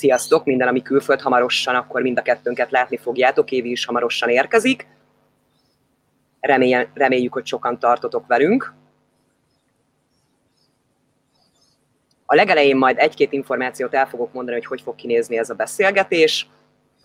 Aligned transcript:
Sziasztok, 0.00 0.44
minden, 0.44 0.68
ami 0.68 0.82
külföld 0.82 1.20
hamarosan, 1.20 1.74
akkor 1.74 2.02
mind 2.02 2.18
a 2.18 2.22
kettőnket 2.22 2.70
látni 2.70 2.96
fogjátok, 2.96 3.50
Évi 3.50 3.70
is 3.70 3.84
hamarosan 3.84 4.28
érkezik. 4.28 4.86
Remély, 6.40 6.86
reméljük, 6.94 7.32
hogy 7.32 7.46
sokan 7.46 7.78
tartotok 7.78 8.26
velünk. 8.26 8.74
A 12.26 12.34
legelején 12.34 12.76
majd 12.76 12.98
egy-két 12.98 13.32
információt 13.32 13.94
el 13.94 14.06
fogok 14.06 14.32
mondani, 14.32 14.56
hogy 14.56 14.66
hogy 14.66 14.80
fog 14.80 14.94
kinézni 14.94 15.38
ez 15.38 15.50
a 15.50 15.54
beszélgetés, 15.54 16.48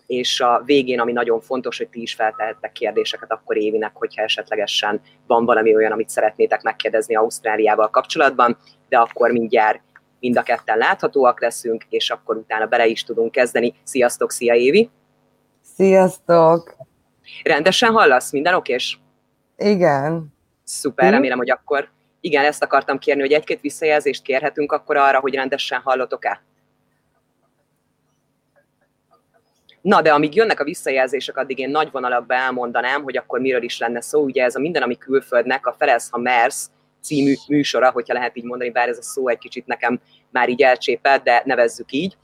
és 0.06 0.40
a 0.40 0.62
végén, 0.64 1.00
ami 1.00 1.12
nagyon 1.12 1.40
fontos, 1.40 1.78
hogy 1.78 1.88
ti 1.88 2.02
is 2.02 2.14
feltehettek 2.14 2.72
kérdéseket 2.72 3.32
akkor 3.32 3.56
Évinek, 3.56 3.92
hogyha 3.94 4.22
esetlegesen 4.22 5.00
van 5.26 5.44
valami 5.44 5.74
olyan, 5.74 5.92
amit 5.92 6.08
szeretnétek 6.08 6.62
megkérdezni 6.62 7.16
Ausztráliával 7.16 7.90
kapcsolatban, 7.90 8.58
de 8.88 8.98
akkor 8.98 9.30
mindjárt 9.30 9.80
mind 10.26 10.38
a 10.38 10.42
ketten 10.42 10.78
láthatóak 10.78 11.40
leszünk, 11.40 11.84
és 11.88 12.10
akkor 12.10 12.36
utána 12.36 12.66
bele 12.66 12.86
is 12.86 13.04
tudunk 13.04 13.30
kezdeni. 13.30 13.74
Sziasztok, 13.82 14.30
szia 14.32 14.54
Évi! 14.54 14.90
Sziasztok! 15.74 16.76
Rendesen 17.42 17.92
hallasz? 17.92 18.32
Minden 18.32 18.54
okés? 18.54 19.00
Igen. 19.56 20.34
Szuper, 20.64 21.10
remélem, 21.10 21.38
hogy 21.38 21.50
akkor 21.50 21.88
igen, 22.20 22.44
ezt 22.44 22.62
akartam 22.62 22.98
kérni, 22.98 23.20
hogy 23.20 23.32
egy-két 23.32 23.60
visszajelzést 23.60 24.22
kérhetünk 24.22 24.72
akkor 24.72 24.96
arra, 24.96 25.20
hogy 25.20 25.34
rendesen 25.34 25.80
hallotok-e? 25.80 26.42
Na, 29.80 30.02
de 30.02 30.12
amíg 30.12 30.34
jönnek 30.34 30.60
a 30.60 30.64
visszajelzések, 30.64 31.36
addig 31.36 31.58
én 31.58 31.70
nagy 31.70 31.90
vonalakban 31.90 32.36
elmondanám, 32.36 33.02
hogy 33.02 33.16
akkor 33.16 33.40
miről 33.40 33.62
is 33.62 33.78
lenne 33.78 34.00
szó. 34.00 34.22
Ugye 34.22 34.44
ez 34.44 34.56
a 34.56 34.60
Minden, 34.60 34.82
ami 34.82 34.98
külföldnek, 34.98 35.66
a 35.66 35.74
Felez, 35.78 36.08
ha 36.10 36.18
mersz 36.18 36.70
című 37.06 37.34
műsora, 37.48 37.90
hogyha 37.90 38.14
lehet 38.14 38.36
így 38.36 38.44
mondani, 38.44 38.70
bár 38.70 38.88
ez 38.88 38.98
a 38.98 39.02
szó 39.02 39.28
egy 39.28 39.38
kicsit 39.38 39.66
nekem 39.66 40.00
már 40.30 40.48
így 40.48 40.62
elcsépelt, 40.62 41.22
de 41.22 41.42
nevezzük 41.44 41.92
így. 41.92 42.16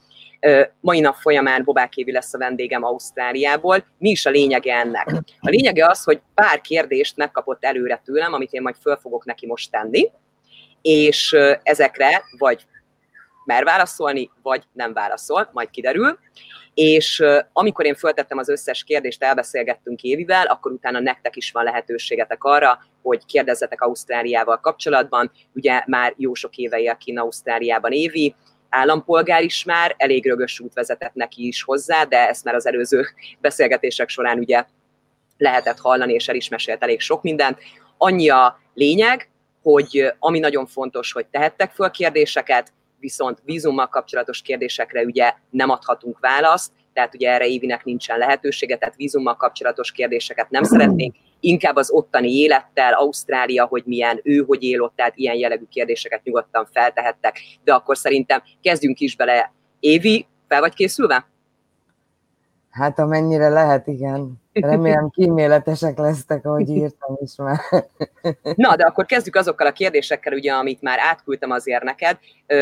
Mai 0.80 1.00
nap 1.00 1.14
folyamán 1.14 1.64
Bobák 1.64 1.96
Évi 1.96 2.12
lesz 2.12 2.34
a 2.34 2.38
vendégem 2.38 2.84
Ausztráliából. 2.84 3.84
Mi 3.98 4.10
is 4.10 4.26
a 4.26 4.30
lényege 4.30 4.74
ennek? 4.74 5.06
A 5.40 5.48
lényege 5.48 5.86
az, 5.86 6.04
hogy 6.04 6.20
pár 6.34 6.60
kérdést 6.60 7.16
megkapott 7.16 7.64
előre 7.64 8.00
tőlem, 8.04 8.32
amit 8.32 8.52
én 8.52 8.62
majd 8.62 8.76
föl 8.80 8.96
fogok 8.96 9.24
neki 9.24 9.46
most 9.46 9.70
tenni, 9.70 10.10
és 10.82 11.36
ezekre 11.62 12.22
vagy 12.38 12.66
mer 13.44 13.64
válaszolni, 13.64 14.30
vagy 14.42 14.62
nem 14.72 14.92
válaszol, 14.92 15.50
majd 15.52 15.70
kiderül. 15.70 16.18
És 16.74 17.22
amikor 17.52 17.84
én 17.84 17.94
föltettem 17.94 18.38
az 18.38 18.48
összes 18.48 18.84
kérdést, 18.84 19.22
elbeszélgettünk 19.22 20.02
Évivel, 20.02 20.46
akkor 20.46 20.72
utána 20.72 21.00
nektek 21.00 21.36
is 21.36 21.50
van 21.50 21.64
lehetőségetek 21.64 22.44
arra, 22.44 22.78
hogy 23.02 23.24
kérdezzetek 23.26 23.80
Ausztráliával 23.80 24.60
kapcsolatban. 24.60 25.30
Ugye 25.54 25.82
már 25.86 26.14
jó 26.16 26.34
sok 26.34 26.56
éve 26.56 26.80
él 26.80 26.96
kint 26.96 27.18
Ausztráliában 27.18 27.92
Évi, 27.92 28.34
állampolgár 28.68 29.42
is 29.42 29.64
már, 29.64 29.94
elég 29.96 30.26
rögös 30.26 30.60
út 30.60 30.74
vezetett 30.74 31.14
neki 31.14 31.46
is 31.46 31.62
hozzá, 31.62 32.04
de 32.04 32.28
ezt 32.28 32.44
már 32.44 32.54
az 32.54 32.66
előző 32.66 33.06
beszélgetések 33.40 34.08
során 34.08 34.38
ugye 34.38 34.64
lehetett 35.36 35.78
hallani, 35.78 36.12
és 36.12 36.28
el 36.28 36.34
is 36.34 36.48
mesélt 36.48 36.82
elég 36.82 37.00
sok 37.00 37.22
mindent. 37.22 37.58
Annyi 37.98 38.28
a 38.28 38.58
lényeg, 38.74 39.30
hogy 39.62 40.12
ami 40.18 40.38
nagyon 40.38 40.66
fontos, 40.66 41.12
hogy 41.12 41.26
tehettek 41.26 41.72
föl 41.72 41.90
kérdéseket, 41.90 42.72
viszont 43.02 43.38
vízummal 43.44 43.86
kapcsolatos 43.86 44.42
kérdésekre 44.42 45.02
ugye 45.02 45.32
nem 45.50 45.70
adhatunk 45.70 46.18
választ, 46.20 46.72
tehát 46.92 47.14
ugye 47.14 47.30
erre 47.30 47.46
Évinek 47.46 47.84
nincsen 47.84 48.18
lehetősége, 48.18 48.76
tehát 48.76 48.96
vízummal 48.96 49.36
kapcsolatos 49.36 49.92
kérdéseket 49.92 50.50
nem 50.50 50.62
szeretnénk, 50.62 51.14
inkább 51.40 51.76
az 51.76 51.90
ottani 51.90 52.32
élettel, 52.32 52.92
Ausztrália, 52.92 53.64
hogy 53.64 53.82
milyen, 53.86 54.20
ő 54.22 54.44
hogy 54.46 54.62
él 54.62 54.80
ott, 54.82 54.96
tehát 54.96 55.16
ilyen 55.16 55.34
jellegű 55.34 55.64
kérdéseket 55.70 56.22
nyugodtan 56.22 56.68
feltehettek, 56.72 57.40
de 57.64 57.74
akkor 57.74 57.96
szerintem 57.96 58.42
kezdjünk 58.60 59.00
is 59.00 59.16
bele. 59.16 59.52
Évi, 59.80 60.26
fel 60.48 60.60
vagy 60.60 60.74
készülve? 60.74 61.31
Hát 62.72 62.98
amennyire 62.98 63.48
lehet, 63.48 63.86
igen. 63.86 64.40
Remélem 64.52 65.08
kíméletesek 65.10 65.98
lesztek, 65.98 66.46
ahogy 66.46 66.68
írtam 66.76 67.16
is 67.22 67.36
már. 67.36 67.58
Na, 68.54 68.76
de 68.76 68.84
akkor 68.84 69.06
kezdjük 69.06 69.36
azokkal 69.36 69.66
a 69.66 69.72
kérdésekkel, 69.72 70.32
ugye, 70.32 70.52
amit 70.52 70.82
már 70.82 70.98
átküldtem 71.00 71.50
azért 71.50 71.82
neked. 71.82 72.18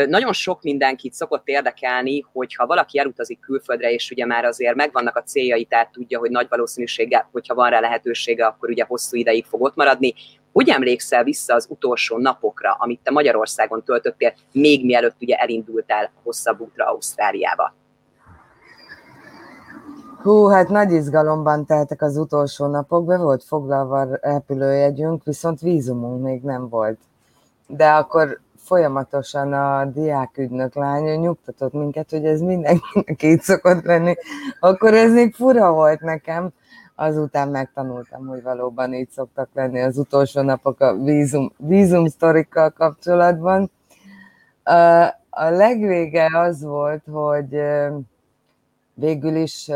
Nagyon 0.07 0.33
sok 0.33 0.61
mindenkit 0.61 1.13
szokott 1.13 1.47
érdekelni, 1.47 2.25
hogyha 2.33 2.65
valaki 2.65 2.99
elutazik 2.99 3.39
külföldre, 3.39 3.91
és 3.91 4.11
ugye 4.11 4.25
már 4.25 4.45
azért 4.45 4.75
megvannak 4.75 5.15
a 5.15 5.23
céljai, 5.23 5.65
tehát 5.65 5.91
tudja, 5.91 6.19
hogy 6.19 6.29
nagy 6.29 6.47
valószínűsége, 6.49 7.27
hogyha 7.31 7.55
van 7.55 7.69
rá 7.69 7.79
lehetősége, 7.79 8.45
akkor 8.45 8.69
ugye 8.69 8.85
hosszú 8.87 9.17
ideig 9.17 9.45
fog 9.45 9.61
ott 9.61 9.75
maradni. 9.75 10.13
Hogy 10.51 10.69
emlékszel 10.69 11.23
vissza 11.23 11.53
az 11.53 11.67
utolsó 11.69 12.17
napokra, 12.17 12.75
amit 12.79 12.99
te 13.03 13.11
Magyarországon 13.11 13.83
töltöttél, 13.83 14.33
még 14.51 14.85
mielőtt 14.85 15.15
ugye 15.21 15.35
elindultál 15.35 16.11
hosszabb 16.23 16.59
útra 16.59 16.85
Ausztráliába? 16.85 17.79
Hú, 20.23 20.45
hát 20.45 20.69
nagy 20.69 20.91
izgalomban 20.91 21.65
teltek 21.65 22.01
az 22.01 22.17
utolsó 22.17 22.65
napok, 22.65 23.05
be 23.05 23.17
volt 23.17 23.43
foglalva 23.43 23.99
a 23.99 24.17
repülőjegyünk, 24.21 25.23
viszont 25.23 25.59
vízumunk 25.59 26.23
még 26.23 26.41
nem 26.41 26.69
volt. 26.69 26.99
De 27.67 27.89
akkor 27.89 28.39
folyamatosan 28.57 29.53
a 29.53 29.85
diákügynök 29.85 30.75
lánya 30.75 31.15
nyugtatott 31.15 31.73
minket, 31.73 32.09
hogy 32.09 32.25
ez 32.25 32.41
mindenkinek 32.41 33.23
így 33.23 33.41
szokott 33.41 33.83
lenni. 33.83 34.15
Akkor 34.59 34.93
ez 34.93 35.11
még 35.11 35.33
fura 35.33 35.71
volt 35.71 36.01
nekem. 36.01 36.49
Azután 36.95 37.49
megtanultam, 37.49 38.27
hogy 38.27 38.43
valóban 38.43 38.93
így 38.93 39.09
szoktak 39.09 39.49
lenni 39.53 39.81
az 39.81 39.97
utolsó 39.97 40.41
napok 40.41 40.79
a 40.79 40.95
vízum, 40.95 41.51
vízum 41.57 42.07
sztorikkal 42.07 42.69
kapcsolatban. 42.69 43.71
A 45.29 45.49
legvége 45.49 46.39
az 46.39 46.63
volt, 46.63 47.03
hogy 47.11 47.61
végül 48.93 49.35
is 49.35 49.71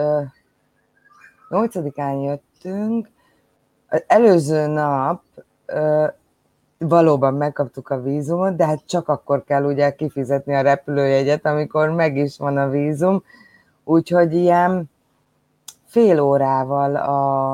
8-án 1.49 2.23
jöttünk, 2.23 3.09
az 3.87 4.03
előző 4.07 4.67
nap 4.67 5.21
valóban 6.77 7.33
megkaptuk 7.33 7.89
a 7.89 8.01
vízumot, 8.01 8.55
de 8.55 8.65
hát 8.65 8.81
csak 8.85 9.07
akkor 9.07 9.43
kell 9.43 9.63
ugye 9.63 9.95
kifizetni 9.95 10.55
a 10.55 10.61
repülőjegyet, 10.61 11.45
amikor 11.45 11.89
meg 11.89 12.17
is 12.17 12.37
van 12.37 12.57
a 12.57 12.69
vízum, 12.69 13.23
úgyhogy 13.83 14.33
ilyen 14.33 14.89
fél 15.85 16.19
órával 16.19 16.95
a, 16.95 17.51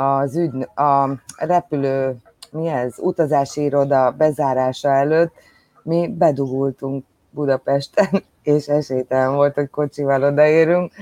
az 0.00 0.36
ügy, 0.36 0.68
a 0.74 1.08
repülő, 1.36 2.16
mi 2.50 2.66
ez, 2.66 2.94
utazási 2.98 3.62
iroda 3.62 4.10
bezárása 4.10 4.88
előtt 4.88 5.32
mi 5.82 6.08
bedugultunk 6.08 7.04
Budapesten, 7.30 8.24
és 8.42 8.66
esélytelen 8.66 9.34
volt, 9.34 9.54
hogy 9.54 9.70
kocsival 9.70 10.22
odaérünk, 10.22 10.92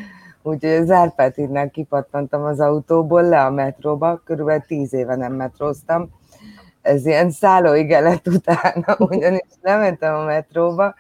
úgyhogy 0.46 0.84
Zárpát 0.84 1.36
innen 1.36 1.70
kipattantam 1.70 2.44
az 2.44 2.60
autóból 2.60 3.22
le 3.22 3.44
a 3.44 3.50
metróba, 3.50 4.20
körülbelül 4.24 4.62
tíz 4.66 4.92
éve 4.92 5.16
nem 5.16 5.32
metróztam, 5.32 6.10
ez 6.86 7.06
ilyen 7.06 7.30
szállóigelet 7.30 8.28
utána, 8.36 8.96
ugyanis 8.98 9.40
lementem 9.62 10.14
a 10.14 10.24
metróba, 10.24 10.94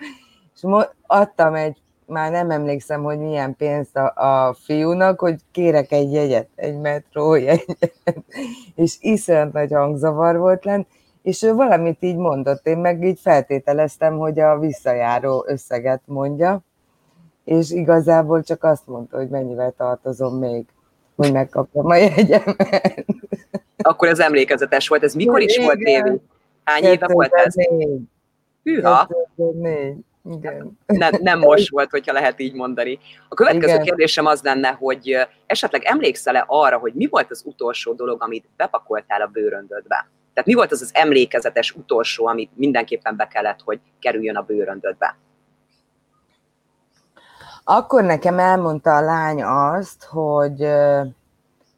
és 0.54 0.62
adtam 1.06 1.54
egy, 1.54 1.82
már 2.06 2.30
nem 2.30 2.50
emlékszem, 2.50 3.02
hogy 3.02 3.18
milyen 3.18 3.56
pénzt 3.56 3.96
a, 3.96 4.12
a 4.14 4.54
fiúnak, 4.64 5.20
hogy 5.20 5.40
kérek 5.52 5.92
egy 5.92 6.12
jegyet, 6.12 6.48
egy 6.54 6.78
metró 6.78 7.34
jegyet, 7.34 7.92
és 8.74 8.96
iszonyat 9.00 9.52
nagy 9.52 9.72
hangzavar 9.72 10.36
volt 10.38 10.64
lent, 10.64 10.86
és 11.22 11.42
ő 11.42 11.54
valamit 11.54 12.02
így 12.02 12.16
mondott, 12.16 12.66
én 12.66 12.78
meg 12.78 13.04
így 13.04 13.20
feltételeztem, 13.20 14.18
hogy 14.18 14.40
a 14.40 14.58
visszajáró 14.58 15.44
összeget 15.48 16.02
mondja, 16.04 16.62
és 17.46 17.70
igazából 17.70 18.42
csak 18.42 18.64
azt 18.64 18.86
mondta, 18.86 19.16
hogy 19.16 19.28
mennyivel 19.28 19.74
tartozom 19.76 20.38
még, 20.38 20.64
hogy 21.16 21.32
megkaptam 21.32 21.86
a 21.86 21.96
jegyemet. 21.96 23.04
Akkor 23.76 24.08
ez 24.08 24.18
emlékezetes 24.18 24.88
volt. 24.88 25.02
Ez 25.02 25.14
mikor 25.14 25.40
is 25.40 25.58
volt, 25.58 25.78
Évi? 25.78 26.20
Hány 26.64 26.82
éve 26.84 27.06
volt 27.06 27.32
ez? 27.34 27.54
Hűha! 28.62 29.08
Igen. 30.30 30.78
Nem, 30.86 31.12
nem 31.20 31.38
most 31.38 31.70
volt, 31.70 31.90
hogyha 31.90 32.12
lehet 32.12 32.40
így 32.40 32.54
mondani. 32.54 32.98
A 33.28 33.34
következő 33.34 33.72
Igen. 33.72 33.84
kérdésem 33.84 34.26
az 34.26 34.42
lenne, 34.42 34.68
hogy 34.68 35.16
esetleg 35.46 35.82
emlékszel-e 35.84 36.44
arra, 36.46 36.78
hogy 36.78 36.92
mi 36.94 37.06
volt 37.10 37.30
az 37.30 37.42
utolsó 37.44 37.92
dolog, 37.92 38.22
amit 38.22 38.48
bepakoltál 38.56 39.20
a 39.20 39.26
bőröndödbe? 39.26 40.08
Tehát 40.34 40.48
mi 40.48 40.54
volt 40.54 40.72
az 40.72 40.82
az 40.82 40.90
emlékezetes 40.94 41.72
utolsó, 41.72 42.26
amit 42.26 42.50
mindenképpen 42.54 43.16
be 43.16 43.26
kellett, 43.26 43.60
hogy 43.64 43.80
kerüljön 43.98 44.36
a 44.36 44.42
bőröndödbe? 44.42 45.16
Akkor 47.68 48.04
nekem 48.04 48.38
elmondta 48.38 48.96
a 48.96 49.00
lány 49.00 49.42
azt, 49.42 50.04
hogy, 50.04 50.68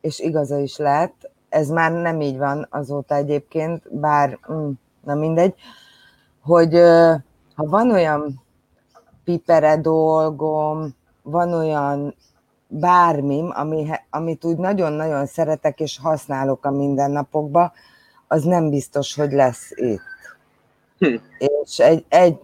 és 0.01 0.19
igaza 0.19 0.59
is 0.59 0.77
lett, 0.77 1.31
ez 1.49 1.69
már 1.69 1.93
nem 1.93 2.21
így 2.21 2.39
van 2.39 2.67
azóta 2.71 3.15
egyébként, 3.15 3.99
bár 4.01 4.39
mm, 4.53 4.71
na 5.05 5.15
mindegy, 5.15 5.55
hogy 6.43 6.75
ha 7.55 7.65
van 7.65 7.91
olyan 7.91 8.43
pipere 9.25 9.77
dolgom, 9.77 10.95
van 11.23 11.53
olyan 11.53 12.15
bármim, 12.67 13.51
ami, 13.55 13.91
amit 14.11 14.45
úgy 14.45 14.57
nagyon-nagyon 14.57 15.27
szeretek 15.27 15.81
és 15.81 15.99
használok 16.03 16.65
a 16.65 16.71
mindennapokban, 16.71 17.73
az 18.27 18.43
nem 18.43 18.71
biztos, 18.71 19.15
hogy 19.15 19.33
lesz 19.33 19.71
itt. 19.75 20.01
Hm. 20.99 21.15
És 21.39 21.79
egy, 21.79 22.05
egy, 22.09 22.39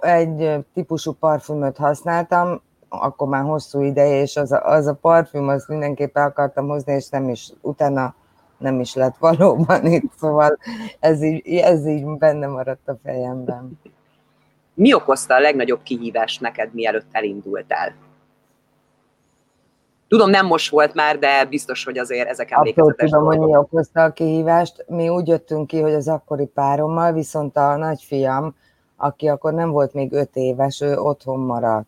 egy 0.00 0.64
típusú 0.74 1.12
parfümöt 1.12 1.76
használtam, 1.76 2.62
akkor 2.92 3.28
már 3.28 3.42
hosszú 3.42 3.80
ideje, 3.80 4.20
és 4.20 4.36
az 4.36 4.52
a, 4.52 4.64
az 4.64 4.86
a 4.86 4.94
parfüm, 4.94 5.48
azt 5.48 5.68
mindenképpen 5.68 6.24
akartam 6.24 6.68
hozni, 6.68 6.92
és 6.92 7.08
nem 7.08 7.28
is, 7.28 7.48
utána 7.60 8.14
nem 8.58 8.80
is 8.80 8.94
lett 8.94 9.16
valóban 9.28 9.86
itt, 9.86 10.12
szóval 10.18 10.58
ez 11.00 11.22
így, 11.22 11.46
ez 11.46 11.86
így 11.86 12.04
benne 12.04 12.46
maradt 12.46 12.88
a 12.88 12.96
fejemben. 13.02 13.80
Mi 14.74 14.94
okozta 14.94 15.34
a 15.34 15.40
legnagyobb 15.40 15.82
kihívást 15.82 16.40
neked, 16.40 16.74
mielőtt 16.74 17.06
elindultál? 17.12 17.94
Tudom, 20.08 20.30
nem 20.30 20.46
most 20.46 20.70
volt 20.70 20.94
már, 20.94 21.18
de 21.18 21.44
biztos, 21.44 21.84
hogy 21.84 21.98
azért 21.98 22.28
ezek 22.28 22.50
emlékezetes 22.50 23.10
tudom, 23.10 23.24
dolgok. 23.24 23.40
hogy 23.40 23.48
mi 23.48 23.56
okozta 23.56 24.04
a 24.04 24.12
kihívást. 24.12 24.84
Mi 24.88 25.08
úgy 25.08 25.28
jöttünk 25.28 25.66
ki, 25.66 25.80
hogy 25.80 25.94
az 25.94 26.08
akkori 26.08 26.46
párommal, 26.46 27.12
viszont 27.12 27.56
a 27.56 27.76
nagyfiam, 27.76 28.54
aki 28.96 29.28
akkor 29.28 29.52
nem 29.52 29.70
volt 29.70 29.94
még 29.94 30.12
öt 30.12 30.36
éves, 30.36 30.80
ő 30.80 30.98
otthon 30.98 31.40
maradt. 31.40 31.86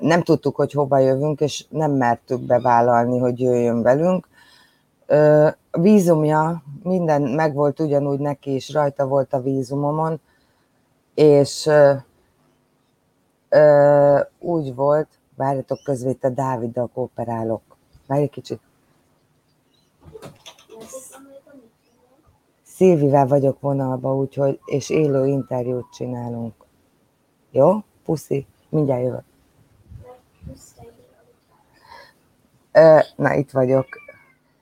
Nem 0.00 0.22
tudtuk, 0.22 0.56
hogy 0.56 0.72
hova 0.72 0.98
jövünk, 0.98 1.40
és 1.40 1.66
nem 1.68 1.92
mertük 1.92 2.40
bevállalni, 2.40 3.18
hogy 3.18 3.40
jöjjön 3.40 3.82
velünk. 3.82 4.28
A 5.70 5.80
vízumja, 5.80 6.62
minden 6.82 7.22
megvolt 7.22 7.80
ugyanúgy 7.80 8.18
neki 8.18 8.54
is, 8.54 8.72
rajta 8.72 9.06
volt 9.06 9.32
a 9.32 9.40
vízumomon, 9.40 10.20
és 11.14 11.70
úgy 14.38 14.74
volt, 14.74 15.08
várjatok 15.36 15.78
közvéte 15.84 16.30
Dáviddal 16.30 16.90
kooperálok. 16.94 17.62
Várj 18.06 18.22
egy 18.22 18.30
kicsit. 18.30 18.60
Szilvivel 22.62 23.26
vagyok 23.26 23.60
vonalba, 23.60 24.16
úgyhogy, 24.16 24.60
és 24.64 24.90
élő 24.90 25.26
interjút 25.26 25.92
csinálunk. 25.92 26.54
Jó? 27.50 27.78
Puszi, 28.04 28.46
mindjárt 28.68 29.02
jövök. 29.02 29.28
Na, 33.16 33.34
itt 33.34 33.50
vagyok. 33.50 33.86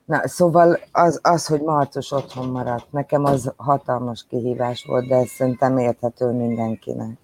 Na, 0.05 0.28
szóval 0.28 0.78
az, 0.93 1.20
az, 1.22 1.46
hogy 1.46 1.60
Marcos 1.60 2.10
otthon 2.10 2.49
maradt, 2.49 2.93
nekem 2.93 3.25
az 3.25 3.52
hatalmas 3.56 4.25
kihívás 4.28 4.84
volt, 4.87 5.08
de 5.08 5.16
ez 5.16 5.28
szerintem 5.28 5.78
érthető 5.78 6.31
mindenkinek. 6.31 7.16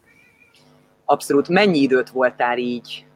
Abszolút. 1.04 1.48
Mennyi 1.48 1.78
időt 1.78 2.10
voltál 2.10 2.58
így 2.58 3.06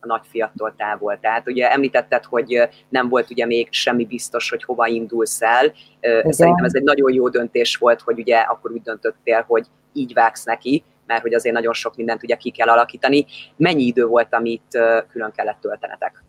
a 0.00 0.06
nagyfiattól 0.06 0.74
távol? 0.76 1.18
Tehát 1.20 1.48
ugye 1.48 1.70
említetted, 1.70 2.24
hogy 2.24 2.68
nem 2.88 3.08
volt 3.08 3.30
ugye 3.30 3.46
még 3.46 3.68
semmi 3.70 4.04
biztos, 4.04 4.50
hogy 4.50 4.64
hova 4.64 4.86
indulsz 4.86 5.42
el. 5.42 5.72
Igen. 6.00 6.32
Szerintem 6.32 6.64
ez 6.64 6.74
egy 6.74 6.82
nagyon 6.82 7.12
jó 7.12 7.28
döntés 7.28 7.76
volt, 7.76 8.00
hogy 8.00 8.18
ugye 8.18 8.36
akkor 8.38 8.70
úgy 8.72 8.82
döntöttél, 8.82 9.44
hogy 9.46 9.66
így 9.92 10.12
vágsz 10.12 10.44
neki, 10.44 10.84
mert 11.06 11.22
hogy 11.22 11.34
azért 11.34 11.54
nagyon 11.54 11.72
sok 11.72 11.96
mindent 11.96 12.22
ugye 12.22 12.36
ki 12.36 12.50
kell 12.50 12.68
alakítani. 12.68 13.26
Mennyi 13.56 13.82
idő 13.82 14.06
volt, 14.06 14.34
amit 14.34 14.78
külön 15.10 15.32
kellett 15.36 15.60
töltenetek? 15.60 16.24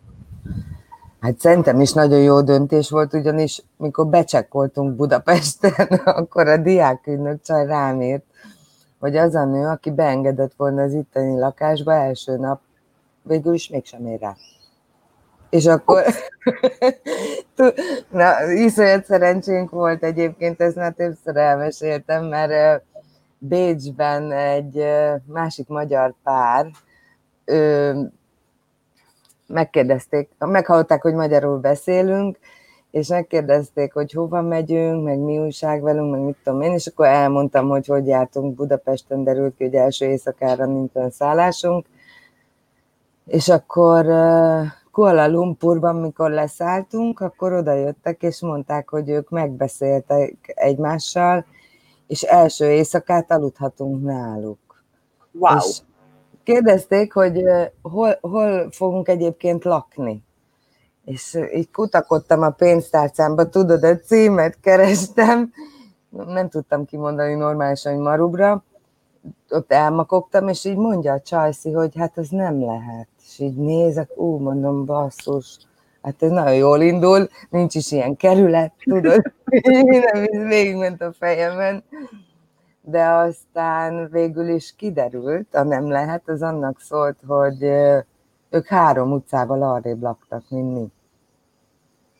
Hát 1.20 1.40
szerintem 1.40 1.80
is 1.80 1.92
nagyon 1.92 2.18
jó 2.20 2.42
döntés 2.42 2.90
volt, 2.90 3.14
ugyanis 3.14 3.62
mikor 3.76 4.06
becsekkoltunk 4.06 4.96
Budapesten, 4.96 5.86
akkor 6.04 6.48
a 6.48 6.56
diákügynök 6.56 7.42
csaj 7.42 7.66
rám 7.66 8.02
írt, 8.02 8.24
hogy 8.98 9.16
az 9.16 9.34
a 9.34 9.44
nő, 9.44 9.66
aki 9.66 9.90
beengedett 9.90 10.52
volna 10.56 10.82
az 10.82 10.92
itteni 10.92 11.38
lakásba 11.38 11.92
első 11.92 12.36
nap, 12.36 12.60
végül 13.22 13.54
is 13.54 13.68
mégsem 13.68 14.06
ér 14.06 14.20
rá. 14.20 14.36
És 15.50 15.66
akkor, 15.66 16.04
na, 18.10 18.50
iszonyat 18.50 19.04
szerencsénk 19.04 19.70
volt 19.70 20.02
egyébként, 20.02 20.60
ezt 20.60 20.76
már 20.76 20.92
többször 20.92 21.36
elmeséltem, 21.36 22.24
mert 22.24 22.82
Bécsben 23.38 24.32
egy 24.32 24.84
másik 25.26 25.68
magyar 25.68 26.14
pár, 26.22 26.66
megkérdezték, 29.48 30.28
meghallották, 30.38 31.02
hogy 31.02 31.14
magyarul 31.14 31.58
beszélünk, 31.58 32.38
és 32.90 33.08
megkérdezték, 33.08 33.92
hogy 33.92 34.12
hova 34.12 34.42
megyünk, 34.42 35.04
meg 35.04 35.18
mi 35.18 35.38
újság 35.38 35.82
velünk, 35.82 36.10
meg 36.10 36.20
mit 36.20 36.36
tudom 36.44 36.60
én, 36.60 36.72
és 36.72 36.86
akkor 36.86 37.06
elmondtam, 37.06 37.68
hogy 37.68 37.86
hogy 37.86 38.06
jártunk 38.06 38.54
Budapesten, 38.54 39.24
derült 39.24 39.56
ki, 39.56 39.64
hogy 39.64 39.74
első 39.74 40.06
éjszakára 40.06 40.66
nincsen 40.66 41.10
szállásunk, 41.10 41.86
és 43.26 43.48
akkor 43.48 44.06
Kuala 44.90 45.28
Lumpurban, 45.28 45.96
mikor 45.96 46.30
leszálltunk, 46.30 47.20
akkor 47.20 47.52
oda 47.52 47.72
jöttek, 47.72 48.22
és 48.22 48.40
mondták, 48.40 48.88
hogy 48.88 49.08
ők 49.08 49.28
megbeszéltek 49.28 50.34
egymással, 50.44 51.44
és 52.06 52.22
első 52.22 52.70
éjszakát 52.70 53.32
aludhatunk 53.32 54.02
náluk. 54.02 54.84
Wow. 55.32 55.56
És 55.56 55.78
kérdezték, 56.48 57.12
hogy 57.12 57.42
hol, 57.82 58.18
hol 58.20 58.68
fogunk 58.70 59.08
egyébként 59.08 59.64
lakni. 59.64 60.22
És 61.04 61.38
így 61.54 61.70
kutakodtam 61.70 62.42
a 62.42 62.50
pénztárcámba, 62.50 63.48
tudod, 63.48 63.84
a 63.84 63.98
címet 63.98 64.58
kerestem, 64.60 65.52
nem 66.10 66.48
tudtam 66.48 66.84
kimondani 66.84 67.34
normálisan, 67.34 67.92
hogy 67.92 68.02
Marubra, 68.02 68.64
ott 69.50 69.72
elmakogtam, 69.72 70.48
és 70.48 70.64
így 70.64 70.76
mondja 70.76 71.12
a 71.12 71.20
Csajci, 71.20 71.72
hogy 71.72 71.96
hát 71.96 72.18
ez 72.18 72.28
nem 72.28 72.60
lehet. 72.60 73.08
És 73.24 73.38
így 73.38 73.56
nézek, 73.56 74.10
ú, 74.14 74.38
mondom, 74.38 74.84
basszus, 74.84 75.56
hát 76.02 76.22
ez 76.22 76.30
nagyon 76.30 76.54
jól 76.54 76.80
indul, 76.80 77.28
nincs 77.50 77.74
is 77.74 77.92
ilyen 77.92 78.16
kerület, 78.16 78.72
tudod, 78.84 79.32
minden 79.84 80.46
végigment 80.46 81.02
a 81.02 81.12
fejemen 81.18 81.84
de 82.90 83.06
aztán 83.06 84.08
végül 84.10 84.48
is 84.48 84.74
kiderült, 84.76 85.54
a 85.54 85.62
nem 85.62 85.90
lehet, 85.90 86.28
az 86.28 86.42
annak 86.42 86.80
szólt, 86.80 87.16
hogy 87.26 87.62
ők 88.50 88.66
három 88.66 89.12
utcával 89.12 89.62
arrébb 89.62 90.02
laktak, 90.02 90.42
mint 90.48 90.74
mi. 90.74 90.86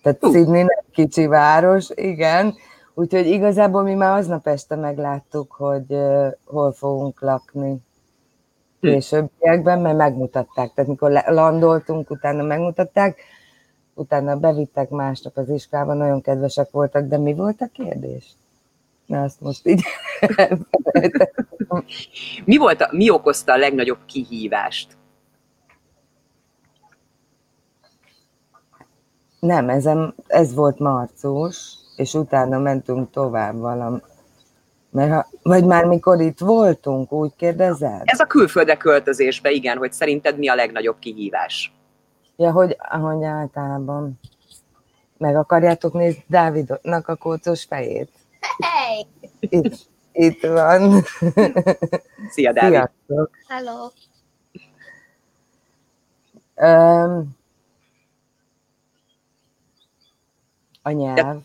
Tehát 0.03 0.25
uh. 0.25 0.33
Sydney 0.33 0.63
nem 0.63 0.85
kicsi 0.93 1.27
város, 1.27 1.89
igen, 1.95 2.55
úgyhogy 2.95 3.27
igazából 3.27 3.83
mi 3.83 3.95
már 3.95 4.19
aznap 4.19 4.47
este 4.47 4.77
megláttuk, 4.77 5.53
hogy 5.53 5.99
hol 6.45 6.73
fogunk 6.73 7.21
lakni 7.21 7.71
hm. 8.81 8.89
későbbiekben, 8.89 9.81
mert 9.81 9.97
megmutatták. 9.97 10.73
Tehát 10.75 10.91
mikor 10.91 11.23
landoltunk, 11.27 12.11
utána 12.11 12.43
megmutatták, 12.43 13.21
utána 13.95 14.37
bevittek 14.37 14.89
másnap 14.89 15.37
az 15.37 15.49
iskolába, 15.49 15.95
nagyon 15.95 16.21
kedvesek 16.21 16.71
voltak, 16.71 17.07
de 17.07 17.19
mi 17.19 17.35
volt 17.35 17.61
a 17.61 17.69
kérdés? 17.73 18.37
Na, 19.09 19.25
ezt 19.25 19.41
most 19.41 19.67
így 19.67 19.83
mi, 22.45 22.57
volt 22.57 22.81
a, 22.81 22.89
mi 22.91 23.11
okozta 23.11 23.53
a 23.53 23.57
legnagyobb 23.57 23.99
kihívást? 24.07 24.97
Nem, 29.41 29.69
ez, 29.69 29.89
ez 30.27 30.55
volt 30.55 30.79
marcus, 30.79 31.75
és 31.97 32.15
utána 32.15 32.59
mentünk 32.59 33.11
tovább 33.11 33.57
valam. 33.57 34.03
Mert 34.91 35.13
ha, 35.13 35.27
vagy 35.43 35.65
már 35.65 35.85
mikor 35.85 36.21
itt 36.21 36.39
voltunk, 36.39 37.13
úgy 37.13 37.33
kérdezed? 37.37 38.03
Ez 38.05 38.21
a 38.21 38.27
külföldre 38.27 38.77
költözésbe, 38.77 39.51
igen, 39.51 39.79
hogy 39.79 39.93
szerinted 39.93 40.39
mi 40.39 40.49
a 40.49 40.55
legnagyobb 40.55 40.99
kihívás? 40.99 41.73
Ja, 42.37 42.53
hogy, 42.53 42.77
hogy 43.01 43.25
általában. 43.25 44.21
Meg 45.19 45.37
akarjátok 45.37 45.93
nézni 45.93 46.25
Dávidnak 46.27 47.09
a 47.09 47.17
kócos 47.17 47.65
fejét? 47.65 48.18
Hey! 48.41 49.07
Itt, 49.41 49.89
itt 50.13 50.47
van. 50.47 51.03
Szia, 52.31 52.53
Dávid! 52.53 52.73
Sziasztok! 52.73 53.31
Hello! 53.49 53.91
Um, 56.61 57.37
a 60.83 60.91
nyelv, 60.91 61.43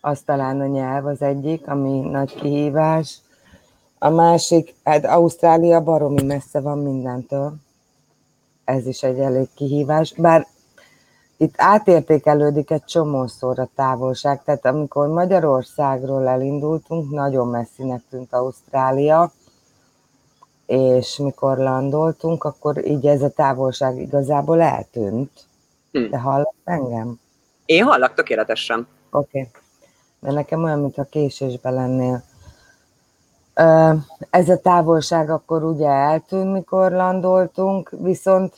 az 0.00 0.20
talán 0.20 0.60
a 0.60 0.66
nyelv 0.66 1.06
az 1.06 1.22
egyik, 1.22 1.68
ami 1.68 2.00
nagy 2.00 2.34
kihívás. 2.34 3.18
A 3.98 4.08
másik, 4.08 4.74
hát 4.84 5.04
Ausztrália 5.04 5.82
baromi 5.82 6.22
messze 6.22 6.60
van 6.60 6.78
mindentől. 6.78 7.54
Ez 8.64 8.86
is 8.86 9.02
egy 9.02 9.18
elég 9.18 9.48
kihívás. 9.54 10.14
Bár 10.16 10.46
itt 11.42 11.54
átértékelődik 11.56 12.70
egy 12.70 12.84
csomószor 12.84 13.58
a 13.58 13.68
távolság, 13.74 14.42
tehát 14.44 14.66
amikor 14.66 15.08
Magyarországról 15.08 16.28
elindultunk, 16.28 17.10
nagyon 17.10 17.48
messzinek 17.48 18.02
tűnt 18.10 18.32
Ausztrália, 18.32 19.32
és 20.66 21.16
mikor 21.16 21.58
landoltunk, 21.58 22.44
akkor 22.44 22.86
így 22.86 23.06
ez 23.06 23.22
a 23.22 23.30
távolság 23.30 23.98
igazából 23.98 24.60
eltűnt. 24.60 25.30
Hm. 25.92 26.10
De 26.10 26.18
hallott 26.18 26.54
engem? 26.64 27.20
Én 27.64 27.84
hallak 27.84 28.14
tökéletesen. 28.14 28.86
Oké. 29.10 29.38
Okay. 29.38 29.50
Mert 30.20 30.34
nekem 30.34 30.62
olyan, 30.62 30.80
mintha 30.80 31.04
késésben 31.04 31.74
lennél. 31.74 32.22
Ez 34.30 34.48
a 34.48 34.60
távolság 34.60 35.30
akkor 35.30 35.64
ugye 35.64 35.88
eltűnt, 35.88 36.52
mikor 36.52 36.92
landoltunk, 36.92 37.90
viszont 37.90 38.54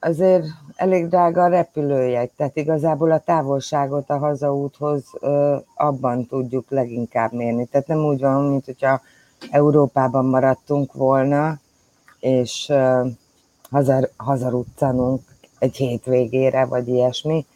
azért 0.00 0.46
elég 0.76 1.08
drága 1.08 1.42
a 1.42 1.48
repülőjegy, 1.48 2.30
tehát 2.36 2.56
igazából 2.56 3.10
a 3.10 3.18
távolságot 3.18 4.10
a 4.10 4.18
hazaúthoz 4.18 5.04
ö, 5.20 5.56
abban 5.74 6.26
tudjuk 6.26 6.70
leginkább 6.70 7.32
mérni. 7.32 7.66
Tehát 7.66 7.86
nem 7.86 8.04
úgy 8.04 8.20
van, 8.20 8.44
mint 8.44 8.64
hogyha 8.64 9.00
Európában 9.50 10.24
maradtunk 10.24 10.92
volna, 10.92 11.58
és 12.20 12.68
ö, 12.68 13.06
hazar, 13.70 14.10
hazaruccanunk 14.16 15.22
egy 15.58 15.76
hétvégére, 15.76 16.64
vagy 16.64 16.88
ilyesmi. 16.88 17.46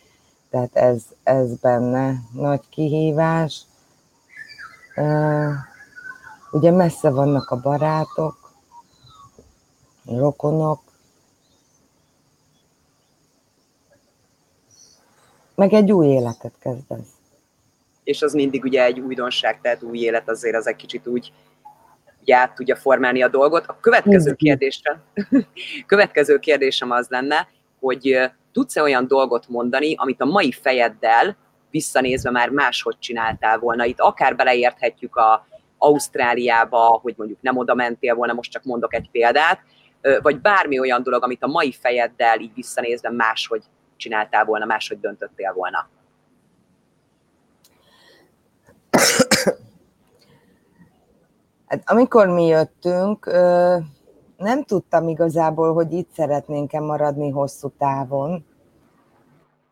Tehát 0.50 0.76
ez, 0.76 1.02
ez 1.22 1.56
benne 1.56 2.14
nagy 2.32 2.60
kihívás. 2.70 3.66
Ugye 6.50 6.70
messze 6.70 7.10
vannak 7.10 7.50
a 7.50 7.60
barátok, 7.60 8.52
rokonok, 10.06 10.83
meg 15.54 15.72
egy 15.72 15.92
új 15.92 16.06
életet 16.06 16.52
kezdesz. 16.60 17.12
És 18.04 18.22
az 18.22 18.32
mindig 18.32 18.64
ugye 18.64 18.84
egy 18.84 19.00
újdonság, 19.00 19.60
tehát 19.60 19.82
új 19.82 19.98
élet 19.98 20.28
azért 20.28 20.56
az 20.56 20.66
egy 20.66 20.76
kicsit 20.76 21.06
úgy 21.06 21.32
ugye 22.20 22.36
át 22.36 22.54
tudja 22.54 22.76
formálni 22.76 23.22
a 23.22 23.28
dolgot. 23.28 23.64
A 23.66 23.76
következő 23.80 24.34
kérdésre, 24.34 25.00
következő 25.86 26.38
kérdésem 26.38 26.90
az 26.90 27.08
lenne, 27.08 27.48
hogy 27.80 28.30
tudsz-e 28.52 28.82
olyan 28.82 29.06
dolgot 29.06 29.48
mondani, 29.48 29.94
amit 29.96 30.20
a 30.20 30.24
mai 30.24 30.52
fejeddel 30.52 31.36
visszanézve 31.70 32.30
már 32.30 32.48
máshogy 32.48 32.98
csináltál 32.98 33.58
volna. 33.58 33.84
Itt 33.84 34.00
akár 34.00 34.36
beleérthetjük 34.36 35.16
a 35.16 35.46
Ausztráliába, 35.78 36.98
hogy 37.02 37.14
mondjuk 37.16 37.42
nem 37.42 37.56
oda 37.56 37.74
mentél 37.74 38.14
volna, 38.14 38.32
most 38.32 38.50
csak 38.50 38.64
mondok 38.64 38.94
egy 38.94 39.08
példát, 39.12 39.60
vagy 40.22 40.40
bármi 40.40 40.78
olyan 40.78 41.02
dolog, 41.02 41.22
amit 41.22 41.42
a 41.42 41.46
mai 41.46 41.72
fejeddel 41.72 42.40
így 42.40 42.54
visszanézve 42.54 43.10
máshogy 43.10 43.62
csináltál 43.96 44.44
volna, 44.44 44.64
máshogy 44.64 45.00
döntöttél 45.00 45.52
volna. 45.52 45.88
Hát, 51.66 51.82
amikor 51.84 52.28
mi 52.28 52.46
jöttünk, 52.46 53.26
nem 54.36 54.64
tudtam 54.66 55.08
igazából, 55.08 55.74
hogy 55.74 55.92
itt 55.92 56.10
szeretnénk-e 56.12 56.80
maradni 56.80 57.30
hosszú 57.30 57.68
távon. 57.78 58.46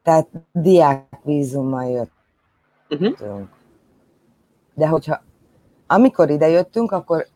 Tehát 0.02 0.28
diákvízummal 0.52 1.84
jöttünk. 1.84 3.20
Uh-huh. 3.20 3.48
De 4.74 4.88
hogyha 4.88 5.22
amikor 5.86 6.30
ide 6.30 6.48
jöttünk, 6.48 6.92
akkor 6.92 7.26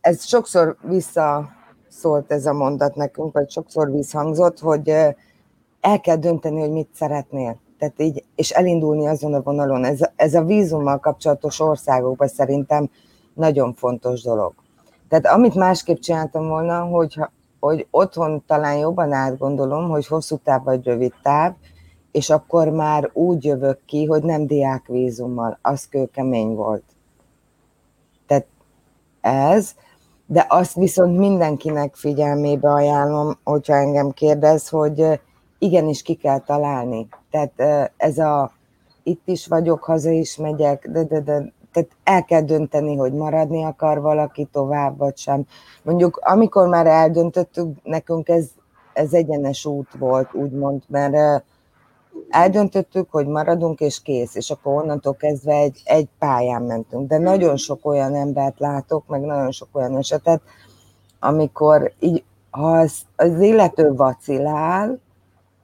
ez 0.00 0.24
sokszor 0.24 0.76
visszaszólt 0.82 2.32
ez 2.32 2.46
a 2.46 2.52
mondat 2.52 2.94
nekünk, 2.94 3.32
vagy 3.32 3.50
sokszor 3.50 3.90
visszhangzott, 3.90 4.58
hogy 4.58 4.92
el 5.80 6.00
kell 6.00 6.16
dönteni, 6.16 6.60
hogy 6.60 6.70
mit 6.70 6.88
szeretnél. 6.92 7.56
Tehát 7.78 8.00
így, 8.00 8.24
és 8.34 8.50
elindulni 8.50 9.06
azon 9.06 9.34
a 9.34 9.42
vonalon. 9.42 9.84
Ez, 9.84 10.00
ez 10.16 10.34
a 10.34 10.44
vízummal 10.44 10.98
kapcsolatos 10.98 11.60
országokban 11.60 12.28
szerintem 12.28 12.90
nagyon 13.34 13.74
fontos 13.74 14.22
dolog. 14.22 14.54
Tehát 15.08 15.26
amit 15.26 15.54
másképp 15.54 15.98
csináltam 15.98 16.48
volna, 16.48 16.80
hogy, 16.80 17.18
hogy 17.60 17.86
otthon 17.90 18.44
talán 18.46 18.76
jobban 18.76 19.12
átgondolom, 19.12 19.88
hogy 19.88 20.06
hosszú 20.06 20.36
táv 20.36 20.64
vagy 20.64 20.84
rövid 20.84 21.12
táv, 21.22 21.54
és 22.12 22.30
akkor 22.30 22.68
már 22.68 23.10
úgy 23.12 23.44
jövök 23.44 23.78
ki, 23.86 24.04
hogy 24.04 24.22
nem 24.22 24.46
diákvízummal, 24.46 25.58
az 25.62 25.88
kőkemény 25.88 26.54
volt. 26.54 26.84
Tehát 28.26 28.46
ez, 29.20 29.74
de 30.26 30.46
azt 30.48 30.74
viszont 30.74 31.18
mindenkinek 31.18 31.94
figyelmébe 31.94 32.72
ajánlom, 32.72 33.38
hogyha 33.44 33.74
engem 33.74 34.10
kérdez, 34.10 34.68
hogy 34.68 35.20
igenis 35.58 36.02
ki 36.02 36.14
kell 36.14 36.38
találni. 36.38 37.08
Tehát 37.30 37.92
ez 37.96 38.18
a 38.18 38.52
itt 39.02 39.22
is 39.24 39.46
vagyok, 39.46 39.84
haza 39.84 40.10
is 40.10 40.36
megyek, 40.36 40.88
de, 40.90 41.04
de, 41.04 41.20
de 41.20 41.52
tehát 41.72 41.90
el 42.04 42.24
kell 42.24 42.40
dönteni, 42.40 42.96
hogy 42.96 43.12
maradni 43.12 43.64
akar 43.64 44.00
valaki 44.00 44.48
tovább, 44.52 44.98
vagy 44.98 45.16
sem. 45.16 45.46
Mondjuk, 45.82 46.16
amikor 46.16 46.68
már 46.68 46.86
eldöntöttük, 46.86 47.68
nekünk 47.82 48.28
ez, 48.28 48.46
ez 48.92 49.12
egyenes 49.12 49.64
út 49.64 49.88
volt, 49.98 50.34
úgymond, 50.34 50.82
mert 50.88 51.44
eldöntöttük, 52.28 53.10
hogy 53.10 53.26
maradunk, 53.26 53.80
és 53.80 54.02
kész, 54.02 54.34
és 54.34 54.50
akkor 54.50 54.82
onnantól 54.82 55.14
kezdve 55.14 55.54
egy, 55.54 55.82
egy 55.84 56.08
pályán 56.18 56.62
mentünk. 56.62 57.08
De 57.08 57.18
nagyon 57.18 57.56
sok 57.56 57.86
olyan 57.86 58.14
embert 58.14 58.58
látok, 58.58 59.06
meg 59.06 59.20
nagyon 59.20 59.50
sok 59.50 59.68
olyan 59.72 59.96
esetet, 59.96 60.42
amikor 61.20 61.92
így, 61.98 62.24
ha 62.50 62.70
az, 62.70 63.00
az 63.16 63.40
illető 63.40 63.94
vacilál, 63.94 64.98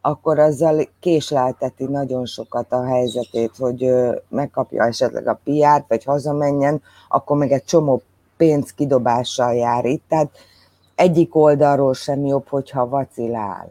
akkor 0.04 0.38
azzal 0.38 0.88
késlelteti 1.00 1.84
nagyon 1.84 2.26
sokat 2.26 2.72
a 2.72 2.84
helyzetét, 2.84 3.56
hogy 3.56 3.92
megkapja 4.28 4.84
esetleg 4.84 5.26
a 5.26 5.40
piát, 5.44 5.84
vagy 5.88 6.04
hazamenjen, 6.04 6.82
akkor 7.08 7.36
meg 7.36 7.52
egy 7.52 7.64
csomó 7.64 8.02
pénz 8.36 8.70
kidobással 8.70 9.54
jár 9.54 9.84
itt. 9.84 10.02
Tehát 10.08 10.30
egyik 10.94 11.34
oldalról 11.34 11.94
sem 11.94 12.24
jobb, 12.24 12.48
hogyha 12.48 12.88
vacilál. 12.88 13.70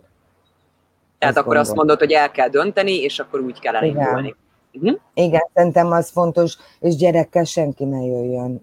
Tehát 1.18 1.36
akkor 1.38 1.54
gondol. 1.54 1.64
azt 1.64 1.76
mondod, 1.76 2.00
hogy 2.00 2.12
el 2.12 2.32
kell 2.32 2.50
dönteni, 2.50 3.02
és 3.02 3.20
akkor 3.20 3.40
úgy 3.40 3.60
kell 3.60 3.76
elindulni. 3.76 4.36
Igen. 4.72 4.94
Uh-huh. 4.94 5.00
Igen, 5.14 5.50
szerintem 5.54 5.92
az 5.92 6.10
fontos, 6.10 6.58
és 6.80 6.96
gyerekkel 6.96 7.44
senki 7.44 7.84
ne 7.86 8.06
jöjjön. 8.06 8.62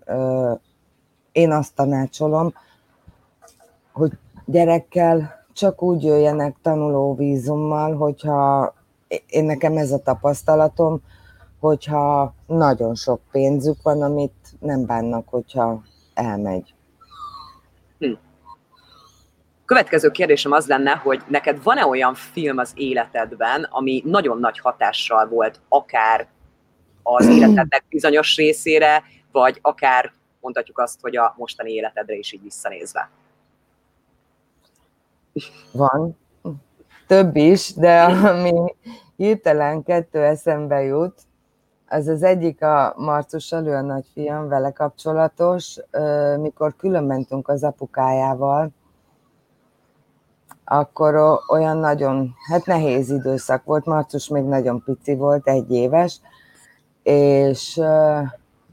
Én 1.32 1.52
azt 1.52 1.74
tanácsolom, 1.74 2.54
hogy 3.92 4.12
gyerekkel 4.44 5.37
csak 5.58 5.82
úgy 5.82 6.02
jöjjenek 6.02 6.56
tanulóvízummal, 6.62 7.96
hogyha 7.96 8.74
én 9.26 9.44
nekem 9.44 9.76
ez 9.76 9.92
a 9.92 10.02
tapasztalatom, 10.02 11.00
hogyha 11.60 12.34
nagyon 12.46 12.94
sok 12.94 13.20
pénzük 13.30 13.82
van, 13.82 14.02
amit 14.02 14.32
nem 14.60 14.86
bánnak, 14.86 15.28
hogyha 15.28 15.82
elmegy. 16.14 16.74
Hm. 17.98 18.12
Következő 19.64 20.10
kérdésem 20.10 20.52
az 20.52 20.66
lenne, 20.66 20.90
hogy 20.90 21.22
neked 21.28 21.62
van-e 21.62 21.86
olyan 21.86 22.14
film 22.14 22.58
az 22.58 22.72
életedben, 22.74 23.62
ami 23.70 24.02
nagyon 24.04 24.38
nagy 24.38 24.58
hatással 24.58 25.28
volt, 25.28 25.60
akár 25.68 26.28
az 27.02 27.26
életednek 27.36 27.84
bizonyos 27.88 28.36
részére, 28.36 29.02
vagy 29.32 29.58
akár 29.62 30.12
mondhatjuk 30.40 30.78
azt, 30.78 31.00
hogy 31.00 31.16
a 31.16 31.34
mostani 31.36 31.72
életedre 31.72 32.14
is 32.14 32.32
így 32.32 32.42
visszanézve? 32.42 33.10
Van. 35.72 36.16
Több 37.06 37.36
is, 37.36 37.74
de 37.74 38.02
ami 38.02 38.74
hirtelen 39.16 39.82
kettő 39.82 40.22
eszembe 40.24 40.82
jut, 40.82 41.14
az 41.88 42.06
az 42.06 42.22
egyik 42.22 42.62
a 42.62 42.94
Marcus 42.96 43.52
Alő, 43.52 43.74
a 43.74 43.80
nagyfiam, 43.80 44.48
vele 44.48 44.70
kapcsolatos, 44.70 45.76
mikor 46.40 46.76
külön 46.76 47.04
mentünk 47.04 47.48
az 47.48 47.62
apukájával, 47.64 48.70
akkor 50.64 51.40
olyan 51.48 51.76
nagyon, 51.76 52.34
hát 52.48 52.66
nehéz 52.66 53.10
időszak 53.10 53.64
volt, 53.64 53.84
Marcus 53.84 54.28
még 54.28 54.44
nagyon 54.44 54.82
pici 54.84 55.14
volt, 55.14 55.48
egy 55.48 55.70
éves, 55.70 56.20
és 57.02 57.80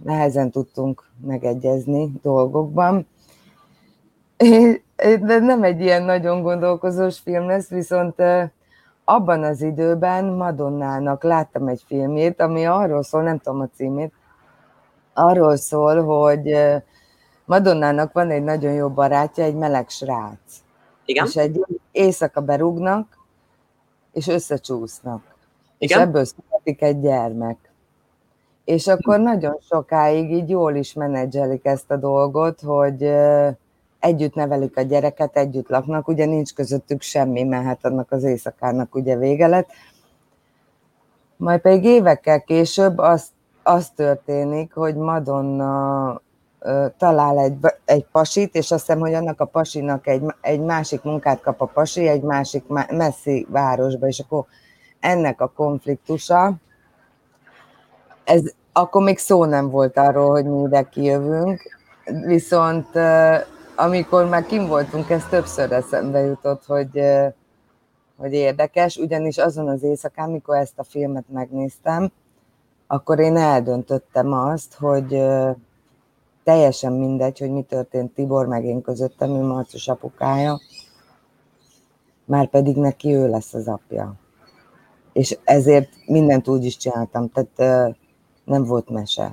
nehezen 0.03 0.51
tudtunk 0.51 1.10
megegyezni 1.25 2.12
dolgokban, 2.22 3.07
de 4.96 5.40
nem 5.40 5.64
egy 5.64 5.82
ilyen 5.82 6.04
nagyon 6.04 6.42
gondolkozós 6.42 7.20
film 7.20 7.48
lesz, 7.48 7.70
viszont 7.70 8.16
abban 9.04 9.44
az 9.44 9.62
időben 9.62 10.25
Madonnának 10.25 11.24
láttam 11.24 11.68
egy 11.68 11.84
filmét, 11.88 12.42
ami 12.42 12.66
arról 12.66 13.04
szól, 13.04 13.22
nem 13.24 13.38
tudom 13.38 13.62
a 13.62 13.70
címét, 13.75 14.14
arról 15.14 15.56
szól, 15.56 16.04
hogy 16.04 16.58
Madonnának 17.46 18.14
van 18.14 18.30
egy 18.30 18.44
nagyon 18.44 18.74
jó 18.74 18.90
barátja, 18.90 19.44
egy 19.44 19.56
meleg 19.56 19.90
srác. 19.90 20.64
Igen? 21.06 21.25
És 21.25 21.36
egy 21.36 21.66
éjszaka 21.92 22.42
berúgnak, 22.42 23.18
és 24.14 24.28
összecsúsznak. 24.28 25.22
Igen? 25.78 26.00
És 26.00 26.06
ebből 26.06 26.25
születik 26.25 26.82
egy 26.82 27.00
gyermek. 27.00 27.58
És 28.64 28.88
akkor 28.88 29.20
nagyon 29.20 29.58
sokáig 29.70 30.32
így 30.32 30.50
jól 30.50 30.75
is 30.75 30.94
menedzselik 30.94 31.66
ezt 31.66 31.92
a 31.92 31.96
dolgot, 31.96 32.62
hogy 32.62 33.12
együtt 34.05 34.33
nevelik 34.33 34.77
a 34.77 34.81
gyereket, 34.81 35.38
együtt 35.38 35.69
laknak, 35.69 36.07
ugye 36.07 36.25
nincs 36.25 36.53
közöttük 36.53 37.01
semmi, 37.01 37.43
mert 37.43 37.65
hát 37.65 37.85
annak 37.85 38.12
az 38.12 38.24
éjszakának 38.24 38.95
ugye 38.95 39.17
vége 39.17 39.47
lett. 39.47 39.69
Majd 41.38 41.62
pedig 41.62 41.83
évekkel 41.83 42.41
később 42.41 42.97
az, 42.97 43.27
az 43.63 43.89
történik, 43.89 44.74
hogy 44.74 44.95
Madonna 44.95 46.21
talál 46.97 47.39
egy, 47.39 47.57
egy 47.85 48.05
pasit, 48.12 48.55
és 48.55 48.71
azt 48.71 48.85
hiszem, 48.85 49.00
hogy 49.00 49.13
annak 49.13 49.39
a 49.39 49.45
pasinak 49.45 50.07
egy, 50.07 50.24
egy 50.41 50.59
másik 50.59 51.03
munkát 51.03 51.41
kap 51.41 51.62
a 51.62 51.65
pasi, 51.65 52.07
egy 52.07 52.21
másik 52.21 52.63
messzi 52.89 53.47
városba, 53.50 54.07
és 54.07 54.19
akkor 54.19 54.45
ennek 55.00 55.41
a 55.41 55.51
konfliktusa, 55.55 56.53
ez, 58.24 58.41
akkor 58.74 59.03
még 59.03 59.17
szó 59.17 59.45
nem 59.45 59.69
volt 59.69 59.97
arról, 59.97 60.29
hogy 60.29 60.45
mi 60.45 60.62
ide 60.62 60.89
kijövünk, 60.89 61.62
viszont 62.25 62.88
amikor 63.75 64.29
már 64.29 64.46
kim 64.46 64.67
voltunk, 64.67 65.10
ez 65.10 65.25
többször 65.29 65.72
eszembe 65.72 66.20
jutott, 66.20 66.65
hogy, 66.65 67.01
hogy 68.17 68.34
érdekes, 68.34 68.98
ugyanis 68.98 69.38
azon 69.38 69.67
az 69.67 69.84
éjszakán, 69.84 70.29
amikor 70.29 70.58
ezt 70.58 70.79
a 70.79 70.84
filmet 70.84 71.25
megnéztem, 71.29 72.12
akkor 72.88 73.20
én 73.20 73.38
eldöntöttem 73.38 74.34
azt, 74.34 74.74
hogy 74.74 75.24
teljesen 76.44 76.94
mindegy, 76.94 77.39
hogy 77.39 77.51
mi 77.51 77.62
történt 77.62 78.13
Tibor 78.13 78.48
meg 78.48 78.65
én 78.65 78.82
közöttem, 78.82 79.29
ő 79.29 79.41
Marcus 79.41 79.88
apukája, 79.88 80.60
már 82.25 82.50
pedig 82.50 82.75
neki 82.75 83.15
ő 83.15 83.29
lesz 83.29 83.53
az 83.53 83.67
apja. 83.67 84.13
És 85.13 85.38
ezért 85.44 85.89
mindent 86.05 86.48
úgy 86.48 86.65
is 86.65 86.77
csináltam, 86.77 87.29
tehát 87.29 87.96
nem 88.44 88.63
volt 88.63 88.89
mese. 88.89 89.32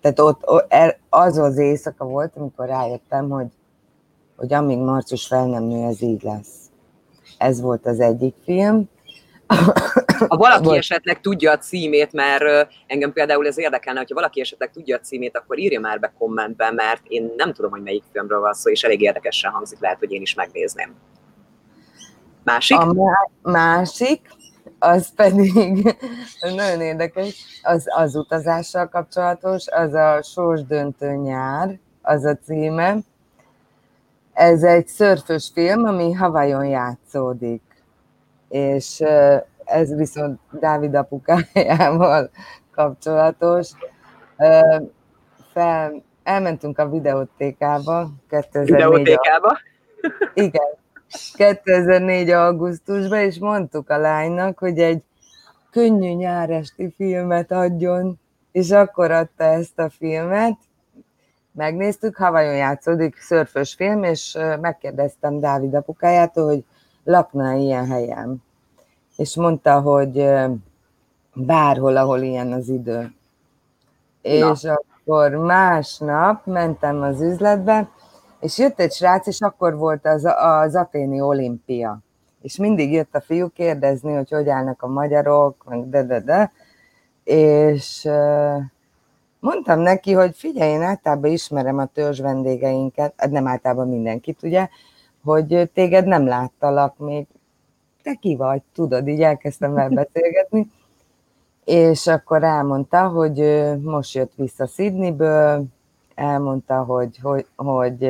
Tehát 0.00 0.20
ott, 0.20 0.64
az 1.08 1.38
az 1.38 1.58
éjszaka 1.58 2.04
volt, 2.04 2.36
amikor 2.36 2.66
rájöttem, 2.66 3.28
hogy, 3.28 3.46
hogy 4.36 4.52
amíg 4.52 4.78
Marcus 4.78 5.26
fel 5.26 5.46
nem 5.46 5.62
nő, 5.62 5.86
ez 5.86 6.02
így 6.02 6.22
lesz. 6.22 6.56
Ez 7.38 7.60
volt 7.60 7.86
az 7.86 8.00
egyik 8.00 8.34
film. 8.44 8.88
Ha 10.28 10.36
valaki 10.36 10.64
volt. 10.64 10.78
esetleg 10.78 11.20
tudja 11.20 11.52
a 11.52 11.58
címét, 11.58 12.12
mert 12.12 12.68
engem 12.86 13.12
például 13.12 13.46
ez 13.46 13.58
érdekelne, 13.58 13.98
hogyha 13.98 14.14
valaki 14.14 14.40
esetleg 14.40 14.70
tudja 14.70 14.96
a 14.96 15.00
címét, 15.00 15.36
akkor 15.36 15.58
írja 15.58 15.80
már 15.80 16.00
be 16.00 16.12
kommentben, 16.18 16.74
mert 16.74 17.02
én 17.08 17.32
nem 17.36 17.52
tudom, 17.52 17.70
hogy 17.70 17.82
melyik 17.82 18.02
filmről 18.12 18.40
van 18.40 18.52
szó, 18.52 18.70
és 18.70 18.82
elég 18.82 19.00
érdekesen 19.00 19.50
hangzik, 19.50 19.80
lehet, 19.80 19.98
hogy 19.98 20.12
én 20.12 20.22
is 20.22 20.34
megnézném. 20.34 20.94
Másik? 22.44 22.78
A 22.78 22.94
másik, 23.42 24.30
az 24.80 25.14
pedig 25.14 25.96
nagyon 26.56 26.80
érdekes, 26.80 27.60
az, 27.62 27.84
az 27.96 28.16
utazással 28.16 28.88
kapcsolatos, 28.88 29.68
az 29.68 29.92
a 29.92 30.22
Sorsdöntő 30.22 31.12
nyár, 31.12 31.78
az 32.02 32.24
a 32.24 32.36
címe. 32.44 32.96
Ez 34.32 34.62
egy 34.62 34.86
szörfös 34.86 35.50
film, 35.54 35.84
ami 35.84 36.12
Havajon 36.12 36.64
játszódik, 36.64 37.62
és 38.48 39.02
ez 39.64 39.94
viszont 39.94 40.40
Dávid 40.50 40.94
apukájával 40.94 42.30
kapcsolatos. 42.74 43.70
Fel, 45.52 46.02
elmentünk 46.22 46.78
a 46.78 46.88
videótékába 46.88 48.10
2004 48.28 48.74
Videótékába? 48.74 49.58
Igen, 50.34 50.68
2004. 51.34 52.30
augusztusban, 52.30 53.18
és 53.18 53.38
mondtuk 53.38 53.90
a 53.90 53.98
lánynak, 53.98 54.58
hogy 54.58 54.78
egy 54.78 55.02
könnyű 55.70 56.12
nyáresti 56.12 56.92
filmet 56.96 57.52
adjon, 57.52 58.18
és 58.52 58.70
akkor 58.70 59.10
adta 59.10 59.44
ezt 59.44 59.78
a 59.78 59.90
filmet. 59.90 60.56
Megnéztük, 61.52 62.16
Havajon 62.16 62.56
játszódik, 62.56 63.16
szörfös 63.16 63.74
film, 63.74 64.02
és 64.02 64.38
megkérdeztem 64.60 65.40
Dávid 65.40 65.74
apukájától, 65.74 66.44
hogy 66.44 66.64
lakna 67.04 67.52
ilyen 67.52 67.86
helyen. 67.86 68.42
És 69.16 69.36
mondta, 69.36 69.80
hogy 69.80 70.28
bárhol, 71.34 71.96
ahol 71.96 72.20
ilyen 72.20 72.52
az 72.52 72.68
idő. 72.68 73.12
Na. 74.22 74.52
És 74.52 74.64
akkor 74.64 75.30
másnap 75.30 76.46
mentem 76.46 77.02
az 77.02 77.20
üzletbe, 77.20 77.90
és 78.40 78.58
jött 78.58 78.80
egy 78.80 78.92
srác, 78.92 79.26
és 79.26 79.40
akkor 79.40 79.76
volt 79.76 80.06
az, 80.06 80.24
az 80.38 80.74
aténi 80.74 81.20
olimpia. 81.20 81.98
És 82.42 82.56
mindig 82.56 82.92
jött 82.92 83.14
a 83.14 83.20
fiú 83.20 83.48
kérdezni, 83.48 84.14
hogy 84.14 84.30
hogy 84.30 84.48
állnak 84.48 84.82
a 84.82 84.86
magyarok, 84.86 85.64
meg 85.68 85.88
de, 85.88 86.02
de, 86.02 86.20
de. 86.20 86.52
És 87.24 88.08
mondtam 89.40 89.80
neki, 89.80 90.12
hogy 90.12 90.36
figyelj, 90.36 90.70
én 90.70 90.82
általában 90.82 91.30
ismerem 91.30 91.78
a 91.78 91.86
törzs 91.86 92.20
vendégeinket, 92.20 93.14
hát 93.16 93.30
nem 93.30 93.46
általában 93.46 93.88
mindenkit, 93.88 94.42
ugye, 94.42 94.68
hogy 95.24 95.70
téged 95.74 96.06
nem 96.06 96.26
láttalak 96.26 96.98
még, 96.98 97.26
te 98.02 98.14
ki 98.14 98.36
vagy, 98.36 98.62
tudod, 98.74 99.08
így 99.08 99.22
elkezdtem 99.22 99.72
vele 99.72 99.88
beszélgetni, 99.88 100.70
és 101.64 102.06
akkor 102.06 102.42
elmondta, 102.44 103.08
hogy 103.08 103.64
most 103.82 104.14
jött 104.14 104.32
vissza 104.34 104.66
Sydneyből, 104.66 105.64
elmondta, 106.20 106.84
hogy, 106.84 107.18
hogy, 107.22 107.46
hogy, 107.56 108.08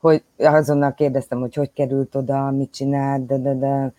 hogy 0.00 0.22
azonnal 0.36 0.94
kérdeztem, 0.94 1.40
hogy 1.40 1.54
hogy 1.54 1.72
került 1.72 2.14
oda, 2.14 2.50
mit 2.50 2.72
csinált, 2.72 3.26
de, 3.26 3.38
de, 3.38 3.54
de. 3.54 3.92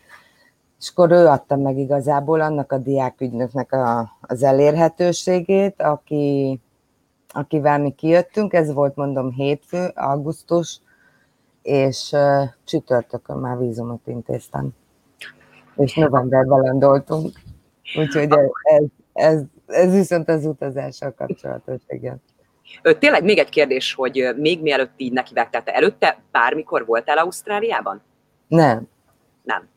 És 0.79 0.89
akkor 0.89 1.11
ő 1.11 1.27
adta 1.27 1.55
meg 1.55 1.77
igazából 1.77 2.41
annak 2.41 2.71
a 2.71 2.77
diákügynöknek 2.77 3.71
a, 3.71 4.11
az 4.21 4.43
elérhetőségét, 4.43 5.81
aki, 5.81 6.59
akivel 7.27 7.79
mi 7.79 7.91
kijöttünk, 7.91 8.53
ez 8.53 8.73
volt 8.73 8.95
mondom 8.95 9.31
hétfő, 9.31 9.91
augusztus, 9.95 10.81
és 11.61 12.11
uh, 12.11 12.43
csütörtökön 12.63 13.37
már 13.37 13.57
vízumot 13.57 14.07
intéztem. 14.07 14.69
És 15.75 15.95
novemberben 15.95 16.59
landoltunk. 16.59 17.31
Úgyhogy 17.97 18.31
ez, 18.31 18.49
ez, 18.63 18.83
ez, 19.13 19.41
ez 19.67 19.93
viszont 19.93 20.29
az 20.29 20.45
utazással 20.45 21.13
kapcsolatos, 21.17 21.81
igen. 21.87 22.21
Tényleg 22.99 23.23
még 23.23 23.37
egy 23.37 23.49
kérdés, 23.49 23.93
hogy 23.93 24.29
még 24.35 24.61
mielőtt 24.61 24.93
így 24.97 25.11
nekivágtál, 25.11 25.63
te 25.63 25.71
előtte 25.71 26.21
bármikor 26.31 26.85
voltál 26.85 27.17
Ausztráliában? 27.17 28.01
Nem. 28.47 28.87
Nem. 29.43 29.69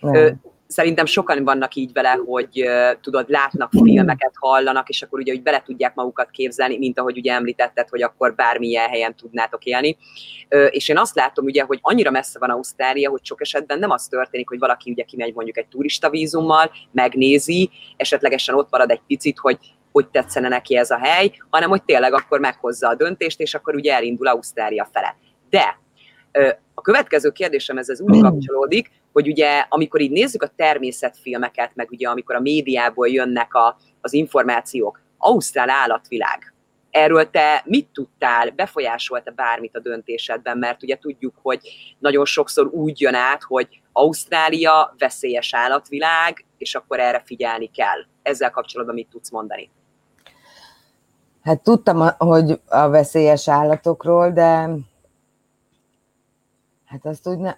Nem. 0.00 0.40
Szerintem 0.66 1.06
sokan 1.06 1.44
vannak 1.44 1.74
így 1.74 1.92
vele, 1.92 2.20
hogy 2.26 2.64
tudod, 3.00 3.28
látnak 3.28 3.70
filmeket, 3.70 4.32
hallanak, 4.34 4.88
és 4.88 5.02
akkor 5.02 5.18
ugye, 5.18 5.32
hogy 5.32 5.42
bele 5.42 5.62
tudják 5.62 5.94
magukat 5.94 6.30
képzelni, 6.30 6.78
mint 6.78 6.98
ahogy 6.98 7.18
ugye 7.18 7.32
említetted, 7.32 7.88
hogy 7.88 8.02
akkor 8.02 8.34
bármilyen 8.34 8.88
helyen 8.88 9.16
tudnátok 9.16 9.64
élni. 9.64 9.96
És 10.70 10.88
én 10.88 10.98
azt 10.98 11.14
látom 11.14 11.44
ugye, 11.44 11.62
hogy 11.62 11.78
annyira 11.82 12.10
messze 12.10 12.38
van 12.38 12.50
Ausztrália, 12.50 13.10
hogy 13.10 13.24
sok 13.24 13.40
esetben 13.40 13.78
nem 13.78 13.90
az 13.90 14.06
történik, 14.06 14.48
hogy 14.48 14.58
valaki 14.58 14.90
ugye 14.90 15.02
kimegy 15.02 15.34
mondjuk 15.34 15.58
egy 15.58 15.66
turista 15.66 16.10
vízummal, 16.10 16.70
megnézi, 16.90 17.70
esetlegesen 17.96 18.54
ott 18.54 18.70
marad 18.70 18.90
egy 18.90 19.02
picit, 19.06 19.38
hogy 19.38 19.58
hogy 19.98 20.08
tetszene 20.08 20.48
neki 20.48 20.76
ez 20.76 20.90
a 20.90 20.98
hely, 20.98 21.32
hanem 21.50 21.68
hogy 21.68 21.82
tényleg 21.82 22.12
akkor 22.12 22.40
meghozza 22.40 22.88
a 22.88 22.94
döntést, 22.94 23.40
és 23.40 23.54
akkor 23.54 23.74
ugye 23.74 23.94
elindul 23.94 24.26
Ausztrália 24.26 24.88
fele. 24.92 25.16
De 25.50 25.78
a 26.74 26.80
következő 26.80 27.30
kérdésem 27.30 27.78
ez, 27.78 27.88
ez 27.88 28.00
úgy 28.00 28.20
kapcsolódik, 28.20 28.90
hogy 29.12 29.28
ugye 29.28 29.64
amikor 29.68 30.00
így 30.00 30.10
nézzük 30.10 30.42
a 30.42 30.52
természetfilmeket, 30.56 31.70
meg 31.74 31.90
ugye 31.90 32.08
amikor 32.08 32.34
a 32.34 32.40
médiából 32.40 33.08
jönnek 33.08 33.54
a, 33.54 33.76
az 34.00 34.12
információk, 34.12 35.00
Ausztrál 35.18 35.70
állatvilág, 35.70 36.52
Erről 36.90 37.30
te 37.30 37.62
mit 37.64 37.88
tudtál, 37.92 38.50
befolyásolta 38.50 39.30
bármit 39.30 39.76
a 39.76 39.80
döntésedben, 39.80 40.58
mert 40.58 40.82
ugye 40.82 40.96
tudjuk, 40.96 41.34
hogy 41.42 41.60
nagyon 41.98 42.24
sokszor 42.24 42.66
úgy 42.66 43.00
jön 43.00 43.14
át, 43.14 43.42
hogy 43.42 43.80
Ausztrália 43.92 44.94
veszélyes 44.98 45.54
állatvilág, 45.54 46.44
és 46.58 46.74
akkor 46.74 47.00
erre 47.00 47.22
figyelni 47.24 47.70
kell. 47.70 48.06
Ezzel 48.22 48.50
kapcsolatban 48.50 48.94
mit 48.94 49.08
tudsz 49.08 49.30
mondani? 49.30 49.70
Hát 51.42 51.62
tudtam, 51.62 52.08
hogy 52.18 52.60
a 52.68 52.88
veszélyes 52.88 53.48
állatokról, 53.48 54.30
de 54.30 54.70
hát 56.84 57.06
azt 57.06 57.26
úgy 57.28 57.38
ne, 57.38 57.54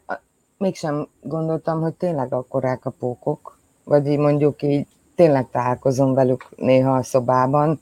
mégsem 0.58 1.08
gondoltam, 1.20 1.80
hogy 1.80 1.94
tényleg 1.94 2.32
akkorák 2.32 2.84
a 2.84 2.90
pókok, 2.90 3.58
vagy 3.84 4.06
így 4.06 4.18
mondjuk 4.18 4.62
így 4.62 4.86
tényleg 5.14 5.48
találkozom 5.50 6.14
velük 6.14 6.46
néha 6.56 6.96
a 6.96 7.02
szobában, 7.02 7.80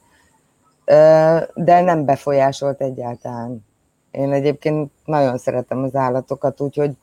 de 1.54 1.80
nem 1.80 2.04
befolyásolt 2.04 2.80
egyáltalán. 2.80 3.66
Én 4.10 4.32
egyébként 4.32 4.90
nagyon 5.04 5.38
szeretem 5.38 5.82
az 5.82 5.94
állatokat, 5.94 6.60
úgyhogy, 6.60 6.96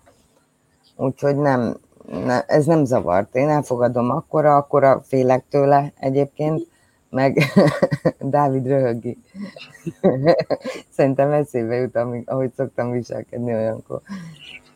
úgyhogy 0.95 1.36
nem, 1.36 1.77
ne, 2.08 2.41
ez 2.41 2.65
nem 2.65 2.86
zavart. 2.86 3.36
Én 3.36 3.49
elfogadom 3.49 4.10
akkora, 4.10 4.55
akkora 4.55 5.01
félek 5.08 5.45
tőle 5.49 5.93
egyébként, 5.99 6.67
meg 7.15 7.38
Dávid 8.19 8.67
röhögi. 8.67 9.17
Szerintem 10.95 11.32
eszébe 11.32 11.75
jut, 11.75 11.95
ahogy 12.25 12.51
szoktam 12.56 12.91
viselkedni 12.91 13.54
olyankor. 13.54 14.01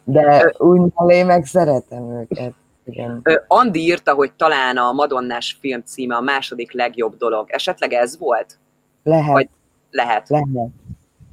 De 0.03 0.53
úgy 0.57 0.91
mellé 0.95 1.23
meg 1.23 1.45
szeretem 1.45 2.11
őket. 2.11 2.53
Igen. 2.85 3.23
Andi 3.47 3.79
írta, 3.79 4.13
hogy 4.13 4.31
talán 4.33 4.77
a 4.77 4.91
Madonnás 4.91 5.57
film 5.59 5.81
címe 5.85 6.15
a 6.15 6.21
második 6.21 6.73
legjobb 6.73 7.17
dolog. 7.17 7.49
Esetleg 7.49 7.93
ez 7.93 8.17
volt? 8.17 8.59
Lehet. 9.03 9.31
Vagy 9.31 9.49
lehet. 9.91 10.29
Lehet. 10.29 10.47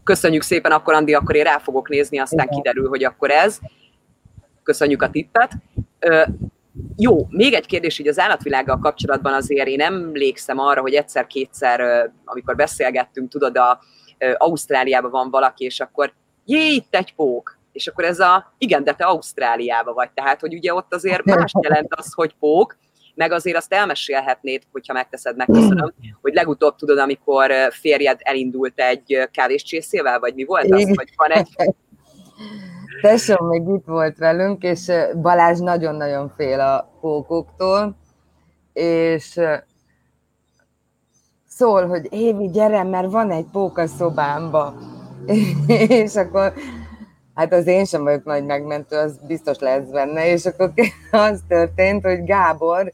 Köszönjük 0.05 0.43
szépen, 0.43 0.73
akkor 0.73 0.95
Andi, 0.95 1.15
akkor 1.15 1.37
én 1.37 1.45
rá 1.45 1.59
fogok 1.59 1.89
nézni, 1.89 2.19
aztán 2.19 2.47
Igen. 2.47 2.57
kiderül, 2.57 2.89
hogy 2.89 3.05
akkor 3.05 3.31
ez. 3.31 3.59
Köszönjük 4.63 5.03
a 5.03 5.11
tippet. 5.11 5.53
Jó, 6.97 7.27
még 7.31 7.53
egy 7.53 7.67
kérdés 7.67 7.99
így 7.99 8.09
az 8.09 8.19
állatvilággal 8.19 8.79
kapcsolatban 8.79 9.33
azért 9.33 9.69
én 9.69 9.81
emlékszem 9.81 10.59
arra, 10.59 10.81
hogy 10.81 10.95
egyszer-kétszer, 10.95 12.11
amikor 12.25 12.57
beszélgettünk, 12.57 13.31
tudod, 13.31 13.57
a, 13.57 13.81
Ausztráliában 14.37 15.11
van 15.11 15.31
valaki, 15.31 15.65
és 15.65 15.81
akkor 15.81 16.13
jé, 16.45 16.75
itt 16.75 16.95
egy 16.95 17.15
pók, 17.15 17.59
és 17.73 17.87
akkor 17.87 18.05
ez 18.05 18.21
a, 18.21 18.55
igen, 18.59 18.85
de 18.85 18.95
te 18.95 19.05
Ausztráliában 19.05 19.95
vagy, 19.95 20.11
tehát, 20.11 20.41
hogy 20.41 20.55
ugye 20.55 20.75
ott 20.75 20.95
azért 20.95 21.25
más 21.25 21.53
jelent 21.61 21.95
az, 21.95 22.13
hogy 22.13 22.35
pók, 22.41 22.77
meg 23.15 23.33
azért 23.33 23.57
azt 23.57 23.73
elmesélhetnéd, 23.73 24.63
hogyha 24.73 24.93
megteszed, 24.93 25.37
megköszönöm, 25.37 25.93
hogy 26.21 26.35
legutóbb 26.35 26.77
tudod, 26.77 26.99
amikor 26.99 27.53
férjed 27.71 28.21
elindult 28.23 28.81
egy 28.81 29.29
kávéscsészével, 29.31 30.19
vagy 30.19 30.35
mi 30.35 30.45
volt 30.45 30.71
az, 30.71 30.83
hogy 30.97 31.13
van 31.17 31.31
egy 31.31 31.49
Tesóm 33.01 33.47
még 33.47 33.69
itt 33.69 33.87
volt 33.87 34.17
velünk, 34.19 34.63
és 34.63 34.93
Balázs 35.23 35.59
nagyon-nagyon 35.59 36.33
fél 36.37 36.61
a 36.61 36.99
pókoktól, 37.01 37.97
és 38.73 39.41
szól, 41.49 41.87
hogy 41.87 42.09
Évi, 42.11 42.51
gyere, 42.51 42.83
mert 42.83 43.11
van 43.11 43.31
egy 43.31 43.47
pók 43.53 43.79
a 43.79 43.87
szobámba. 43.87 44.75
és 45.67 46.15
akkor 46.15 46.53
Hát 47.37 47.53
az 47.53 47.67
én 47.67 47.85
sem 47.85 48.03
vagyok 48.03 48.25
nagy 48.25 48.45
megmentő, 48.45 48.97
az 48.97 49.19
biztos 49.27 49.59
lesz 49.59 49.89
benne, 49.89 50.27
és 50.27 50.47
akkor 50.47 50.73
az 51.11 51.41
történt, 51.49 52.05
hogy 52.05 52.25
Gábor, 52.25 52.93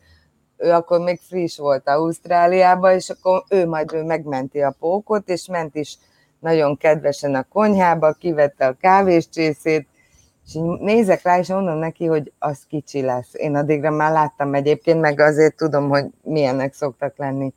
ő 0.56 0.70
akkor 0.70 1.00
még 1.00 1.20
friss 1.28 1.58
volt 1.58 1.88
Ausztráliában, 1.88 2.92
és 2.92 3.10
akkor 3.10 3.44
ő 3.48 3.66
majd 3.66 3.92
ő 3.92 4.04
megmenti 4.04 4.60
a 4.60 4.74
pókot, 4.78 5.28
és 5.28 5.46
ment 5.46 5.74
is 5.74 5.98
nagyon 6.38 6.76
kedvesen 6.76 7.34
a 7.34 7.46
konyhába, 7.48 8.12
kivette 8.12 8.66
a 8.66 8.76
kávéscsészét, 8.80 9.88
és 10.46 10.54
így 10.54 10.62
nézek 10.62 11.22
rá, 11.22 11.38
és 11.38 11.48
mondom 11.48 11.76
neki, 11.76 12.06
hogy 12.06 12.32
az 12.38 12.64
kicsi 12.68 13.02
lesz. 13.02 13.30
Én 13.32 13.56
addigra 13.56 13.90
már 13.90 14.12
láttam 14.12 14.54
egyébként, 14.54 15.00
meg 15.00 15.20
azért 15.20 15.56
tudom, 15.56 15.88
hogy 15.88 16.06
milyenek 16.22 16.74
szoktak 16.74 17.16
lenni. 17.16 17.52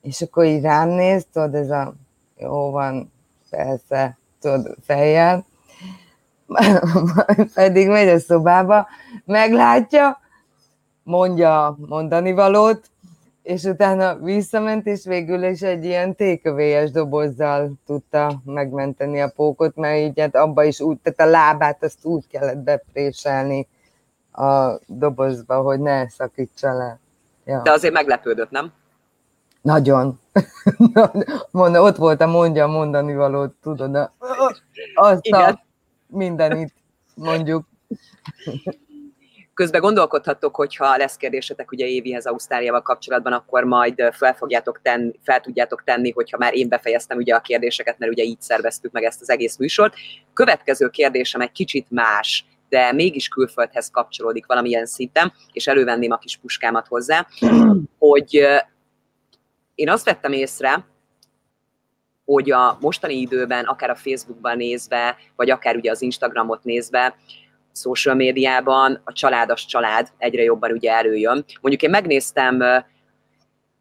És 0.00 0.22
akkor 0.22 0.44
így 0.44 0.62
rám 0.62 0.88
néz, 0.88 1.26
tudod, 1.32 1.54
ez 1.54 1.70
a 1.70 1.94
jó 2.36 2.70
van, 2.70 3.12
persze, 3.50 4.18
tudod, 4.40 4.76
fejjel, 4.82 5.44
pedig 7.54 7.88
megy 7.88 8.08
a 8.08 8.18
szobába, 8.18 8.86
meglátja, 9.24 10.20
mondja 11.02 11.76
mondani 11.86 12.32
valót, 12.32 12.90
és 13.42 13.64
utána 13.64 14.18
visszament, 14.18 14.86
és 14.86 15.04
végül 15.04 15.42
is 15.42 15.62
egy 15.62 15.84
ilyen 15.84 16.14
tékövélyes 16.14 16.90
dobozzal 16.90 17.72
tudta 17.86 18.40
megmenteni 18.44 19.20
a 19.20 19.32
pókot, 19.36 19.76
mert 19.76 19.98
így 19.98 20.20
hát 20.20 20.36
abba 20.36 20.64
is 20.64 20.80
úgy, 20.80 20.98
tehát 21.02 21.20
a 21.20 21.38
lábát 21.38 21.82
azt 21.84 22.04
úgy 22.04 22.26
kellett 22.26 22.58
bepréselni 22.58 23.66
a 24.32 24.78
dobozba, 24.86 25.60
hogy 25.60 25.80
ne 25.80 26.08
szakítsa 26.08 26.72
le. 26.72 26.98
Ja. 27.44 27.60
De 27.62 27.70
azért 27.70 27.94
meglepődött, 27.94 28.50
nem? 28.50 28.72
Nagyon. 29.62 30.20
Mondja, 31.50 31.82
ott 31.82 31.96
volt 31.96 32.20
a 32.20 32.26
mondja 32.26 32.66
mondani 32.66 33.14
valót, 33.14 33.54
tudod, 33.62 34.10
azt 34.94 35.26
a 35.26 35.62
mindenit 36.06 36.72
mondjuk. 37.14 37.64
Közben 39.54 39.80
gondolkodhatok, 39.80 40.56
hogyha 40.56 40.96
lesz 40.96 41.16
kérdésetek 41.16 41.70
ugye 41.70 41.86
Évihez 41.86 42.26
Ausztráliával 42.26 42.82
kapcsolatban, 42.82 43.32
akkor 43.32 43.64
majd 43.64 44.08
fel, 44.12 44.34
fogjátok 44.34 44.80
tenni, 44.82 45.12
fel 45.22 45.40
tudjátok 45.40 45.84
tenni, 45.84 46.10
hogyha 46.10 46.38
már 46.38 46.56
én 46.56 46.68
befejeztem 46.68 47.16
ugye 47.18 47.34
a 47.34 47.40
kérdéseket, 47.40 47.98
mert 47.98 48.12
ugye 48.12 48.22
így 48.22 48.40
szerveztük 48.40 48.92
meg 48.92 49.02
ezt 49.02 49.20
az 49.20 49.30
egész 49.30 49.56
műsort. 49.56 49.94
Következő 50.32 50.88
kérdésem 50.88 51.40
egy 51.40 51.52
kicsit 51.52 51.86
más, 51.90 52.44
de 52.68 52.92
mégis 52.92 53.28
külföldhez 53.28 53.90
kapcsolódik 53.90 54.46
valamilyen 54.46 54.86
szinten, 54.86 55.32
és 55.52 55.66
elővenném 55.66 56.10
a 56.10 56.18
kis 56.18 56.36
puskámat 56.36 56.86
hozzá, 56.86 57.26
hogy 57.98 58.46
én 59.74 59.90
azt 59.90 60.04
vettem 60.04 60.32
észre, 60.32 60.86
hogy 62.24 62.50
a 62.50 62.76
mostani 62.80 63.14
időben, 63.14 63.64
akár 63.64 63.90
a 63.90 63.94
Facebookban 63.94 64.56
nézve, 64.56 65.16
vagy 65.36 65.50
akár 65.50 65.76
ugye 65.76 65.90
az 65.90 66.02
Instagramot 66.02 66.64
nézve, 66.64 67.16
social 67.72 68.14
médiában 68.14 69.00
a 69.04 69.12
családos 69.12 69.66
család 69.66 70.08
egyre 70.18 70.42
jobban 70.42 70.72
ugye 70.72 70.92
előjön. 70.92 71.44
Mondjuk 71.60 71.82
én 71.82 71.90
megnéztem 71.90 72.60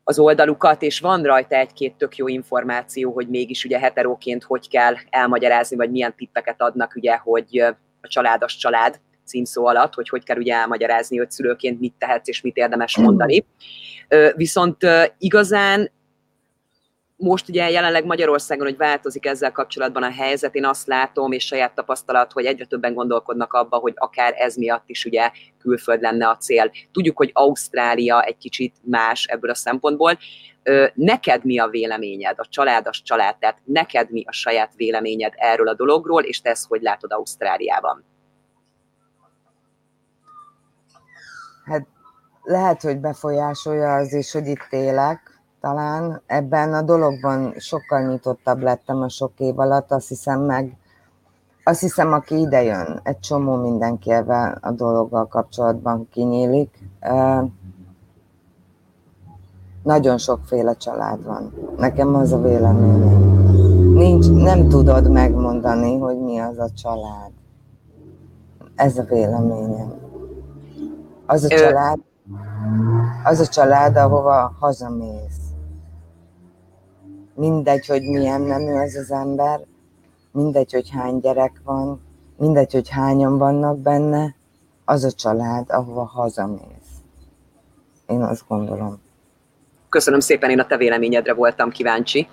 az 0.03 0.19
oldalukat, 0.19 0.81
és 0.81 0.99
van 0.99 1.23
rajta 1.23 1.55
egy-két 1.55 1.95
tök 1.95 2.15
jó 2.15 2.27
információ, 2.27 3.11
hogy 3.11 3.27
mégis 3.27 3.63
ugye 3.65 3.79
heteróként 3.79 4.43
hogy 4.43 4.69
kell 4.69 4.93
elmagyarázni, 5.09 5.75
vagy 5.75 5.91
milyen 5.91 6.15
tippeket 6.15 6.61
adnak 6.61 6.93
ugye, 6.95 7.15
hogy 7.15 7.57
a 8.01 8.07
családos 8.07 8.55
család 8.55 8.99
címszó 9.25 9.65
alatt, 9.65 9.93
hogy 9.93 10.09
hogy 10.09 10.23
kell 10.23 10.37
ugye 10.37 10.53
elmagyarázni, 10.53 11.17
hogy 11.17 11.31
szülőként 11.31 11.79
mit 11.79 11.93
tehetsz 11.97 12.27
és 12.27 12.41
mit 12.41 12.57
érdemes 12.57 12.97
mondani. 12.97 13.45
Viszont 14.35 14.77
igazán 15.17 15.91
most 17.21 17.49
ugye 17.49 17.69
jelenleg 17.69 18.05
Magyarországon, 18.05 18.65
hogy 18.65 18.77
változik 18.77 19.25
ezzel 19.25 19.51
kapcsolatban 19.51 20.03
a 20.03 20.11
helyzet, 20.11 20.55
én 20.55 20.65
azt 20.65 20.87
látom, 20.87 21.31
és 21.31 21.45
saját 21.45 21.75
tapasztalat, 21.75 22.31
hogy 22.31 22.45
egyre 22.45 22.65
többen 22.65 22.93
gondolkodnak 22.93 23.53
abba, 23.53 23.77
hogy 23.77 23.93
akár 23.95 24.33
ez 24.37 24.55
miatt 24.55 24.83
is 24.85 25.05
ugye 25.05 25.31
külföld 25.59 26.01
lenne 26.01 26.29
a 26.29 26.37
cél. 26.37 26.71
Tudjuk, 26.91 27.17
hogy 27.17 27.29
Ausztrália 27.33 28.21
egy 28.21 28.37
kicsit 28.37 28.75
más 28.81 29.25
ebből 29.25 29.49
a 29.49 29.55
szempontból. 29.55 30.17
Neked 30.93 31.45
mi 31.45 31.59
a 31.59 31.67
véleményed, 31.67 32.39
a 32.39 32.45
családos 32.49 33.01
család, 33.01 33.37
tehát 33.37 33.57
neked 33.63 34.11
mi 34.11 34.23
a 34.27 34.31
saját 34.31 34.71
véleményed 34.75 35.33
erről 35.35 35.67
a 35.67 35.75
dologról, 35.75 36.23
és 36.23 36.41
te 36.41 36.49
ezt 36.49 36.67
hogy 36.67 36.81
látod 36.81 37.11
Ausztráliában? 37.11 38.03
Hát 41.65 41.87
lehet, 42.43 42.81
hogy 42.81 42.99
befolyásolja 42.99 43.95
az 43.95 44.13
is, 44.13 44.31
hogy 44.31 44.47
itt 44.47 44.67
élek, 44.69 45.40
talán 45.61 46.21
ebben 46.25 46.73
a 46.73 46.81
dologban 46.81 47.53
sokkal 47.57 48.01
nyitottabb 48.07 48.61
lettem 48.61 49.01
a 49.01 49.09
sok 49.09 49.31
év 49.37 49.59
alatt, 49.59 49.91
azt 49.91 50.07
hiszem 50.07 50.41
meg, 50.41 50.77
azt 51.63 51.79
hiszem, 51.79 52.13
aki 52.13 52.39
ide 52.39 52.63
jön, 52.63 52.99
egy 53.03 53.19
csomó 53.19 53.55
mindenki 53.55 54.11
ebben 54.11 54.57
a 54.61 54.71
dologgal 54.71 55.27
kapcsolatban 55.27 56.07
kinyílik. 56.11 56.79
Nagyon 59.83 60.17
sokféle 60.17 60.73
család 60.73 61.25
van. 61.25 61.53
Nekem 61.77 62.15
az 62.15 62.31
a 62.31 62.41
véleményem. 62.41 63.19
Nincs, 63.93 64.29
nem 64.29 64.69
tudod 64.69 65.11
megmondani, 65.11 65.97
hogy 65.97 66.19
mi 66.19 66.39
az 66.39 66.57
a 66.57 66.69
család. 66.69 67.31
Ez 68.75 68.97
a 68.97 69.03
véleményem. 69.03 69.93
Az 71.25 71.43
a 71.43 71.47
család, 71.47 71.99
az 73.23 73.39
a 73.39 73.45
család, 73.45 73.97
ahova 73.97 74.53
hazamész 74.59 75.40
mindegy, 77.41 77.85
hogy 77.85 78.01
milyen 78.01 78.41
nemű 78.41 78.73
ez 78.73 78.95
az 78.95 79.11
ember, 79.11 79.59
mindegy, 80.31 80.71
hogy 80.71 80.89
hány 80.89 81.19
gyerek 81.19 81.61
van, 81.63 82.01
mindegy, 82.37 82.71
hogy 82.71 82.89
hányan 82.89 83.37
vannak 83.37 83.79
benne, 83.79 84.35
az 84.85 85.03
a 85.03 85.11
család, 85.11 85.69
ahova 85.69 86.03
hazamész. 86.05 86.91
Én 88.07 88.21
azt 88.21 88.43
gondolom. 88.47 89.01
Köszönöm 89.89 90.19
szépen, 90.19 90.49
én 90.49 90.59
a 90.59 90.65
te 90.65 90.77
véleményedre 90.77 91.33
voltam 91.33 91.69
kíváncsi 91.69 92.27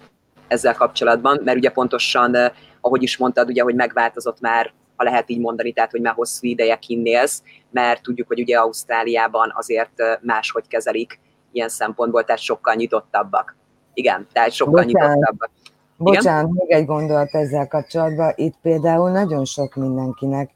ezzel 0.48 0.74
kapcsolatban, 0.74 1.40
mert 1.44 1.56
ugye 1.56 1.70
pontosan, 1.70 2.34
eh, 2.34 2.52
ahogy 2.80 3.02
is 3.02 3.16
mondtad, 3.16 3.48
ugye, 3.48 3.62
hogy 3.62 3.74
megváltozott 3.74 4.40
már, 4.40 4.72
ha 4.96 5.04
lehet 5.04 5.30
így 5.30 5.40
mondani, 5.40 5.72
tehát, 5.72 5.90
hogy 5.90 6.00
már 6.00 6.14
hosszú 6.14 6.46
ideje 6.46 6.76
kinnélsz, 6.76 7.42
mert 7.70 8.02
tudjuk, 8.02 8.26
hogy 8.26 8.40
ugye 8.40 8.58
Ausztráliában 8.58 9.52
azért 9.56 10.00
eh, 10.00 10.16
máshogy 10.20 10.68
kezelik 10.68 11.20
ilyen 11.52 11.68
szempontból, 11.68 12.24
tehát 12.24 12.40
sokkal 12.40 12.74
nyitottabbak. 12.74 13.56
Igen, 13.94 14.26
tehát 14.32 14.50
sokkal 14.50 14.84
Bocsánat. 14.84 15.14
nyitottabbak. 15.14 15.50
Bocsánat, 15.96 16.50
még 16.52 16.70
egy 16.70 16.86
gondolat 16.86 17.34
ezzel 17.34 17.68
kapcsolatban. 17.68 18.32
Itt 18.36 18.54
például 18.62 19.10
nagyon 19.10 19.44
sok 19.44 19.74
mindenkinek 19.74 20.50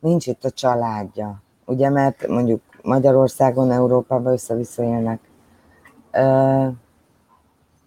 nincs 0.00 0.26
itt 0.26 0.44
a 0.44 0.50
családja. 0.50 1.42
Ugye, 1.64 1.90
mert 1.90 2.26
mondjuk 2.26 2.62
Magyarországon, 2.82 3.70
Európában 3.70 4.32
össze-vissza 4.32 4.82
élnek. 4.82 5.20
Ö, 6.12 6.66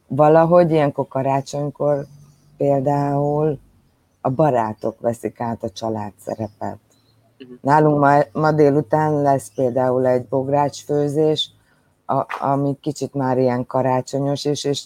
valahogy 0.08 0.72
ilyenkor 0.72 1.08
karácsonykor 1.08 2.06
például 2.58 3.60
a 4.22 4.30
barátok 4.30 5.00
veszik 5.00 5.40
át 5.40 5.64
a 5.64 5.70
család 5.70 6.12
szerepet. 6.18 6.78
Uh-huh. 7.40 7.58
Nálunk 7.62 8.00
ma, 8.00 8.20
ma 8.32 8.52
délután 8.52 9.22
lesz 9.22 9.52
például 9.56 10.08
egy 10.08 10.26
bográcsfőzés, 10.26 11.52
a, 12.06 12.26
ami 12.40 12.78
kicsit 12.82 13.14
már 13.14 13.38
ilyen 13.38 13.66
karácsonyos, 13.66 14.46
és, 14.46 14.64
és, 14.64 14.84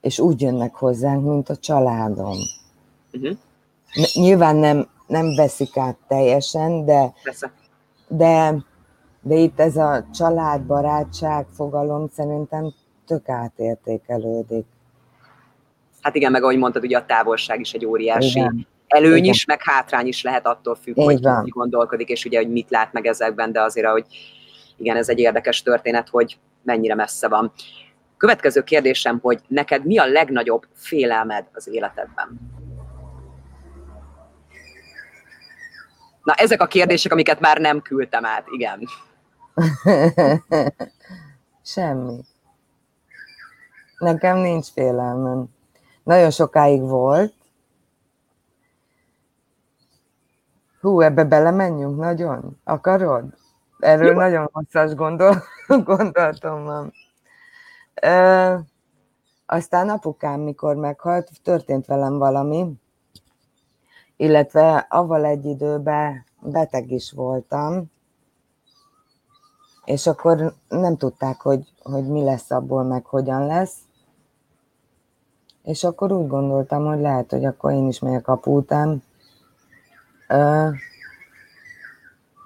és 0.00 0.18
úgy 0.18 0.40
jönnek 0.40 0.74
hozzánk, 0.74 1.24
mint 1.24 1.48
a 1.48 1.56
családom. 1.56 2.36
Uh-huh. 3.12 3.36
Nyilván 4.14 4.56
nem, 4.56 4.88
nem 5.06 5.34
veszik 5.34 5.76
át 5.76 5.96
teljesen, 6.08 6.84
de, 6.84 7.12
de, 8.08 8.64
de 9.22 9.34
itt 9.34 9.60
ez 9.60 9.76
a 9.76 10.04
családbarátság 10.14 11.46
fogalom 11.54 12.08
szerintem 12.08 12.72
tök 13.06 13.28
átértékelődik. 13.28 14.66
Hát 16.00 16.14
igen, 16.14 16.30
meg 16.30 16.42
ahogy 16.42 16.58
mondtad, 16.58 16.84
ugye 16.84 16.98
a 16.98 17.06
távolság 17.06 17.60
is 17.60 17.72
egy 17.72 17.86
óriási 17.86 18.38
igen. 18.38 18.66
előny 18.86 19.16
igen. 19.16 19.30
is, 19.30 19.44
meg 19.44 19.62
hátrány 19.62 20.06
is 20.06 20.22
lehet 20.22 20.46
attól 20.46 20.74
függ, 20.74 20.96
Így 20.96 21.04
hogy 21.04 21.22
van. 21.22 21.44
ki 21.44 21.50
gondolkodik, 21.50 22.08
és 22.08 22.24
ugye, 22.24 22.38
hogy 22.38 22.50
mit 22.50 22.70
lát 22.70 22.92
meg 22.92 23.06
ezekben, 23.06 23.52
de 23.52 23.62
azért, 23.62 23.86
hogy 23.86 24.06
igen, 24.76 24.96
ez 24.96 25.08
egy 25.08 25.18
érdekes 25.18 25.62
történet, 25.62 26.08
hogy 26.08 26.38
mennyire 26.62 26.94
messze 26.94 27.28
van. 27.28 27.52
Következő 28.16 28.62
kérdésem, 28.62 29.18
hogy 29.22 29.40
neked 29.46 29.84
mi 29.84 29.98
a 29.98 30.06
legnagyobb 30.06 30.66
félelmed 30.74 31.46
az 31.52 31.68
életedben? 31.68 32.40
Na, 36.22 36.32
ezek 36.34 36.62
a 36.62 36.66
kérdések, 36.66 37.12
amiket 37.12 37.40
már 37.40 37.58
nem 37.58 37.82
küldtem 37.82 38.24
át, 38.24 38.44
igen. 38.50 38.80
Semmi. 41.64 42.20
Nekem 43.98 44.36
nincs 44.36 44.66
félelmem. 44.66 45.46
Nagyon 46.04 46.30
sokáig 46.30 46.80
volt. 46.80 47.34
Hú, 50.80 51.00
ebbe 51.00 51.24
belemenjünk 51.24 51.98
nagyon? 51.98 52.60
Akarod? 52.64 53.24
Erről 53.82 54.06
Jó. 54.06 54.18
nagyon 54.18 54.48
hosszas 54.52 54.94
gondol, 54.94 55.42
gondolatom 55.84 56.64
van. 56.64 56.92
Ö, 58.02 58.54
aztán 59.46 59.88
apukám, 59.88 60.40
mikor 60.40 60.76
meghalt, 60.76 61.30
történt 61.42 61.86
velem 61.86 62.18
valami, 62.18 62.72
illetve 64.16 64.86
avval 64.88 65.24
egy 65.24 65.44
időben 65.44 66.24
beteg 66.40 66.90
is 66.90 67.12
voltam, 67.12 67.90
és 69.84 70.06
akkor 70.06 70.54
nem 70.68 70.96
tudták, 70.96 71.40
hogy, 71.40 71.72
hogy 71.82 72.06
mi 72.06 72.24
lesz 72.24 72.50
abból, 72.50 72.82
meg 72.82 73.04
hogyan 73.04 73.46
lesz. 73.46 73.76
És 75.62 75.84
akkor 75.84 76.12
úgy 76.12 76.26
gondoltam, 76.26 76.86
hogy 76.86 77.00
lehet, 77.00 77.30
hogy 77.30 77.44
akkor 77.44 77.72
én 77.72 77.86
is 77.86 77.98
megyek 77.98 78.28
a 78.28 78.40
után. 78.44 79.02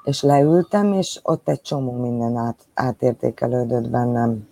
És 0.06 0.22
leültem, 0.22 0.92
és 0.92 1.20
ott 1.22 1.48
egy 1.48 1.60
csomó 1.60 1.92
minden 1.92 2.36
át, 2.36 2.56
átértékelődött 2.74 3.88
bennem. 3.88 4.48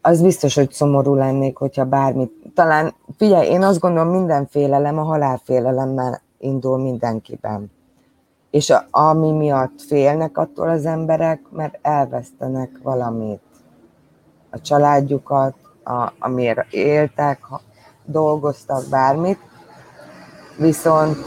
Az 0.00 0.22
biztos, 0.22 0.54
hogy 0.54 0.72
szomorú 0.72 1.14
lennék, 1.14 1.56
hogyha 1.56 1.84
bármit. 1.84 2.32
Talán, 2.54 2.94
figyelj, 3.16 3.48
én 3.48 3.62
azt 3.62 3.80
gondolom, 3.80 4.08
minden 4.08 4.46
félelem 4.46 4.98
a 4.98 5.02
halálfélelemmel 5.02 6.20
indul 6.38 6.78
mindenkiben. 6.78 7.70
És 8.50 8.70
a, 8.70 8.86
ami 8.90 9.32
miatt 9.32 9.80
félnek 9.86 10.38
attól 10.38 10.68
az 10.68 10.86
emberek, 10.86 11.40
mert 11.50 11.78
elvesztenek 11.82 12.70
valamit. 12.82 13.42
A 14.50 14.60
családjukat, 14.60 15.54
a, 15.84 16.12
amiért 16.18 16.72
éltek, 16.72 17.40
dolgoztak, 18.04 18.88
bármit. 18.90 19.38
Viszont 20.58 21.24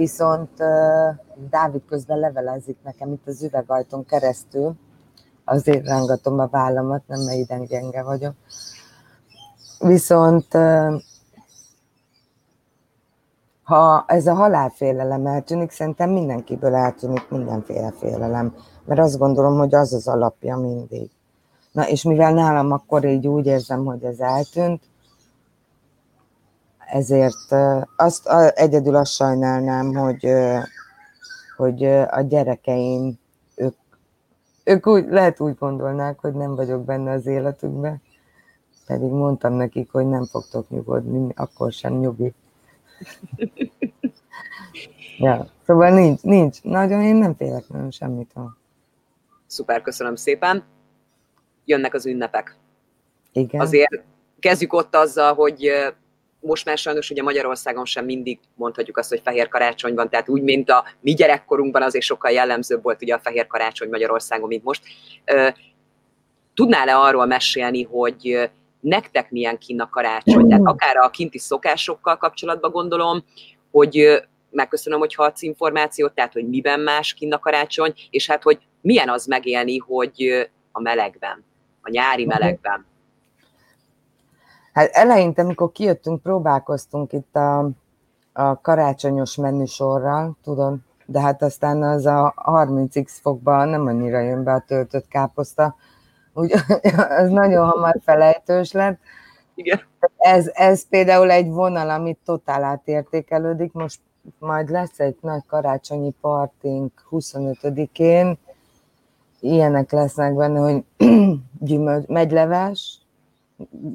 viszont 0.00 0.50
Dávid 1.50 1.82
közben 1.88 2.18
levelezik 2.18 2.76
nekem 2.82 3.12
itt 3.12 3.26
az 3.26 3.42
üvegajtón 3.42 4.04
keresztül, 4.04 4.74
azért 5.44 5.86
rángatom 5.86 6.38
a 6.38 6.46
vállamat, 6.46 7.02
nem 7.06 7.20
mert 7.20 7.38
idegen 7.38 7.66
gyenge 7.66 8.02
vagyok. 8.02 8.34
Viszont 9.78 10.46
ha 13.62 14.04
ez 14.06 14.26
a 14.26 14.34
halálfélelem 14.34 15.26
eltűnik, 15.26 15.70
szerintem 15.70 16.10
mindenkiből 16.10 16.74
eltűnik 16.74 17.28
mindenféle 17.28 17.92
félelem, 17.98 18.54
mert 18.84 19.00
azt 19.00 19.18
gondolom, 19.18 19.58
hogy 19.58 19.74
az 19.74 19.92
az 19.92 20.08
alapja 20.08 20.56
mindig. 20.56 21.10
Na, 21.72 21.88
és 21.88 22.02
mivel 22.02 22.32
nálam 22.32 22.72
akkor 22.72 23.04
így 23.04 23.26
úgy 23.26 23.46
érzem, 23.46 23.84
hogy 23.84 24.04
ez 24.04 24.18
eltűnt, 24.18 24.82
ezért 26.90 27.54
azt 27.96 28.28
egyedül 28.54 28.96
azt 28.96 29.12
sajnálnám, 29.12 29.94
hogy, 29.94 30.28
hogy 31.56 31.84
a 31.84 32.20
gyerekeim, 32.20 33.18
ők, 33.54 33.74
ők 34.64 34.86
úgy, 34.86 35.06
lehet 35.08 35.40
úgy 35.40 35.54
gondolnák, 35.58 36.18
hogy 36.18 36.32
nem 36.32 36.54
vagyok 36.54 36.84
benne 36.84 37.10
az 37.12 37.26
életükben, 37.26 38.02
pedig 38.86 39.10
mondtam 39.10 39.52
nekik, 39.52 39.92
hogy 39.92 40.06
nem 40.06 40.24
fogtok 40.24 40.68
nyugodni, 40.68 41.32
akkor 41.36 41.72
sem 41.72 41.98
nyugi. 41.98 42.34
ja, 45.18 45.46
szóval 45.66 45.90
nincs, 45.90 46.22
nincs. 46.22 46.62
Nagyon 46.62 47.02
én 47.02 47.16
nem 47.16 47.34
félek 47.34 47.68
nagyon 47.68 47.90
semmit. 47.90 48.32
Szuper, 49.46 49.82
köszönöm 49.82 50.14
szépen. 50.14 50.64
Jönnek 51.64 51.94
az 51.94 52.06
ünnepek. 52.06 52.56
Igen. 53.32 53.60
Azért 53.60 54.02
kezdjük 54.38 54.72
ott 54.72 54.94
azzal, 54.96 55.34
hogy 55.34 55.70
most 56.40 56.64
már 56.64 56.78
sajnos 56.78 57.10
ugye 57.10 57.22
Magyarországon 57.22 57.84
sem 57.84 58.04
mindig 58.04 58.38
mondhatjuk 58.54 58.96
azt, 58.96 59.08
hogy 59.08 59.20
fehér 59.24 59.48
karácsony 59.48 59.94
van, 59.94 60.08
tehát 60.08 60.28
úgy, 60.28 60.42
mint 60.42 60.70
a 60.70 60.84
mi 61.00 61.14
gyerekkorunkban 61.14 61.82
azért 61.82 62.04
sokkal 62.04 62.30
jellemzőbb 62.30 62.82
volt 62.82 63.02
ugye 63.02 63.14
a 63.14 63.18
fehér 63.18 63.46
karácsony 63.46 63.88
Magyarországon, 63.88 64.48
mint 64.48 64.64
most. 64.64 64.82
Tudnál-e 66.54 66.96
arról 66.96 67.26
mesélni, 67.26 67.82
hogy 67.82 68.50
nektek 68.80 69.30
milyen 69.30 69.58
kín 69.58 69.80
a 69.80 69.88
karácsony? 69.88 70.48
Tehát 70.48 70.66
akár 70.66 70.96
a 70.96 71.10
kinti 71.10 71.38
szokásokkal 71.38 72.16
kapcsolatban 72.16 72.70
gondolom, 72.70 73.24
hogy 73.70 74.22
megköszönöm, 74.50 74.98
hogy 74.98 75.14
adsz 75.16 75.42
információt, 75.42 76.14
tehát 76.14 76.32
hogy 76.32 76.48
miben 76.48 76.80
más 76.80 77.14
kín 77.14 77.32
a 77.32 77.38
karácsony, 77.38 77.92
és 78.10 78.26
hát 78.26 78.42
hogy 78.42 78.58
milyen 78.80 79.08
az 79.08 79.26
megélni, 79.26 79.78
hogy 79.78 80.48
a 80.72 80.80
melegben, 80.80 81.44
a 81.82 81.90
nyári 81.90 82.24
melegben. 82.24 82.86
Hát 84.80 84.90
eleinte, 84.92 85.42
amikor 85.42 85.72
kijöttünk, 85.72 86.22
próbálkoztunk 86.22 87.12
itt 87.12 87.36
a, 87.36 87.70
a 88.32 88.60
karácsonyos 88.60 89.36
menüsorral, 89.36 90.36
tudod, 90.44 90.76
de 91.06 91.20
hát 91.20 91.42
aztán 91.42 91.82
az 91.82 92.06
a 92.06 92.34
30x 92.36 93.10
fokban 93.20 93.68
nem 93.68 93.86
annyira 93.86 94.20
jön 94.20 94.44
be 94.44 94.52
a 94.52 94.64
töltött 94.66 95.08
káposzta, 95.08 95.74
úgy, 96.34 96.52
az 97.22 97.30
nagyon 97.30 97.68
hamar 97.68 98.00
felejtős 98.04 98.72
lett. 98.72 98.98
Igen. 99.54 99.80
Ez, 100.16 100.50
ez 100.52 100.88
például 100.88 101.30
egy 101.30 101.48
vonal, 101.48 101.90
amit 101.90 102.18
totál 102.24 102.64
átértékelődik. 102.64 103.72
Most 103.72 104.00
majd 104.38 104.70
lesz 104.70 105.00
egy 105.00 105.16
nagy 105.20 105.42
karácsonyi 105.46 106.14
partink 106.20 106.92
25-én. 107.10 108.38
Ilyenek 109.40 109.92
lesznek 109.92 110.34
benne, 110.34 110.60
hogy 110.60 110.84
gyümölcs, 111.68 112.06
megyleves, 112.06 112.99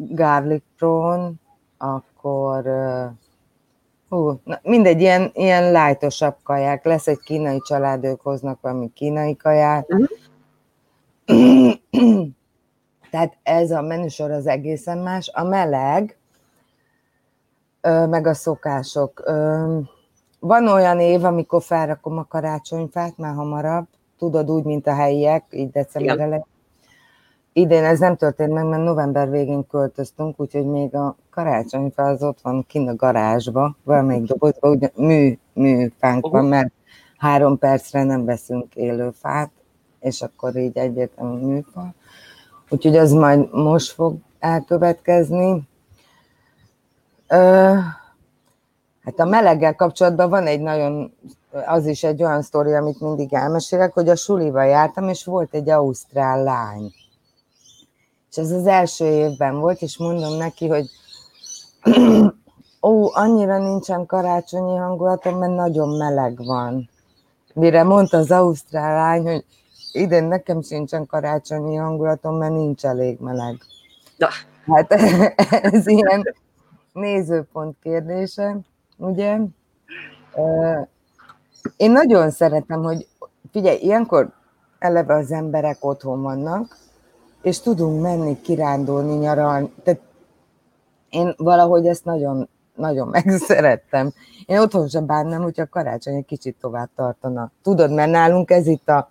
garlic 0.09 0.63
prawn, 0.77 1.39
akkor 1.77 2.63
hú, 4.09 4.39
na, 4.43 4.59
mindegy, 4.63 5.01
ilyen, 5.01 5.31
ilyen 5.33 5.71
lájtosabb 5.71 6.35
kaják. 6.43 6.85
Lesz 6.85 7.07
egy 7.07 7.19
kínai 7.19 7.59
család, 7.59 8.03
ők 8.03 8.21
hoznak 8.21 8.61
valami 8.61 8.91
kínai 8.93 9.35
kaját. 9.35 9.87
Uh-huh. 9.87 10.07
Tehát 13.11 13.37
ez 13.43 13.71
a 13.71 13.81
menüsor 13.81 14.31
az 14.31 14.47
egészen 14.47 14.97
más. 14.97 15.31
A 15.33 15.43
meleg, 15.43 16.17
meg 17.81 18.27
a 18.27 18.33
szokások. 18.33 19.23
Van 20.39 20.67
olyan 20.67 20.99
év, 20.99 21.23
amikor 21.23 21.61
felrakom 21.61 22.17
a 22.17 22.25
karácsonyfát, 22.27 23.17
már 23.17 23.33
hamarabb, 23.33 23.87
tudod, 24.17 24.51
úgy, 24.51 24.63
mint 24.63 24.87
a 24.87 24.93
helyiek, 24.93 25.43
így 25.51 25.69
december 25.69 26.19
elején. 26.19 26.45
Idén 27.57 27.83
ez 27.83 27.99
nem 27.99 28.15
történt 28.15 28.53
meg, 28.53 28.65
mert 28.65 28.83
november 28.83 29.29
végén 29.29 29.67
költöztünk, 29.67 30.39
úgyhogy 30.39 30.65
még 30.65 30.95
a 30.95 31.15
karácsonyfa 31.29 32.03
az 32.03 32.23
ott 32.23 32.41
van 32.41 32.65
kint 32.67 32.89
a 32.89 32.95
garázsba, 32.95 33.75
valamelyik 33.83 34.23
dobozban, 34.23 34.71
ugye 34.71 34.89
mű, 34.95 35.37
műfánk 35.53 36.27
van, 36.27 36.45
mert 36.45 36.71
három 37.17 37.57
percre 37.57 38.03
nem 38.03 38.25
veszünk 38.25 38.75
élő 38.75 39.09
fát, 39.09 39.51
és 39.99 40.21
akkor 40.21 40.55
így 40.55 40.77
egyértelmű 40.77 41.45
műfa. 41.45 41.93
Úgyhogy 42.69 42.97
az 42.97 43.11
majd 43.11 43.53
most 43.53 43.91
fog 43.91 44.15
elkövetkezni. 44.39 45.61
Ö, 47.27 47.73
hát 49.03 49.19
a 49.19 49.25
meleggel 49.25 49.75
kapcsolatban 49.75 50.29
van 50.29 50.45
egy 50.45 50.61
nagyon, 50.61 51.13
az 51.65 51.85
is 51.85 52.03
egy 52.03 52.23
olyan 52.23 52.41
sztori, 52.41 52.73
amit 52.73 52.99
mindig 52.99 53.33
elmesélek, 53.33 53.93
hogy 53.93 54.09
a 54.09 54.15
suliba 54.15 54.63
jártam, 54.63 55.09
és 55.09 55.25
volt 55.25 55.53
egy 55.53 55.69
ausztrál 55.69 56.43
lány 56.43 56.93
és 58.35 58.41
ez 58.41 58.51
az 58.51 58.67
első 58.67 59.05
évben 59.05 59.59
volt, 59.59 59.81
és 59.81 59.97
mondom 59.97 60.37
neki, 60.37 60.67
hogy 60.67 60.89
ó, 62.87 63.09
annyira 63.13 63.57
nincsen 63.57 64.05
karácsonyi 64.05 64.75
hangulatom, 64.75 65.37
mert 65.37 65.55
nagyon 65.55 65.97
meleg 65.97 66.45
van. 66.45 66.89
Mire 67.53 67.83
mondta 67.83 68.17
az 68.17 68.31
ausztrál 68.31 68.95
lány, 68.95 69.23
hogy 69.23 69.45
idén 69.91 70.23
nekem 70.23 70.61
sincsen 70.61 71.05
karácsonyi 71.05 71.75
hangulatom, 71.75 72.37
mert 72.37 72.53
nincs 72.53 72.85
elég 72.85 73.19
meleg. 73.19 73.57
Na. 74.17 74.27
Hát 74.65 74.91
ez 75.73 75.87
ilyen 75.87 76.35
nézőpont 76.93 77.77
kérdése, 77.81 78.57
ugye? 78.97 79.37
Én 81.77 81.91
nagyon 81.91 82.31
szeretem, 82.31 82.83
hogy 82.83 83.07
figyelj, 83.51 83.77
ilyenkor 83.77 84.31
eleve 84.79 85.13
az 85.13 85.31
emberek 85.31 85.85
otthon 85.85 86.21
vannak, 86.21 86.77
és 87.45 87.59
tudunk 87.59 88.01
menni, 88.01 88.41
kirándulni, 88.41 89.13
nyaralni. 89.13 89.71
Tehát 89.83 89.99
én 91.09 91.33
valahogy 91.37 91.87
ezt 91.87 92.05
nagyon, 92.05 92.49
nagyon 92.75 93.07
megszerettem. 93.07 94.13
Én 94.45 94.59
otthon 94.59 94.87
sem 94.87 95.05
bánnám, 95.05 95.41
hogyha 95.41 95.67
karácsony 95.67 96.15
egy 96.15 96.25
kicsit 96.25 96.55
tovább 96.61 96.89
tartana. 96.95 97.51
Tudod, 97.63 97.91
mert 97.91 98.11
nálunk 98.11 98.51
ez 98.51 98.67
itt 98.67 98.89
a, 98.89 99.09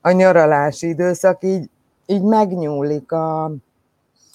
a 0.00 0.10
nyaralási 0.10 0.88
időszak, 0.88 1.44
így, 1.44 1.70
így 2.06 2.22
megnyúlik 2.22 3.12
a, 3.12 3.52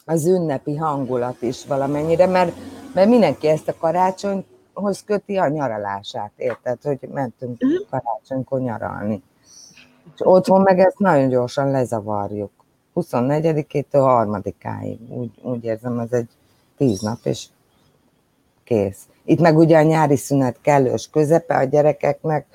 az 0.05 0.25
ünnepi 0.25 0.75
hangulat 0.75 1.41
is 1.41 1.65
valamennyire, 1.65 2.25
mert, 2.25 2.53
mert 2.93 3.09
mindenki 3.09 3.47
ezt 3.47 3.67
a 3.67 3.77
karácsonyhoz 3.79 5.03
köti 5.05 5.37
a 5.37 5.47
nyaralását, 5.47 6.31
érted, 6.35 6.81
hogy 6.81 6.99
mentünk 7.13 7.61
mhm. 7.61 7.73
karácsonykor 7.89 8.59
nyaralni. 8.59 9.23
És 10.13 10.21
otthon 10.23 10.61
meg 10.61 10.79
ezt 10.79 10.99
nagyon 10.99 11.29
gyorsan 11.29 11.71
lezavarjuk. 11.71 12.56
24-től 13.01 13.83
3-áig. 13.91 14.97
Úgy, 15.09 15.31
úgy 15.41 15.63
érzem, 15.63 15.99
ez 15.99 16.11
egy 16.11 16.29
tíz 16.77 17.01
nap, 17.01 17.19
és 17.23 17.45
kész. 18.63 19.07
Itt 19.25 19.39
meg 19.39 19.57
ugye 19.57 19.77
a 19.77 19.81
nyári 19.81 20.15
szünet 20.15 20.61
kellős 20.61 21.09
közepe 21.09 21.55
a 21.55 21.63
gyerekeknek, 21.63 22.45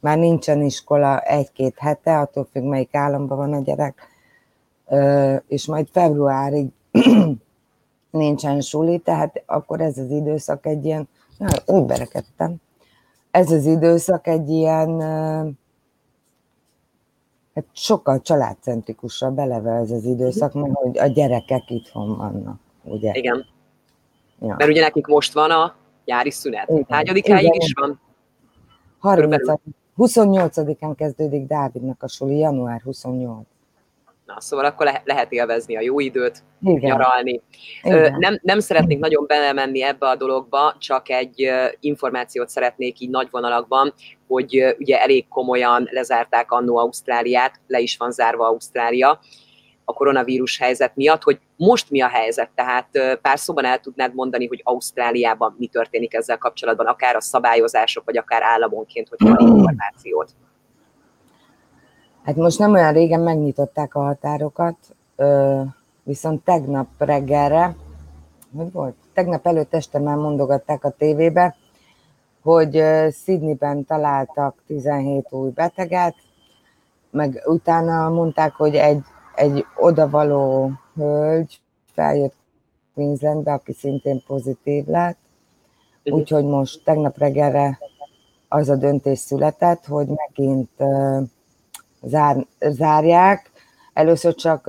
már 0.00 0.18
nincsen 0.18 0.62
iskola 0.62 1.20
egy-két 1.20 1.74
hete, 1.78 2.18
attól 2.18 2.48
függ, 2.52 2.62
melyik 2.62 2.94
államban 2.94 3.38
van 3.38 3.52
a 3.52 3.62
gyerek, 3.62 4.08
és 5.48 5.66
majd 5.66 5.88
februárig 5.92 6.68
nincsen 8.10 8.60
suli, 8.60 8.98
tehát 8.98 9.42
akkor 9.46 9.80
ez 9.80 9.98
az 9.98 10.10
időszak 10.10 10.66
egy 10.66 10.84
ilyen, 10.84 11.08
na, 11.38 11.48
úgy 11.66 11.84
berekedtem, 11.84 12.54
ez 13.30 13.50
az 13.50 13.64
időszak 13.64 14.26
egy 14.26 14.48
ilyen, 14.48 14.90
hát 17.54 17.64
sokkal 17.72 18.20
családcentrikusabb 18.20 19.38
eleve 19.38 19.72
ez 19.72 19.90
az 19.90 20.04
időszak, 20.04 20.52
mert 20.52 20.74
hogy 20.74 20.98
a 20.98 21.06
gyerekek 21.06 21.70
itthon 21.70 22.16
vannak, 22.16 22.60
ugye? 22.84 23.12
Igen. 23.14 23.46
Ja. 24.40 24.54
Mert 24.58 24.70
ugye 24.70 24.80
nekik 24.80 25.06
most 25.06 25.32
van 25.32 25.50
a 25.50 25.74
nyári 26.04 26.30
szünet. 26.30 26.68
Igen. 26.68 26.86
Hányadikáig 26.88 27.54
is 27.54 27.72
van? 27.80 28.00
30, 28.98 29.52
28-án 29.96 30.92
kezdődik 30.96 31.46
Dávidnak 31.46 32.02
a 32.02 32.08
suli, 32.08 32.38
január 32.38 32.80
28. 32.80 33.46
Na, 34.34 34.40
szóval 34.40 34.64
akkor 34.64 34.86
le- 34.86 35.02
lehet 35.04 35.32
élvezni 35.32 35.76
a 35.76 35.80
jó 35.80 36.00
időt, 36.00 36.42
Igen. 36.62 36.90
nyaralni. 36.90 37.40
Igen. 37.82 38.16
Nem, 38.18 38.38
nem 38.42 38.60
szeretnék 38.60 38.98
nagyon 38.98 39.24
belemenni 39.26 39.82
ebbe 39.82 40.08
a 40.08 40.16
dologba, 40.16 40.74
csak 40.78 41.08
egy 41.08 41.50
információt 41.80 42.48
szeretnék 42.48 43.00
így 43.00 43.10
nagy 43.10 43.28
vonalakban, 43.30 43.94
hogy 44.26 44.76
ugye 44.78 45.00
elég 45.00 45.28
komolyan 45.28 45.88
lezárták 45.90 46.50
annó 46.50 46.76
Ausztráliát, 46.76 47.60
le 47.66 47.78
is 47.78 47.96
van 47.96 48.10
zárva 48.10 48.46
Ausztrália 48.46 49.20
a 49.84 49.92
koronavírus 49.92 50.58
helyzet 50.58 50.96
miatt, 50.96 51.22
hogy 51.22 51.38
most 51.56 51.90
mi 51.90 52.00
a 52.00 52.08
helyzet, 52.08 52.50
tehát 52.54 53.18
pár 53.22 53.38
szóban 53.38 53.64
el 53.64 53.78
tudnád 53.78 54.14
mondani, 54.14 54.46
hogy 54.46 54.60
Ausztráliában 54.64 55.54
mi 55.58 55.66
történik 55.66 56.14
ezzel 56.14 56.38
kapcsolatban, 56.38 56.86
akár 56.86 57.16
a 57.16 57.20
szabályozások, 57.20 58.04
vagy 58.04 58.16
akár 58.16 58.42
államonként, 58.42 59.08
hogy 59.08 59.18
van 59.28 59.38
információt. 59.46 60.30
Hát 62.22 62.36
most 62.36 62.58
nem 62.58 62.72
olyan 62.72 62.92
régen 62.92 63.20
megnyitották 63.20 63.94
a 63.94 64.00
határokat, 64.00 64.76
viszont 66.02 66.44
tegnap 66.44 66.86
reggelre, 66.98 67.76
hogy 68.56 68.72
volt? 68.72 68.94
Tegnap 69.14 69.46
előtt 69.46 69.74
este 69.74 69.98
már 69.98 70.16
mondogatták 70.16 70.84
a 70.84 70.90
tévébe, 70.90 71.56
hogy 72.42 72.82
Sydneyben 73.12 73.84
találtak 73.84 74.62
17 74.66 75.32
új 75.32 75.50
beteget, 75.50 76.14
meg 77.10 77.42
utána 77.46 78.08
mondták, 78.08 78.52
hogy 78.52 78.74
egy, 78.74 79.02
egy 79.34 79.64
odavaló 79.76 80.70
hölgy 80.94 81.60
feljött 81.92 82.34
Queenslandbe, 82.94 83.52
aki 83.52 83.72
szintén 83.72 84.22
pozitív 84.26 84.86
lett, 84.86 85.18
úgyhogy 86.04 86.44
most 86.44 86.84
tegnap 86.84 87.18
reggelre 87.18 87.78
az 88.48 88.68
a 88.68 88.76
döntés 88.76 89.18
született, 89.18 89.86
hogy 89.86 90.06
megint 90.08 90.70
zár, 92.02 92.46
zárják. 92.60 93.50
Először 93.92 94.34
csak, 94.34 94.66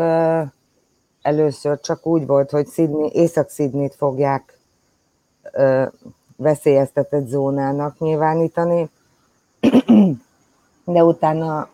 először 1.22 1.80
csak 1.80 2.06
úgy 2.06 2.26
volt, 2.26 2.52
hogy 2.52 2.68
Sydney, 2.68 3.10
Észak-Szidnit 3.14 3.96
fogják 3.96 4.60
veszélyeztetett 6.36 7.28
zónának 7.28 8.00
nyilvánítani, 8.00 8.90
de 10.86 11.04
utána 11.04 11.70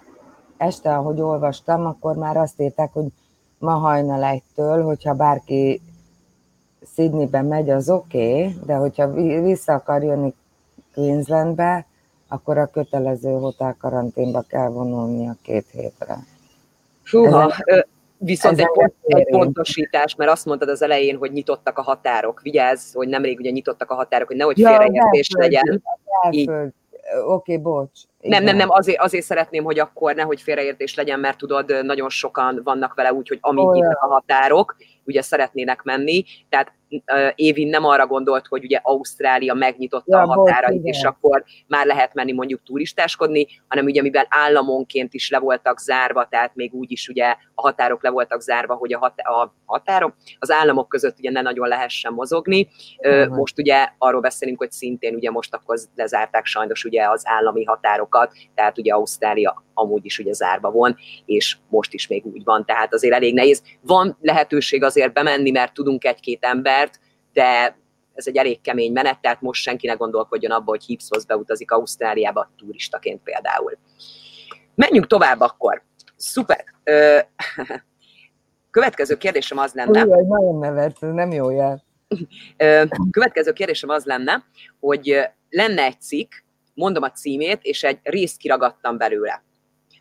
este, 0.57 0.95
ahogy 0.95 1.21
olvastam, 1.21 1.85
akkor 1.85 2.15
már 2.15 2.37
azt 2.37 2.61
írták, 2.61 2.93
hogy 2.93 3.05
ma 3.59 3.71
hajnal 3.71 4.23
egytől, 4.23 4.83
hogyha 4.83 5.13
bárki 5.13 5.81
Sydneyben 6.93 7.45
megy, 7.45 7.69
az 7.69 7.89
oké, 7.89 8.39
okay, 8.39 8.55
de 8.65 8.75
hogyha 8.75 9.11
vissza 9.41 9.73
akar 9.73 10.03
jönni 10.03 10.33
Queenslandbe, 10.93 11.86
akkor 12.27 12.57
a 12.57 12.67
kötelező 12.67 13.31
hotel 13.31 13.75
karanténba 13.79 14.41
kell 14.41 14.67
vonulni 14.67 15.27
a 15.27 15.35
két 15.43 15.65
hétre. 15.71 16.17
Húha, 17.11 17.53
viszont 18.17 18.59
egy, 18.59 18.71
pont, 18.71 18.93
egy 19.01 19.27
pontosítás, 19.29 20.15
mert 20.15 20.31
azt 20.31 20.45
mondtad 20.45 20.69
az 20.69 20.81
elején, 20.81 21.17
hogy 21.17 21.31
nyitottak 21.31 21.77
a 21.77 21.81
határok. 21.81 22.41
Vigyázz, 22.41 22.93
hogy 22.93 23.07
nemrég 23.07 23.39
ugye 23.39 23.49
nyitottak 23.49 23.91
a 23.91 23.95
határok, 23.95 24.27
hogy 24.27 24.37
nehogy 24.37 24.57
ja, 24.57 24.69
félreértés 24.69 25.29
legyen. 25.37 25.83
Oké, 26.27 26.45
okay, 27.25 27.57
bocs. 27.57 28.01
Nem, 28.21 28.43
nem, 28.43 28.55
nem, 28.55 28.69
azért, 28.69 28.99
azért 28.99 29.25
szeretném, 29.25 29.63
hogy 29.63 29.79
akkor 29.79 30.15
nehogy 30.15 30.41
félreértés 30.41 30.95
legyen, 30.95 31.19
mert 31.19 31.37
tudod, 31.37 31.85
nagyon 31.85 32.09
sokan 32.09 32.61
vannak 32.63 32.93
vele 32.93 33.13
úgy, 33.13 33.27
hogy 33.27 33.37
amíg 33.41 33.69
nyitnak 33.69 34.01
a 34.01 34.07
határok, 34.07 34.75
ugye 35.05 35.21
szeretnének 35.21 35.83
menni, 35.83 36.23
tehát 36.49 36.71
Évin 37.35 37.67
nem 37.67 37.85
arra 37.85 38.07
gondolt, 38.07 38.47
hogy 38.47 38.63
ugye 38.63 38.79
Ausztrália 38.83 39.53
megnyitotta 39.53 40.17
ja, 40.17 40.21
a 40.21 40.25
határait, 40.25 40.83
és 40.83 41.03
akkor 41.03 41.43
már 41.67 41.85
lehet 41.85 42.13
menni 42.13 42.31
mondjuk 42.31 42.63
turistáskodni, 42.63 43.47
hanem 43.67 43.85
ugye 43.85 44.01
mivel 44.01 44.25
államonként 44.29 45.13
is 45.13 45.29
le 45.29 45.39
voltak 45.39 45.79
zárva, 45.79 46.27
tehát 46.29 46.55
még 46.55 46.73
úgy 46.73 46.91
is 46.91 47.07
ugye 47.07 47.35
a 47.55 47.61
határok 47.61 48.03
le 48.03 48.09
voltak 48.09 48.41
zárva, 48.41 48.73
hogy 48.73 48.93
a, 48.93 48.97
hat- 48.97 49.19
a 49.19 49.53
határok 49.65 50.15
az 50.39 50.51
államok 50.51 50.89
között 50.89 51.17
ugye 51.17 51.31
ne 51.31 51.41
nagyon 51.41 51.67
lehessen 51.67 52.13
mozogni. 52.13 52.67
Uh-huh. 52.97 53.35
Most 53.35 53.59
ugye 53.59 53.87
arról 53.97 54.21
beszélünk, 54.21 54.57
hogy 54.57 54.71
szintén 54.71 55.15
ugye 55.15 55.31
most 55.31 55.53
akkor 55.53 55.77
lezárták 55.95 56.45
sajnos 56.45 56.83
ugye 56.83 57.09
az 57.09 57.21
állami 57.25 57.63
határokat, 57.63 58.33
tehát 58.55 58.77
ugye 58.77 58.93
Ausztrália 58.93 59.65
amúgy 59.73 60.05
is 60.05 60.19
ugye 60.19 60.33
zárva 60.33 60.71
van, 60.71 60.97
és 61.25 61.57
most 61.69 61.93
is 61.93 62.07
még 62.07 62.25
úgy 62.25 62.43
van, 62.43 62.65
tehát 62.65 62.93
azért 62.93 63.13
elég 63.13 63.33
nehéz. 63.33 63.63
Van 63.81 64.17
lehetőség 64.21 64.83
azért 64.83 65.13
bemenni, 65.13 65.51
mert 65.51 65.73
tudunk 65.73 66.05
egy-két 66.05 66.43
embert, 66.43 66.86
de 67.37 67.77
ez 68.13 68.27
egy 68.27 68.37
elég 68.37 68.61
kemény 68.61 68.91
menet, 68.91 69.19
tehát 69.19 69.41
most 69.41 69.61
senki 69.61 69.87
ne 69.87 69.93
gondolkodjon 69.93 70.51
abba, 70.51 70.69
hogy 70.69 70.83
Hipshoz 70.83 71.25
beutazik 71.25 71.71
Ausztráliába 71.71 72.51
turistaként 72.57 73.21
például. 73.23 73.77
Menjünk 74.75 75.07
tovább 75.07 75.39
akkor. 75.39 75.83
Szuper. 76.15 76.63
Következő 78.71 79.17
kérdésem 79.17 79.57
az 79.57 79.73
lenne... 79.73 80.05
Új, 80.05 80.23
nagyon 80.27 80.59
nevet, 80.59 80.99
nem 80.99 81.31
jó 81.31 81.49
jel. 81.49 81.83
Következő 83.11 83.53
kérdésem 83.53 83.89
az 83.89 84.05
lenne, 84.05 84.45
hogy 84.79 85.19
lenne 85.49 85.83
egy 85.83 86.01
cikk, 86.01 86.31
mondom 86.73 87.03
a 87.03 87.11
címét, 87.11 87.59
és 87.61 87.83
egy 87.83 87.99
részt 88.03 88.37
kiragadtam 88.37 88.97
belőle 88.97 89.43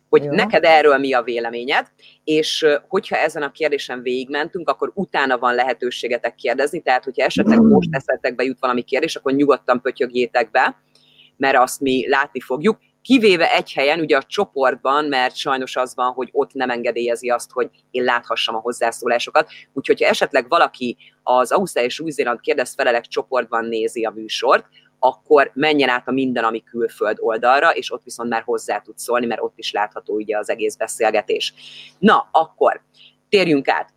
hogy 0.09 0.23
Jó. 0.23 0.31
neked 0.31 0.63
erről 0.63 0.97
mi 0.97 1.13
a 1.13 1.21
véleményed, 1.21 1.87
és 2.23 2.65
hogyha 2.87 3.15
ezen 3.15 3.43
a 3.43 3.51
kérdésen 3.51 4.01
végigmentünk, 4.01 4.69
akkor 4.69 4.91
utána 4.93 5.37
van 5.37 5.55
lehetőségetek 5.55 6.35
kérdezni, 6.35 6.81
tehát 6.81 7.03
hogyha 7.03 7.25
esetleg 7.25 7.61
most 7.61 7.89
eszetekbe 7.91 8.43
jut 8.43 8.59
valami 8.59 8.81
kérdés, 8.81 9.15
akkor 9.15 9.33
nyugodtan 9.33 9.81
pötyögjétek 9.81 10.51
be, 10.51 10.75
mert 11.37 11.57
azt 11.57 11.79
mi 11.79 12.09
látni 12.09 12.39
fogjuk, 12.39 12.77
kivéve 13.07 13.53
egy 13.53 13.73
helyen, 13.73 13.99
ugye 13.99 14.17
a 14.17 14.23
csoportban, 14.23 15.05
mert 15.05 15.35
sajnos 15.35 15.75
az 15.75 15.95
van, 15.95 16.11
hogy 16.11 16.29
ott 16.31 16.53
nem 16.53 16.69
engedélyezi 16.69 17.29
azt, 17.29 17.51
hogy 17.51 17.69
én 17.91 18.03
láthassam 18.03 18.55
a 18.55 18.59
hozzászólásokat. 18.59 19.49
Úgyhogy 19.73 20.01
ha 20.01 20.09
esetleg 20.09 20.47
valaki 20.49 20.97
az 21.23 21.51
Ausztrál 21.51 21.85
és 21.85 21.99
Új-Zéland 21.99 22.39
kérdez 22.39 22.73
felelek 22.73 23.05
csoportban 23.05 23.65
nézi 23.65 24.03
a 24.03 24.11
műsort, 24.15 24.65
akkor 24.99 25.51
menjen 25.53 25.89
át 25.89 26.07
a 26.07 26.11
minden, 26.11 26.43
ami 26.43 26.63
külföld 26.63 27.17
oldalra, 27.19 27.69
és 27.69 27.91
ott 27.91 28.03
viszont 28.03 28.29
már 28.29 28.41
hozzá 28.41 28.79
tud 28.79 28.97
szólni, 28.97 29.25
mert 29.25 29.41
ott 29.41 29.57
is 29.57 29.71
látható 29.71 30.15
ugye 30.15 30.37
az 30.37 30.49
egész 30.49 30.75
beszélgetés. 30.75 31.53
Na, 31.99 32.29
akkor 32.31 32.81
térjünk 33.29 33.67
át. 33.67 33.93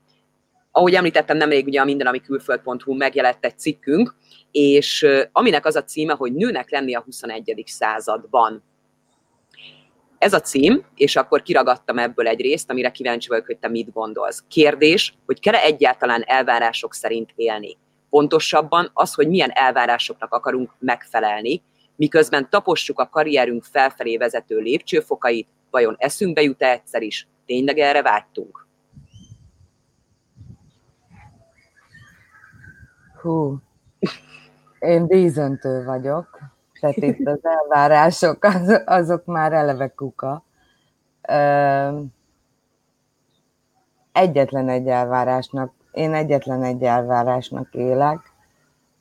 Ahogy 0.73 0.95
említettem, 0.95 1.37
nemrég 1.37 1.67
ugye 1.67 1.81
a 1.81 1.85
minden, 1.85 2.07
ami 2.07 2.21
külföld.hu 2.21 2.95
megjelent 2.95 3.45
egy 3.45 3.59
cikkünk, 3.59 4.15
és 4.51 5.07
aminek 5.33 5.67
az 5.67 5.77
a 5.77 5.85
címe, 5.85 6.15
hogy 6.15 6.33
nőnek 6.33 6.71
lenni 6.71 6.95
a 6.95 7.03
21. 7.03 7.63
században. 7.67 8.63
Ez 10.19 10.33
a 10.33 10.41
cím, 10.41 10.85
és 10.95 11.17
akkor 11.17 11.43
kiragadtam 11.43 11.99
ebből 11.99 12.29
egy 12.29 12.41
részt, 12.41 12.71
amire 12.71 12.91
kíváncsi 12.91 13.29
vagyok, 13.29 13.47
hogy 13.47 13.59
te 13.59 13.69
mit 13.69 13.93
gondolsz. 13.93 14.45
Kérdés, 14.49 15.15
hogy 15.27 15.41
kell-e 15.41 15.63
egyáltalán 15.63 16.23
elvárások 16.27 16.95
szerint 16.95 17.33
élni? 17.35 17.77
Pontosabban 18.11 18.90
az, 18.92 19.14
hogy 19.14 19.29
milyen 19.29 19.51
elvárásoknak 19.51 20.33
akarunk 20.33 20.70
megfelelni, 20.79 21.62
miközben 21.96 22.51
tapossuk 22.51 22.99
a 22.99 23.09
karrierünk 23.09 23.64
felfelé 23.64 24.16
vezető 24.16 24.59
lépcsőfokait, 24.59 25.49
vajon 25.70 25.96
eszünkbe 25.99 26.42
jut-e 26.42 26.71
egyszer 26.71 27.02
is? 27.02 27.29
Tényleg 27.46 27.79
erre 27.79 28.02
vágytunk? 28.02 28.67
Hú, 33.21 33.58
én 34.79 35.06
dízöntő 35.06 35.85
vagyok, 35.85 36.38
tehát 36.81 36.96
itt 36.96 37.27
az 37.27 37.38
elvárások, 37.42 38.44
az, 38.44 38.83
azok 38.87 39.25
már 39.25 39.52
eleve 39.52 39.88
kuka. 39.88 40.44
Egyetlen 44.13 44.69
egy 44.69 44.87
elvárásnak 44.87 45.73
én 45.93 46.15
egyetlen 46.15 46.63
egy 46.63 46.83
elvárásnak 46.83 47.75
élek, 47.75 48.33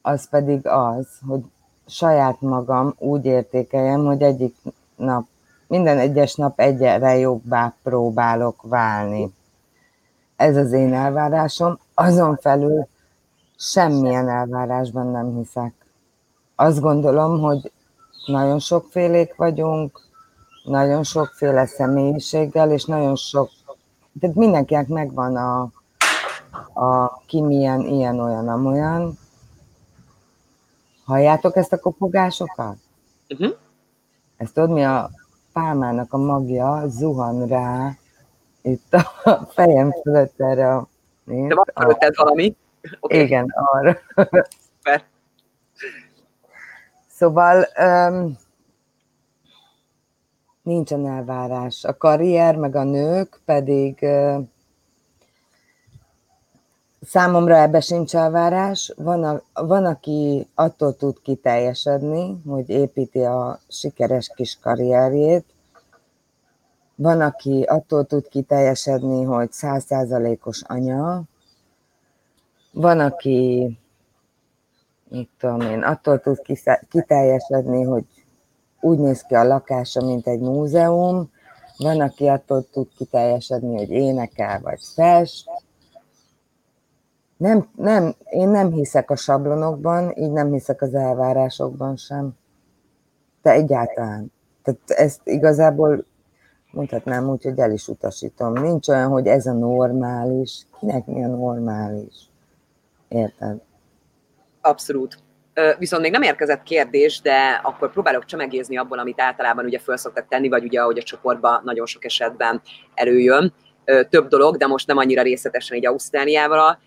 az 0.02 0.30
pedig 0.30 0.68
az, 0.68 1.08
hogy 1.28 1.42
saját 1.88 2.42
magam 2.42 2.96
úgy 2.98 3.26
értékeljem, 3.26 4.06
hogy 4.06 4.22
egyik 4.22 4.56
nap, 4.96 5.26
minden 5.68 5.98
egyes 5.98 6.36
nap 6.36 6.60
egyre 6.60 7.18
jobbá 7.18 7.76
próbálok 7.84 8.62
válni. 8.62 9.34
Ez 10.36 10.56
az 10.56 10.72
én 10.72 10.94
elvárásom. 10.94 11.80
Azon 11.94 12.38
felül 12.38 12.88
semmilyen 13.58 14.30
elvárásban 14.30 15.08
nem 15.08 15.36
hiszek. 15.36 15.74
Azt 16.56 16.80
gondolom, 16.80 17.40
hogy 17.40 17.72
nagyon 18.26 18.60
sokfélék 18.60 19.36
vagyunk, 19.36 20.02
nagyon 20.64 21.04
sokféle 21.04 21.66
személyiséggel, 21.66 22.72
és 22.72 22.86
nagyon 22.86 23.16
sok, 23.16 23.50
tehát 24.20 24.36
mindenkinek 24.36 24.88
megvan 24.88 25.36
a, 25.36 25.70
a 26.80 27.22
ki 27.26 27.42
milyen, 27.42 27.82
ilyen, 27.82 28.20
olyan, 28.20 28.48
amolyan. 28.48 29.18
Halljátok 31.06 31.56
ezt 31.56 31.74
a 31.74 31.80
kopogásokat? 31.80 32.78
Uh-huh. 33.30 33.56
Ezt 34.38 34.54
tudod, 34.54 34.70
mi 34.70 34.84
a 34.84 35.10
pálmának 35.54 36.14
a 36.14 36.18
magja 36.18 36.88
zuhan 36.88 37.48
rá 37.48 37.98
itt 38.62 38.94
a 38.94 39.48
fejem 39.54 39.92
fölött 39.92 40.40
erre 40.40 40.76
a... 40.76 40.88
De 41.24 41.56
van 41.56 41.66
fölötted 41.74 42.16
valami? 42.16 42.56
Okay. 43.00 43.20
Igen, 43.20 43.54
arra. 43.56 43.98
Szuper. 44.16 45.04
Szóval 47.08 47.66
um, 47.78 48.38
nincsen 50.62 51.08
elvárás. 51.08 51.84
A 51.84 51.98
karrier, 51.98 52.56
meg 52.56 52.76
a 52.76 52.84
nők 52.84 53.42
pedig 53.46 53.98
uh, 54.02 54.44
számomra 57.02 57.56
ebbe 57.56 57.80
sincs 57.80 58.16
elvárás. 58.16 58.94
Van, 58.98 59.24
a, 59.24 59.42
van, 59.66 59.86
aki 59.86 60.48
attól 60.56 60.96
tud 60.96 61.22
kiteljesedni, 61.22 62.42
hogy 62.48 62.70
építi 62.70 63.20
a 63.20 63.60
sikeres 63.68 64.32
kis 64.36 64.58
karrierjét, 64.62 65.46
van, 66.96 67.22
aki 67.22 67.62
attól 67.68 68.06
tud 68.06 68.28
kiteljesedni, 68.28 69.24
hogy 69.24 69.52
százszázalékos 69.52 70.62
anya, 70.68 71.22
van, 72.72 73.00
aki, 73.00 73.78
mit 75.10 75.30
tudom 75.40 75.62
én, 75.62 75.82
attól 75.84 76.20
tud 76.20 76.42
kiteljesedni, 76.90 77.84
hogy 77.84 78.04
úgy 78.82 78.98
néz 78.98 79.22
ki 79.22 79.36
a 79.36 79.44
lakása, 79.44 80.06
mint 80.06 80.28
egy 80.28 80.40
múzeum, 80.40 81.32
van, 81.78 82.02
aki 82.02 82.28
attól 82.28 82.66
tud 82.72 82.88
kiteljesedni, 82.98 83.78
hogy 83.78 83.90
énekel 83.90 84.60
vagy 84.60 84.82
fest. 84.96 85.50
Nem, 87.40 87.70
nem, 87.76 88.14
én 88.30 88.50
nem 88.50 88.72
hiszek 88.72 89.10
a 89.12 89.16
sablonokban, 89.16 90.14
így 90.18 90.32
nem 90.32 90.52
hiszek 90.52 90.82
az 90.82 90.94
elvárásokban 90.94 91.96
sem. 91.96 92.32
De 93.42 93.52
egyáltalán. 93.52 94.32
Tehát 94.64 94.80
ezt 94.86 95.22
igazából 95.24 96.06
mondhatnám 96.72 97.30
úgy, 97.30 97.44
hogy 97.44 97.60
el 97.60 97.72
is 97.72 97.88
utasítom. 97.88 98.54
Nincs 98.54 98.88
olyan, 98.88 99.10
hogy 99.10 99.28
ez 99.28 99.46
a 99.46 99.54
normális. 99.54 100.66
Kinek 100.80 101.06
mi 101.06 101.24
a 101.24 101.28
normális? 101.28 102.16
Érted? 103.08 103.58
Abszolút. 104.62 105.18
Viszont 105.78 106.02
még 106.02 106.12
nem 106.12 106.22
érkezett 106.22 106.64
kérdés, 106.64 107.22
de 107.22 107.62
akkor 107.64 107.92
próbálok 107.92 108.26
csemegézni 108.26 108.78
abból, 108.78 109.00
amit 109.00 109.22
általában 109.22 109.66
ugye 109.66 109.80
föl 109.80 109.98
szoktak 109.98 110.28
tenni, 110.28 110.50
vagy 110.50 110.64
ugye 110.64 110.82
ahogy 110.82 110.98
a 110.98 111.04
csoportban 111.04 111.62
nagyon 111.64 111.86
sok 111.86 112.06
esetben 112.06 112.62
előjön. 112.94 113.54
Több 114.10 114.28
dolog, 114.28 114.58
de 114.58 114.68
most 114.68 114.88
nem 114.88 114.98
annyira 114.98 115.22
részletesen 115.22 115.78
egy 115.78 115.86
Ausztráliával 115.86 116.80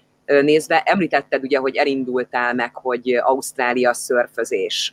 nézve. 0.43 0.83
Említetted 0.85 1.43
ugye, 1.43 1.59
hogy 1.59 1.77
elindultál 1.77 2.55
meg, 2.55 2.77
hogy 2.77 3.15
Ausztrália 3.15 3.95
szörfözés. 3.95 4.93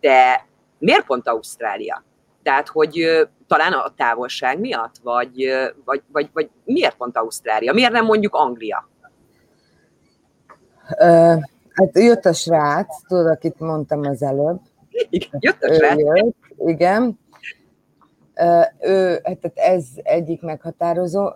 De 0.00 0.46
miért 0.78 1.06
pont 1.06 1.28
Ausztrália? 1.28 2.04
Tehát, 2.42 2.68
hogy 2.68 3.28
talán 3.46 3.72
a 3.72 3.92
távolság 3.96 4.58
miatt, 4.58 4.94
vagy, 5.02 5.50
vagy, 5.84 6.02
vagy, 6.12 6.30
vagy 6.32 6.50
miért 6.64 6.96
pont 6.96 7.16
Ausztrália? 7.16 7.72
Miért 7.72 7.92
nem 7.92 8.04
mondjuk 8.04 8.34
Anglia? 8.34 8.88
Uh, 10.98 11.42
hát 11.72 11.90
jött 11.92 12.24
a 12.24 12.32
srác, 12.32 13.06
tudod, 13.08 13.26
akit 13.26 13.58
mondtam 13.58 14.00
az 14.00 14.22
előbb. 14.22 14.60
Igen, 14.90 15.38
jött 15.38 15.62
a 15.62 15.74
srác. 15.74 15.98
Jött, 15.98 16.34
igen. 16.58 17.18
Uh, 18.36 18.64
ő, 18.80 19.20
hát 19.22 19.52
ez 19.54 19.84
egyik 20.02 20.42
meghatározó. 20.42 21.30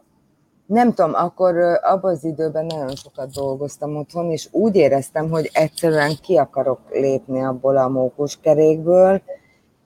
Nem 0.67 0.93
tudom, 0.93 1.15
akkor 1.15 1.57
abban 1.83 2.11
az 2.11 2.25
időben 2.25 2.67
nagyon 2.67 2.95
sokat 2.95 3.31
dolgoztam 3.31 3.97
otthon, 3.97 4.31
és 4.31 4.49
úgy 4.51 4.77
éreztem, 4.77 5.31
hogy 5.31 5.51
egyszerűen 5.53 6.17
ki 6.23 6.37
akarok 6.37 6.81
lépni 6.91 7.43
abból 7.43 7.77
a 7.77 7.89
mókuskerékből, 7.89 9.23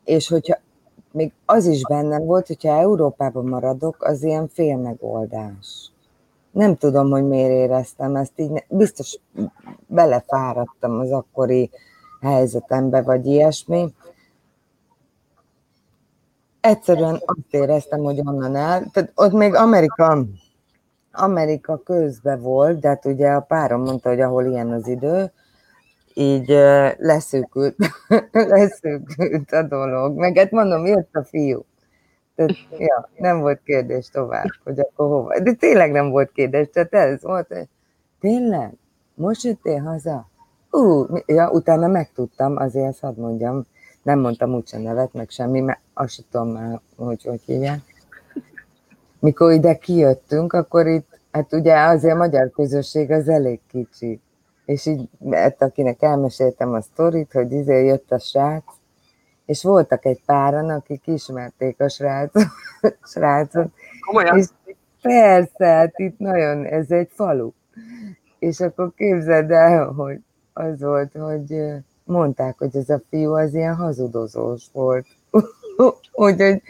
és 0.04 0.28
hogyha 0.28 0.58
még 1.12 1.32
az 1.44 1.66
is 1.66 1.82
bennem 1.82 2.24
volt, 2.24 2.46
hogyha 2.46 2.78
Európában 2.78 3.44
maradok, 3.44 3.96
az 4.04 4.22
ilyen 4.22 4.48
félmegoldás. 4.48 5.90
Nem 6.50 6.76
tudom, 6.76 7.10
hogy 7.10 7.24
miért 7.24 7.50
éreztem 7.50 8.16
ezt 8.16 8.32
így, 8.36 8.64
biztos 8.68 9.18
belefáradtam 9.86 10.98
az 10.98 11.10
akkori 11.10 11.70
helyzetembe, 12.20 13.02
vagy 13.02 13.26
ilyesmi. 13.26 13.94
Egyszerűen 16.60 17.22
azt 17.24 17.38
éreztem, 17.50 18.00
hogy 18.00 18.20
onnan 18.24 18.56
el, 18.56 18.90
tehát 18.92 19.12
ott 19.14 19.32
még 19.32 19.54
Amerika, 19.54 20.24
Amerika 21.18 21.78
közbe 21.84 22.36
volt, 22.36 22.80
de 22.80 22.88
hát 22.88 23.04
ugye 23.04 23.28
a 23.28 23.40
párom 23.40 23.82
mondta, 23.82 24.08
hogy 24.08 24.20
ahol 24.20 24.44
ilyen 24.44 24.72
az 24.72 24.88
idő, 24.88 25.32
így 26.14 26.48
leszűkült, 26.98 27.76
leszűkült 28.32 29.52
a 29.52 29.62
dolog. 29.62 30.16
Meg 30.16 30.38
hát 30.38 30.50
mondom, 30.50 30.86
jött 30.86 31.14
a 31.14 31.24
fiú. 31.24 31.64
Tehát, 32.34 32.56
ja, 32.78 33.08
nem 33.16 33.40
volt 33.40 33.60
kérdés 33.64 34.08
tovább, 34.08 34.48
hogy 34.64 34.80
akkor 34.80 35.08
hova. 35.08 35.40
De 35.40 35.52
tényleg 35.52 35.92
nem 35.92 36.10
volt 36.10 36.32
kérdés, 36.32 36.68
tehát 36.72 36.94
ez 36.94 37.22
volt, 37.22 37.46
hogy 37.48 37.68
tényleg, 38.20 38.72
most 39.14 39.42
jöttél 39.42 39.78
haza? 39.78 40.28
Ú, 40.70 41.06
ja, 41.26 41.50
utána 41.50 41.86
megtudtam, 41.86 42.56
azért 42.56 42.98
hadd 42.98 43.20
mondjam, 43.20 43.66
nem 44.02 44.18
mondtam 44.18 44.54
úgyse 44.54 44.78
nevet, 44.78 45.12
meg 45.12 45.30
semmi, 45.30 45.60
mert 45.60 45.80
azt 45.94 46.14
sem 46.14 46.24
tudom 46.30 46.48
már, 46.48 46.80
hogy 46.96 47.24
hogy 47.24 47.40
hívják. 47.46 47.87
Mikor 49.20 49.52
ide 49.52 49.74
kijöttünk, 49.74 50.52
akkor 50.52 50.86
itt, 50.86 51.20
hát 51.30 51.52
ugye 51.52 51.80
azért 51.80 52.14
a 52.14 52.18
magyar 52.18 52.50
közösség 52.50 53.10
az 53.10 53.28
elég 53.28 53.60
kicsi 53.70 54.20
és 54.68 54.86
így, 54.86 55.08
mert 55.18 55.62
akinek 55.62 56.02
elmeséltem 56.02 56.72
a 56.72 56.80
sztorit, 56.80 57.32
hogy 57.32 57.52
izé 57.52 57.84
jött 57.84 58.12
a 58.12 58.18
srác, 58.18 58.64
és 59.46 59.62
voltak 59.62 60.04
egy 60.04 60.22
páran, 60.26 60.70
akik 60.70 61.06
ismerték 61.06 61.80
a 61.80 61.88
srácot, 61.88 62.42
srácot 63.12 63.70
Komolyan? 64.00 64.38
és 64.38 64.46
persze, 65.02 65.66
hát 65.66 65.98
itt 65.98 66.18
nagyon, 66.18 66.64
ez 66.64 66.90
egy 66.90 67.08
falu. 67.14 67.50
És 68.38 68.60
akkor 68.60 68.92
képzeld 68.96 69.50
el, 69.50 69.86
hogy 69.86 70.18
az 70.52 70.80
volt, 70.80 71.12
hogy 71.12 71.62
mondták, 72.04 72.58
hogy 72.58 72.76
ez 72.76 72.88
a 72.88 73.00
fiú 73.10 73.32
az 73.32 73.54
ilyen 73.54 73.74
hazudozós 73.74 74.64
volt. 74.72 75.06
Úgyhogy 76.12 76.62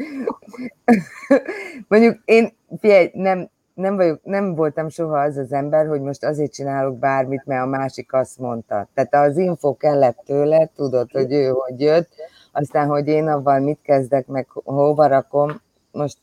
mondjuk 1.89 2.17
én, 2.25 2.53
figyelj, 2.81 3.11
nem, 3.15 3.49
nem, 3.75 3.97
vagyok, 3.97 4.21
nem 4.25 4.55
voltam 4.55 4.89
soha 4.89 5.21
az 5.21 5.37
az 5.37 5.53
ember, 5.53 5.87
hogy 5.87 6.01
most 6.01 6.25
azért 6.25 6.53
csinálok 6.53 6.99
bármit, 6.99 7.47
mert 7.47 7.63
a 7.63 7.69
másik 7.69 8.13
azt 8.13 8.39
mondta. 8.39 8.89
Tehát 8.95 9.15
az 9.29 9.37
info 9.37 9.77
kellett 9.77 10.23
tőle, 10.25 10.71
tudod, 10.77 11.11
hogy 11.13 11.33
ő 11.33 11.49
hogy 11.49 11.81
jött, 11.81 12.09
aztán, 12.53 12.89
hogy 12.89 13.07
én 13.07 13.29
avval 13.29 13.61
mit 13.61 13.79
kezdek, 13.83 14.27
meg 14.27 14.47
hova 14.49 15.07
rakom, 15.07 15.61
most 15.93 16.19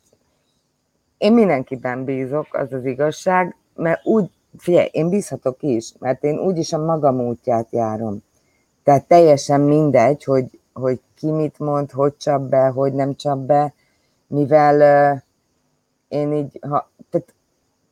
én 1.17 1.33
mindenkiben 1.33 2.03
bízok, 2.03 2.47
az 2.51 2.73
az 2.73 2.85
igazság, 2.85 3.55
mert 3.75 4.05
úgy, 4.05 4.29
figyelj, 4.57 4.89
én 4.91 5.09
bízhatok 5.09 5.57
is, 5.63 5.93
mert 5.99 6.23
én 6.23 6.39
úgyis 6.39 6.73
a 6.73 6.85
magam 6.85 7.19
útját 7.19 7.67
járom. 7.71 8.23
Tehát 8.83 9.05
teljesen 9.05 9.61
mindegy, 9.61 10.23
hogy, 10.23 10.59
hogy 10.79 11.01
ki 11.15 11.31
mit 11.31 11.59
mond, 11.59 11.91
hogy 11.91 12.17
csap 12.17 12.41
be, 12.41 12.67
hogy 12.67 12.93
nem 12.93 13.15
csap 13.15 13.37
be, 13.37 13.73
mivel 14.27 15.13
uh, 15.13 15.21
én 16.07 16.33
így, 16.33 16.59
ha, 16.61 16.89
tehát 17.09 17.33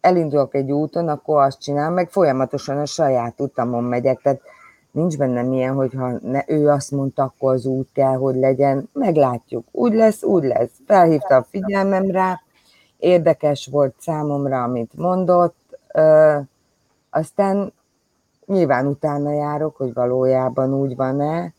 elindulok 0.01 0.55
egy 0.55 0.71
úton, 0.71 1.07
akkor 1.07 1.41
azt 1.41 1.61
csinálom, 1.61 1.93
meg 1.93 2.09
folyamatosan 2.09 2.77
a 2.77 2.85
saját 2.85 3.39
utamon 3.39 3.83
megyek, 3.83 4.21
tehát 4.21 4.41
nincs 4.91 5.17
bennem 5.17 5.53
ilyen, 5.53 5.73
hogy 5.73 5.93
ha 5.93 6.11
ne, 6.21 6.41
ő 6.47 6.67
azt 6.67 6.91
mondta, 6.91 7.23
akkor 7.23 7.53
az 7.53 7.65
út 7.65 7.89
kell, 7.93 8.15
hogy 8.15 8.35
legyen, 8.35 8.89
meglátjuk, 8.93 9.67
úgy 9.71 9.93
lesz, 9.93 10.23
úgy 10.23 10.43
lesz. 10.43 10.71
Felhívta 10.87 11.35
a 11.35 11.47
figyelmem 11.49 12.11
rá, 12.11 12.41
érdekes 12.97 13.67
volt 13.71 13.95
számomra, 13.99 14.63
amit 14.63 14.93
mondott, 14.95 15.55
ö, 15.93 16.37
aztán 17.09 17.73
nyilván 18.45 18.87
utána 18.87 19.33
járok, 19.33 19.75
hogy 19.75 19.93
valójában 19.93 20.73
úgy 20.73 20.95
van-e. 20.95 21.53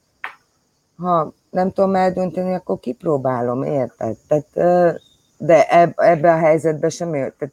Ha 0.97 1.33
nem 1.51 1.73
tudom 1.73 1.95
eldönteni, 1.95 2.55
akkor 2.55 2.81
kipróbálom, 2.81 3.63
érted? 3.63 4.17
Tehát, 4.29 4.91
de 5.37 5.69
ebbe 5.97 6.33
a 6.33 6.39
helyzetbe 6.39 6.89
sem, 6.89 7.11
tehát 7.11 7.53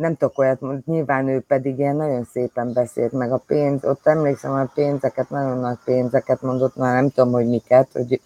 nem 0.00 0.16
tudok 0.16 0.38
olyat 0.38 0.60
mondani, 0.60 0.82
nyilván 0.86 1.28
ő 1.28 1.40
pedig 1.40 1.78
ilyen 1.78 1.96
nagyon 1.96 2.24
szépen 2.24 2.72
beszélt, 2.72 3.12
meg 3.12 3.32
a 3.32 3.42
pénz, 3.46 3.84
ott 3.84 4.06
emlékszem, 4.06 4.52
a 4.52 4.70
pénzeket, 4.74 5.30
nagyon 5.30 5.58
nagy 5.58 5.78
pénzeket 5.84 6.42
mondott, 6.42 6.76
már 6.76 6.94
nem 6.94 7.10
tudom, 7.10 7.32
hogy 7.32 7.48
miket, 7.48 7.88
hogy 7.92 8.20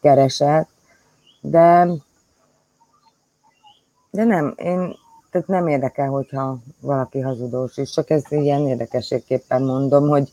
keresett, 0.00 0.68
de, 1.40 1.88
de 4.10 4.24
nem, 4.24 4.54
én, 4.56 4.96
tehát 5.30 5.46
nem 5.46 5.66
érdekel, 5.66 6.08
hogyha 6.08 6.58
valaki 6.80 7.20
hazudós 7.20 7.76
is, 7.76 7.90
csak 7.90 8.10
ezt 8.10 8.32
ilyen 8.32 8.66
érdekességképpen 8.66 9.62
mondom, 9.62 10.08
hogy 10.08 10.32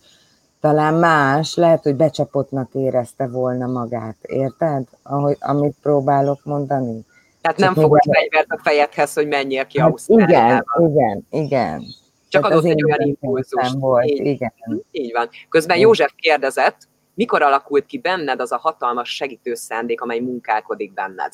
talán 0.61 0.93
más, 0.93 1.55
lehet, 1.55 1.83
hogy 1.83 1.95
becsapottnak 1.95 2.73
érezte 2.73 3.27
volna 3.27 3.67
magát, 3.67 4.15
érted? 4.21 4.83
Ahogy, 5.03 5.37
amit 5.39 5.75
próbálok 5.81 6.39
mondani. 6.43 7.05
Tehát 7.41 7.57
nem 7.57 7.73
fogod 7.73 8.01
fegyvert 8.11 8.49
a 8.49 8.59
fejedhez, 8.63 9.13
hogy 9.13 9.27
menjél 9.27 9.65
ki 9.65 9.79
hát 9.79 9.89
Ausztráliába. 9.89 10.63
Igen, 10.77 10.89
igen, 10.89 11.25
igen. 11.29 11.83
Csak 12.29 12.41
Tehát 12.41 12.57
adott 12.57 12.71
egy 12.71 12.83
olyan 12.83 12.99
impulzus. 12.99 13.71
Volt, 13.79 14.05
így, 14.05 14.25
igen. 14.25 14.51
Így 14.91 15.11
van. 15.13 15.29
Közben 15.49 15.77
József 15.77 16.11
kérdezett, 16.15 16.77
mikor 17.13 17.41
alakult 17.41 17.85
ki 17.85 17.97
benned 17.97 18.39
az 18.39 18.51
a 18.51 18.57
hatalmas 18.57 19.09
segítő 19.15 19.53
szándék, 19.53 20.01
amely 20.01 20.19
munkálkodik 20.19 20.93
benned? 20.93 21.33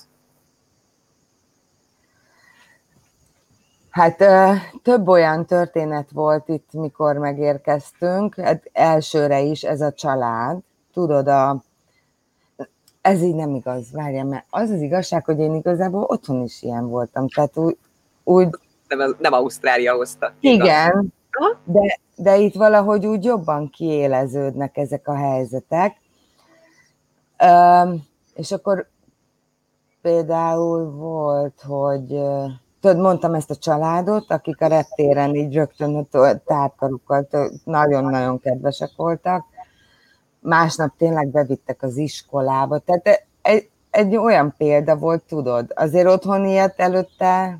Hát 3.92 4.24
több 4.84 5.08
olyan 5.08 5.46
történet 5.46 6.12
volt 6.12 6.48
itt, 6.48 6.68
mikor 6.72 7.18
megérkeztünk. 7.18 8.36
Hát 8.36 8.70
elsőre 8.74 9.40
is 9.40 9.64
ez 9.64 9.82
a 9.82 9.94
család. 9.94 10.58
Tudod, 10.94 11.28
a, 11.28 11.64
ez 13.02 13.22
így 13.22 13.36
nem 13.36 13.56
igaz, 13.56 13.92
várjam, 13.92 14.28
mert 14.28 14.46
az 14.50 14.70
az 14.70 14.82
igazság, 14.82 15.26
hogy 15.26 15.40
én 15.40 15.56
igazából 15.56 16.04
otthon 16.08 16.44
is 16.44 16.62
ilyen 16.62 16.90
voltam. 16.90 17.28
Tehát 17.28 17.58
úgy, 17.58 17.78
úgy 18.24 18.50
nem, 18.88 19.16
nem 19.20 19.34
Ausztrália 19.34 19.96
hozta. 19.96 20.34
Igen, 20.40 21.14
de, 21.64 22.00
de 22.16 22.38
itt 22.38 22.54
valahogy 22.54 23.06
úgy 23.06 23.24
jobban 23.24 23.70
kiéleződnek 23.70 24.78
ezek 24.78 25.08
a 25.08 25.16
helyzetek. 25.16 25.96
Üm, 27.44 28.04
és 28.34 28.52
akkor 28.52 28.90
például 30.02 30.92
volt, 30.92 31.62
hogy 31.62 32.20
tudod, 32.82 32.98
mondtam 32.98 33.34
ezt 33.34 33.52
a 33.52 33.56
családot, 33.56 34.32
akik 34.32 34.62
a 34.62 34.68
reptéren 34.68 35.36
így 35.36 35.54
rögtön 35.54 36.08
a 36.12 36.34
tárkarukkal 36.46 37.28
nagyon-nagyon 37.64 38.40
kedvesek 38.40 38.90
voltak. 38.96 39.46
Másnap 40.40 40.94
tényleg 40.98 41.28
bevittek 41.28 41.84
az 41.84 41.98
iskolába. 41.98 42.78
Tehát 42.78 43.26
egy, 43.42 43.70
egy 43.90 44.16
olyan 44.16 44.54
példa 44.58 44.96
volt, 44.96 45.24
tudod. 45.24 45.72
Azért 45.76 46.08
otthon 46.08 46.46
ilyet 46.46 46.80
előtte 46.80 47.58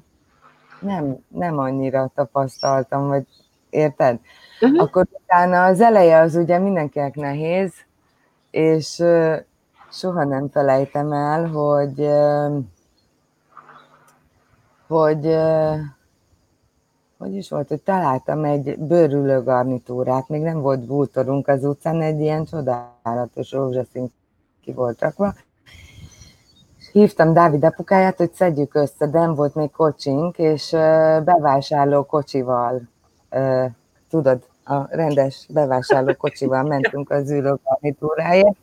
nem, 0.80 1.18
nem 1.28 1.58
annyira 1.58 2.12
tapasztaltam, 2.16 3.08
vagy 3.08 3.26
érted? 3.70 4.20
Uh-huh. 4.62 4.82
Akkor 4.82 5.08
utána 5.24 5.64
az 5.64 5.82
eleje 5.82 6.20
az 6.20 6.36
ugye 6.36 6.58
mindenkinek 6.58 7.16
nehéz, 7.16 7.74
és 8.52 9.04
soha 9.92 10.24
nem 10.24 10.50
felejtem 10.50 11.12
el, 11.12 11.48
hogy 11.48 12.10
hogy 14.92 15.38
hogy 17.18 17.36
is 17.36 17.50
volt, 17.50 17.68
hogy 17.68 17.82
találtam 17.82 18.44
egy 18.44 18.78
bőrülő 18.80 19.44
garnitúrát, 19.44 20.30
még 20.30 20.42
nem 20.42 20.62
volt 20.62 20.86
bútorunk 20.86 21.48
az 21.48 21.64
utcán, 21.64 22.02
egy 22.02 22.20
ilyen 22.20 22.46
csodálatos 22.46 23.52
rózsaszín 23.52 24.14
ki 24.62 24.74
volt 24.74 25.02
rakva, 25.02 25.34
hívtam 26.92 27.34
Dávid 27.34 27.64
apukáját, 27.64 28.18
hogy 28.18 28.34
szedjük 28.34 28.76
össze, 28.76 29.08
de 29.08 29.20
nem 29.20 29.36
volt 29.36 29.56
még 29.56 29.72
kocsink, 29.72 30.38
és 30.38 30.70
bevásárló 31.24 32.04
kocsival, 32.04 32.82
tudod, 34.10 34.46
a 34.64 34.96
rendes 34.96 35.46
bevásárló 35.50 36.14
kocsival 36.14 36.64
mentünk 36.64 37.10
az 37.10 37.32
ülőgarnitúráért. 37.32 38.58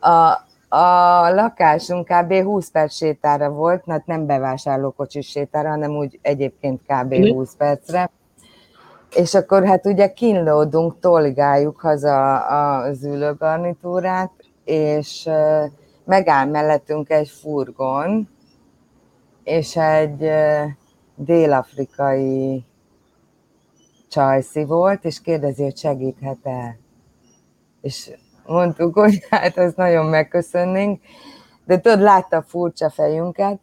A, 0.00 0.50
a 0.74 1.30
lakásunk 1.34 2.08
kb. 2.08 2.32
20 2.32 2.70
perc 2.70 2.94
sétára 2.94 3.50
volt, 3.50 3.82
hát 3.86 4.06
nem 4.06 4.26
bevásárló 4.26 4.90
kocsis 4.90 5.28
sétára, 5.28 5.68
hanem 5.68 5.96
úgy 5.96 6.18
egyébként 6.22 6.80
kb. 6.86 7.14
20 7.14 7.48
mhm. 7.48 7.58
percre. 7.58 8.10
És 9.14 9.34
akkor 9.34 9.64
hát 9.64 9.86
ugye 9.86 10.12
kínlódunk, 10.12 10.98
toligáljuk 11.00 11.80
haza 11.80 12.36
az 12.36 13.04
ülőgarnitúrát, 13.04 14.30
és 14.64 15.28
megáll 16.04 16.46
mellettünk 16.46 17.10
egy 17.10 17.28
furgon, 17.28 18.28
és 19.44 19.76
egy 19.76 20.30
dél-afrikai 21.14 22.64
csajszi 24.08 24.64
volt, 24.64 25.04
és 25.04 25.20
kérdezi, 25.20 25.62
hogy 25.62 25.76
segíthet-e. 25.76 26.78
És 27.80 28.10
mondtuk, 28.46 28.94
hogy 28.94 29.26
hát 29.30 29.56
ezt 29.56 29.76
nagyon 29.76 30.06
megköszönnénk, 30.06 31.00
de 31.64 31.80
tudod, 31.80 32.00
látta 32.00 32.36
a 32.36 32.42
furcsa 32.42 32.90
fejünket, 32.90 33.60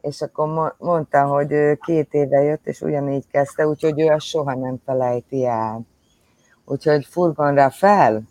és 0.00 0.20
akkor 0.22 0.74
mondta, 0.78 1.24
hogy 1.24 1.78
két 1.80 2.14
éve 2.14 2.42
jött, 2.42 2.66
és 2.66 2.80
ugyanígy 2.80 3.26
kezdte, 3.30 3.66
úgyhogy 3.66 4.00
ő 4.00 4.06
azt 4.06 4.26
soha 4.26 4.54
nem 4.54 4.80
felejti 4.84 5.46
el. 5.46 5.80
Úgyhogy 6.64 7.04
furgonra 7.04 7.70
fel, 7.70 8.22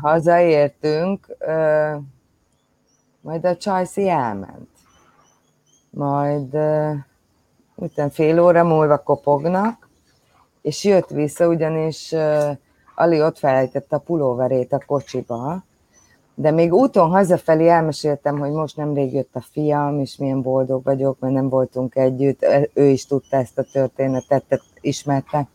hazaértünk, 0.00 1.36
majd 3.20 3.44
a 3.44 3.56
Csajci 3.56 4.08
elment. 4.08 4.68
Majd 5.90 6.54
utána 7.74 8.10
fél 8.10 8.40
óra 8.40 8.64
múlva 8.64 8.98
kopognak, 8.98 9.88
és 10.62 10.84
jött 10.84 11.08
vissza, 11.08 11.48
ugyanis 11.48 12.14
Ali 13.00 13.22
ott 13.22 13.38
felejtette 13.38 13.96
a 13.96 13.98
pulóverét 13.98 14.72
a 14.72 14.82
kocsiba, 14.86 15.62
de 16.34 16.50
még 16.50 16.72
úton 16.72 17.10
hazafelé 17.10 17.68
elmeséltem, 17.68 18.38
hogy 18.38 18.50
most 18.50 18.76
nemrég 18.76 19.12
jött 19.12 19.34
a 19.34 19.40
fiam, 19.40 19.98
és 19.98 20.16
milyen 20.16 20.42
boldog 20.42 20.84
vagyok, 20.84 21.18
mert 21.18 21.34
nem 21.34 21.48
voltunk 21.48 21.96
együtt. 21.96 22.46
Ő 22.74 22.84
is 22.84 23.06
tudta 23.06 23.36
ezt 23.36 23.58
a 23.58 23.64
történetet, 23.72 24.62
ismerte. 24.80 25.48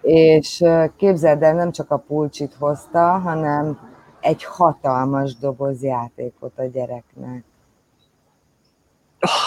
És 0.00 0.64
képzeld 0.96 1.42
el, 1.42 1.54
nem 1.54 1.72
csak 1.72 1.90
a 1.90 1.96
pulcsit 1.96 2.54
hozta, 2.54 3.18
hanem 3.18 3.78
egy 4.20 4.44
hatalmas 4.44 5.36
doboz 5.36 5.82
játékot 5.82 6.58
a 6.58 6.64
gyereknek. 6.64 7.44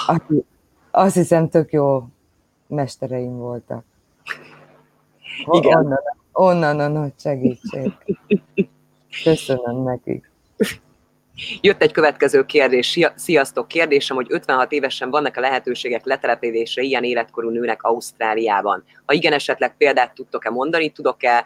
Azt, 0.07 0.23
azt 0.91 1.15
hiszem, 1.15 1.49
tök 1.49 1.71
jó 1.71 2.03
mestereim 2.67 3.37
voltak. 3.37 3.83
Igen. 5.51 5.77
Onnan, 5.77 5.99
onnan 6.31 6.79
a 6.79 6.87
nagy 6.87 7.13
segítség. 7.19 7.91
Köszönöm 9.23 9.83
nekik. 9.83 10.31
Jött 11.61 11.81
egy 11.81 11.91
következő 11.91 12.45
kérdés. 12.45 12.99
Sziasztok! 13.15 13.67
Kérdésem, 13.67 14.15
hogy 14.15 14.27
56 14.29 14.71
évesen 14.71 15.09
vannak 15.09 15.37
a 15.37 15.39
lehetőségek 15.39 16.05
letelepedésre 16.05 16.81
ilyen 16.81 17.03
életkorú 17.03 17.49
nőnek 17.49 17.83
Ausztráliában. 17.83 18.83
Ha 19.05 19.13
igen, 19.13 19.33
esetleg 19.33 19.77
példát 19.77 20.13
tudtok-e 20.13 20.49
mondani, 20.49 20.89
tudok-e 20.89 21.45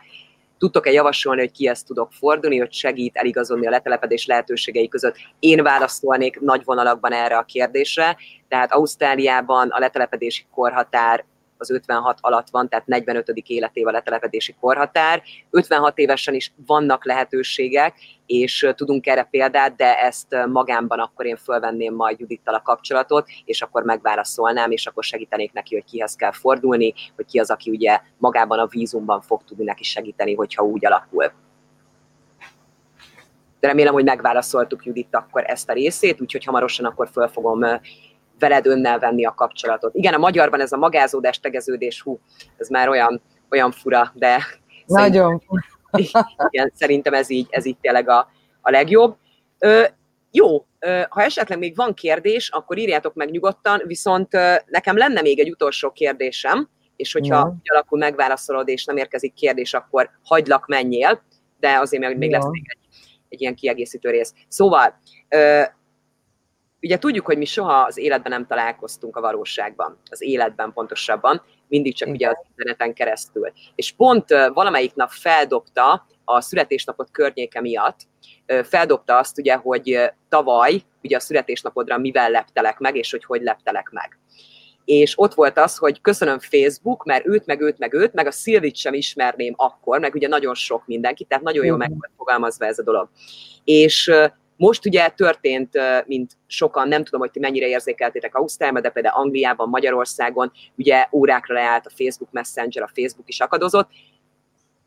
Tudtok-e 0.57 0.91
javasolni, 0.91 1.39
hogy 1.39 1.51
ki 1.51 1.67
ezt 1.67 1.86
tudok 1.86 2.11
fordulni, 2.11 2.57
hogy 2.59 2.73
segít 2.73 3.15
eligazodni 3.15 3.67
a 3.67 3.69
letelepedés 3.69 4.25
lehetőségei 4.25 4.88
között? 4.88 5.15
Én 5.39 5.63
válaszolnék 5.63 6.39
nagy 6.39 6.61
vonalakban 6.65 7.11
erre 7.13 7.38
a 7.38 7.43
kérdésre, 7.43 8.17
tehát 8.47 8.71
Ausztráliában 8.71 9.69
a 9.69 9.79
letelepedési 9.79 10.45
korhatár 10.51 11.25
az 11.64 11.72
56 11.72 12.18
alatt 12.22 12.49
van, 12.49 12.70
tehát 12.70 12.88
45. 12.88 13.30
életév 13.30 13.88
a 13.88 13.91
letelepedési 13.91 14.55
korhatár. 14.59 15.22
56 15.49 15.97
évesen 15.97 16.34
is 16.34 16.53
vannak 16.66 17.05
lehetőségek, 17.05 17.95
és 18.26 18.68
tudunk 18.76 19.07
erre 19.07 19.28
példát, 19.32 19.76
de 19.76 19.99
ezt 19.99 20.36
magámban 20.47 20.99
akkor 20.99 21.26
én 21.26 21.36
fölvenném 21.36 21.95
majd 21.95 22.20
Judittal 22.20 22.53
a 22.53 22.61
kapcsolatot, 22.61 23.28
és 23.45 23.61
akkor 23.61 23.84
megválaszolnám, 23.84 24.72
és 24.72 24.86
akkor 24.86 25.03
segítenék 25.03 25.53
neki, 25.53 25.74
hogy 25.74 25.86
kihez 25.86 26.16
kell 26.16 26.32
fordulni, 26.32 26.93
hogy 27.16 27.26
ki 27.26 27.39
az, 27.39 27.51
aki 27.51 27.70
ugye 27.70 27.99
magában 28.18 28.59
a 28.59 28.68
vízumban 28.68 29.22
fog 29.22 29.43
tudni 29.43 29.64
neki 29.64 29.84
segíteni, 29.84 30.34
hogyha 30.36 30.64
úgy 30.64 30.86
alakul. 30.86 31.32
De 33.59 33.68
remélem, 33.70 33.93
hogy 33.93 34.03
megválaszoltuk 34.03 34.86
Judit 34.86 35.16
akkor 35.16 35.43
ezt 35.45 35.70
a 35.70 35.74
részét, 35.74 36.22
úgyhogy 36.22 36.43
hamarosan 36.43 36.86
akkor 36.86 37.09
föl 37.09 37.28
fogom 37.28 37.64
veled 38.39 38.65
önnel 38.65 38.99
venni 38.99 39.25
a 39.25 39.34
kapcsolatot. 39.34 39.95
Igen, 39.95 40.13
a 40.13 40.17
magyarban 40.17 40.61
ez 40.61 40.71
a 40.71 40.77
magázódás, 40.77 41.39
tegeződés, 41.39 42.01
hú, 42.01 42.19
ez 42.57 42.69
már 42.69 42.89
olyan, 42.89 43.21
olyan 43.49 43.71
fura, 43.71 44.11
de 44.15 44.43
nagyon 44.86 45.39
fura. 45.39 45.61
Igen, 46.49 46.71
szerintem 46.75 47.13
ez 47.13 47.29
így, 47.29 47.47
ez 47.49 47.65
így 47.65 47.77
tényleg 47.81 48.09
a, 48.09 48.29
a 48.61 48.71
legjobb. 48.71 49.15
Ö, 49.59 49.84
jó, 50.31 50.65
ha 51.09 51.21
esetleg 51.21 51.57
még 51.57 51.75
van 51.75 51.93
kérdés, 51.93 52.49
akkor 52.49 52.77
írjátok 52.77 53.13
meg 53.13 53.29
nyugodtan, 53.29 53.81
viszont 53.86 54.31
nekem 54.65 54.97
lenne 54.97 55.21
még 55.21 55.39
egy 55.39 55.49
utolsó 55.49 55.91
kérdésem, 55.91 56.69
és 56.95 57.13
hogyha 57.13 57.36
ja. 57.36 57.53
úgy 57.59 57.69
alakul 57.71 57.97
megválaszolod, 57.97 58.67
és 58.67 58.86
nem 58.86 58.97
érkezik 58.97 59.34
kérdés, 59.34 59.73
akkor 59.73 60.09
hagylak, 60.23 60.67
menjél, 60.67 61.21
de 61.59 61.77
azért 61.79 62.03
még, 62.03 62.17
még 62.17 62.29
ja. 62.29 62.38
lesz 62.38 62.49
még 62.49 62.65
egy, 62.67 62.88
egy 63.29 63.41
ilyen 63.41 63.55
kiegészítő 63.55 64.09
rész. 64.09 64.34
Szóval, 64.47 64.99
Ugye 66.84 66.97
tudjuk, 66.97 67.25
hogy 67.25 67.38
mi 67.38 67.45
soha 67.45 67.73
az 67.73 67.97
életben 67.97 68.31
nem 68.31 68.47
találkoztunk 68.47 69.15
a 69.15 69.21
valóságban, 69.21 69.97
az 70.09 70.21
életben 70.21 70.73
pontosabban, 70.73 71.41
mindig 71.67 71.95
csak 71.95 72.07
Igen. 72.07 72.19
ugye 72.19 72.29
az 72.29 72.45
interneten 72.49 72.93
keresztül. 72.93 73.51
És 73.75 73.91
pont 73.91 74.29
valamelyik 74.53 74.95
nap 74.95 75.09
feldobta 75.09 76.05
a 76.25 76.41
születésnapot 76.41 77.11
környéke 77.11 77.61
miatt, 77.61 77.99
feldobta 78.63 79.17
azt 79.17 79.38
ugye, 79.38 79.55
hogy 79.55 80.11
tavaly 80.29 80.81
ugye 81.03 81.15
a 81.15 81.19
születésnapodra 81.19 81.97
mivel 81.97 82.29
leptelek 82.29 82.79
meg, 82.79 82.95
és 82.95 83.11
hogy 83.11 83.23
hogy 83.23 83.41
leptelek 83.41 83.89
meg. 83.91 84.17
És 84.86 85.13
ott 85.19 85.34
volt 85.34 85.57
az, 85.57 85.77
hogy 85.77 86.01
köszönöm 86.01 86.39
Facebook, 86.39 87.03
mert 87.05 87.27
őt, 87.27 87.45
meg 87.45 87.61
őt, 87.61 87.77
meg 87.77 87.93
őt, 87.93 88.13
meg 88.13 88.27
a 88.27 88.31
Szilvit 88.31 88.75
sem 88.75 88.93
ismerném 88.93 89.53
akkor, 89.57 89.99
meg 89.99 90.15
ugye 90.15 90.27
nagyon 90.27 90.55
sok 90.55 90.86
mindenki, 90.86 91.23
tehát 91.23 91.43
nagyon 91.43 91.65
jó 91.65 91.75
meg 91.75 91.91
fogalmazva 92.17 92.65
ez 92.65 92.79
a 92.79 92.84
dolog. 92.84 93.09
És 93.63 94.11
most 94.58 94.86
ugye 94.86 95.08
történt, 95.08 95.78
mint 96.06 96.32
sokan, 96.47 96.88
nem 96.88 97.04
tudom, 97.04 97.20
hogy 97.20 97.32
ti 97.32 97.39
mennyire 97.39 97.68
érzékeltétek 97.68 98.36
Ausztráliában, 98.36 98.82
de 98.82 98.89
például 98.89 99.16
Angliában, 99.16 99.70
Magyarországon, 99.70 100.51
ugye 100.76 101.08
órákra 101.12 101.54
leállt 101.54 101.86
a 101.86 101.91
Facebook 101.95 102.32
Messenger, 102.32 102.84
a 102.84 102.91
Facebook 102.93 103.30
is 103.30 103.39
akadozott. 103.39 103.89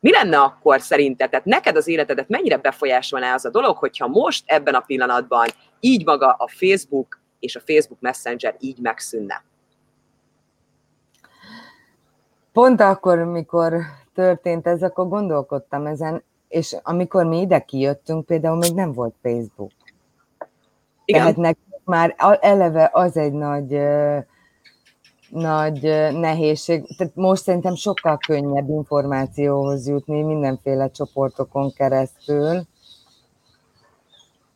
Mi 0.01 0.11
lenne 0.11 0.39
akkor 0.39 0.81
szerinted, 0.81 1.31
tehát 1.31 1.47
neked 1.47 1.77
az 1.77 1.89
életedet 1.89 2.29
mennyire 2.29 2.57
befolyásolná 2.57 3.35
az 3.35 3.45
a 3.45 3.51
dolog, 3.51 3.77
hogyha 3.77 4.07
most 4.07 4.43
ebben 4.47 4.75
a 4.75 4.81
pillanatban 4.81 5.49
így 5.81 6.05
maga 6.05 6.33
a 6.39 6.49
Facebook 6.49 7.21
és 7.41 7.57
a 7.57 7.63
Facebook 7.67 8.01
Messenger 8.01 8.57
így 8.59 8.79
megszűnne? 8.79 9.45
Pont 12.53 12.81
akkor, 12.81 13.19
mikor 13.19 13.81
történt 14.15 14.67
ez, 14.67 14.83
akkor 14.83 15.09
gondolkodtam 15.09 15.87
ezen, 15.87 16.23
és 16.57 16.77
amikor 16.83 17.25
mi 17.25 17.41
ide 17.41 17.61
kijöttünk, 17.61 18.27
például 18.27 18.57
még 18.57 18.75
nem 18.75 18.93
volt 18.93 19.15
Facebook. 19.23 19.71
Igen. 21.05 21.21
Tehát 21.21 21.37
nekünk 21.37 21.85
már 21.85 22.15
eleve 22.41 22.91
az 22.93 23.17
egy 23.17 23.33
nagy, 23.33 23.81
nagy 25.31 25.83
nehézség. 26.13 26.97
Tehát 26.97 27.15
most 27.15 27.43
szerintem 27.43 27.75
sokkal 27.75 28.19
könnyebb 28.27 28.69
információhoz 28.69 29.89
jutni 29.89 30.23
mindenféle 30.23 30.91
csoportokon 30.91 31.73
keresztül. 31.73 32.63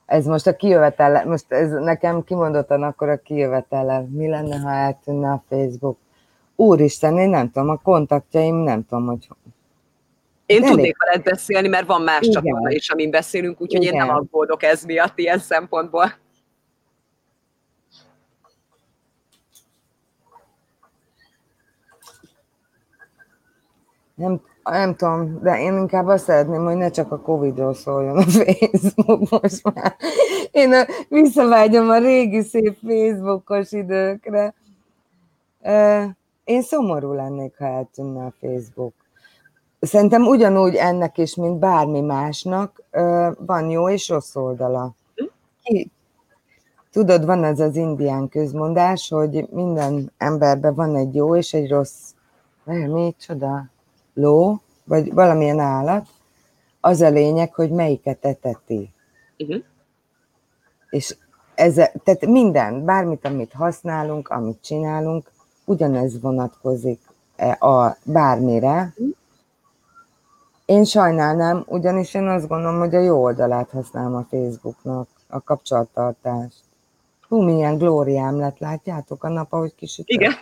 Ez 0.06 0.26
most 0.26 0.46
a 0.46 0.56
kijövetele, 0.56 1.24
most 1.24 1.52
ez 1.52 1.70
nekem 1.70 2.24
kimondottan 2.24 2.82
akkor 2.82 3.08
a 3.08 3.16
kijövetele. 3.16 4.06
Mi 4.10 4.28
lenne, 4.28 4.58
ha 4.58 4.70
eltűnne 4.70 5.30
a 5.30 5.42
Facebook? 5.48 5.98
Úristen, 6.56 7.18
én 7.18 7.28
nem 7.28 7.50
tudom, 7.50 7.68
a 7.68 7.76
kontaktjaim 7.76 8.56
nem 8.56 8.86
tudom, 8.86 9.06
hogy 9.06 9.28
én 10.50 10.62
Elég. 10.62 10.74
tudnék 10.74 10.96
veled 11.04 11.22
beszélni, 11.22 11.68
mert 11.68 11.86
van 11.86 12.02
más 12.02 12.20
Igen. 12.20 12.32
csatorna 12.32 12.70
is, 12.70 12.90
amin 12.90 13.10
beszélünk, 13.10 13.60
úgyhogy 13.60 13.82
Igen. 13.82 13.94
én 13.94 14.00
nem 14.00 14.16
aggódok 14.16 14.62
ez 14.62 14.84
miatt 14.84 15.18
ilyen 15.18 15.38
szempontból. 15.38 16.14
Nem, 24.14 24.40
nem 24.62 24.94
tudom, 24.94 25.42
de 25.42 25.60
én 25.60 25.76
inkább 25.76 26.06
azt 26.06 26.24
szeretném, 26.24 26.64
hogy 26.64 26.76
ne 26.76 26.90
csak 26.90 27.12
a 27.12 27.20
Covid-ról 27.20 27.74
szóljon 27.74 28.16
a 28.16 28.22
Facebook 28.36 29.30
most 29.30 29.74
már. 29.74 29.96
Én 30.50 30.72
a, 30.72 30.84
visszavágyom 31.08 31.88
a 31.88 31.98
régi 31.98 32.42
szép 32.42 32.76
Facebookos 32.86 33.72
időkre. 33.72 34.54
Én 36.44 36.62
szomorú 36.62 37.12
lennék, 37.12 37.54
ha 37.58 37.64
eltűnne 37.64 38.24
a 38.24 38.32
Facebook. 38.40 38.99
Szerintem 39.80 40.22
ugyanúgy 40.22 40.74
ennek 40.74 41.18
is, 41.18 41.34
mint 41.34 41.58
bármi 41.58 42.00
másnak, 42.00 42.82
van 43.38 43.70
jó 43.70 43.88
és 43.88 44.08
rossz 44.08 44.36
oldala. 44.36 44.94
Tudod, 46.92 47.24
van 47.24 47.44
ez 47.44 47.60
az 47.60 47.76
indián 47.76 48.28
közmondás, 48.28 49.08
hogy 49.08 49.48
minden 49.50 50.12
emberben 50.18 50.74
van 50.74 50.96
egy 50.96 51.14
jó 51.14 51.36
és 51.36 51.54
egy 51.54 51.70
rossz, 51.70 52.12
mi 52.64 53.14
csoda, 53.18 53.70
ló, 54.14 54.60
vagy 54.84 55.14
valamilyen 55.14 55.58
állat. 55.58 56.06
Az 56.80 57.00
a 57.00 57.08
lényeg, 57.08 57.54
hogy 57.54 57.70
melyiket 57.70 58.24
eteti. 58.24 58.92
Uh-huh. 59.38 59.62
És 60.90 61.16
ez, 61.54 61.74
tehát 61.74 62.26
minden, 62.26 62.84
bármit, 62.84 63.24
amit 63.24 63.52
használunk, 63.52 64.28
amit 64.28 64.62
csinálunk, 64.62 65.30
ugyanez 65.64 66.20
vonatkozik 66.20 67.00
a 67.58 67.96
bármire, 68.04 68.94
uh-huh 68.96 69.18
én 70.70 70.84
sajnálnám, 70.84 71.64
ugyanis 71.66 72.14
én 72.14 72.26
azt 72.26 72.48
gondolom, 72.48 72.78
hogy 72.78 72.94
a 72.94 73.00
jó 73.00 73.22
oldalát 73.22 73.70
használom 73.70 74.14
a 74.14 74.26
Facebooknak, 74.30 75.08
a 75.28 75.42
kapcsolattartást. 75.42 76.60
Hú, 77.28 77.42
milyen 77.42 77.78
glóriám 77.78 78.38
lett, 78.38 78.58
látjátok 78.58 79.24
a 79.24 79.28
nap, 79.28 79.52
ahogy 79.52 79.74
kisütött? 79.74 80.08
Igen. 80.08 80.32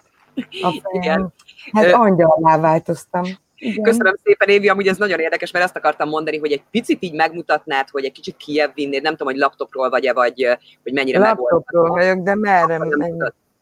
A 0.62 0.81
fejem. 0.83 1.03
Igen. 1.03 1.33
Hát 1.72 1.93
angyalá 1.93 2.59
változtam. 2.61 3.24
Igen. 3.57 3.83
Köszönöm 3.83 4.14
szépen, 4.22 4.49
Évi, 4.49 4.68
amúgy 4.68 4.87
ez 4.87 4.97
nagyon 4.97 5.18
érdekes, 5.18 5.51
mert 5.51 5.64
azt 5.64 5.76
akartam 5.76 6.09
mondani, 6.09 6.39
hogy 6.39 6.53
egy 6.53 6.62
picit 6.70 7.03
így 7.03 7.14
megmutatnád, 7.14 7.89
hogy 7.89 8.05
egy 8.05 8.12
kicsit 8.12 8.37
kiebb 8.37 8.74
vinnéd, 8.74 9.03
nem 9.03 9.12
tudom, 9.12 9.33
hogy 9.33 9.37
laptopról 9.37 9.91
vagy-e, 9.91 10.12
vagy 10.12 10.59
hogy 10.83 10.93
mennyire 10.93 11.18
megoldható. 11.18 11.55
Laptopról 11.57 11.89
vagyok, 11.89 12.24
de 12.24 12.35
merre? 12.35 12.79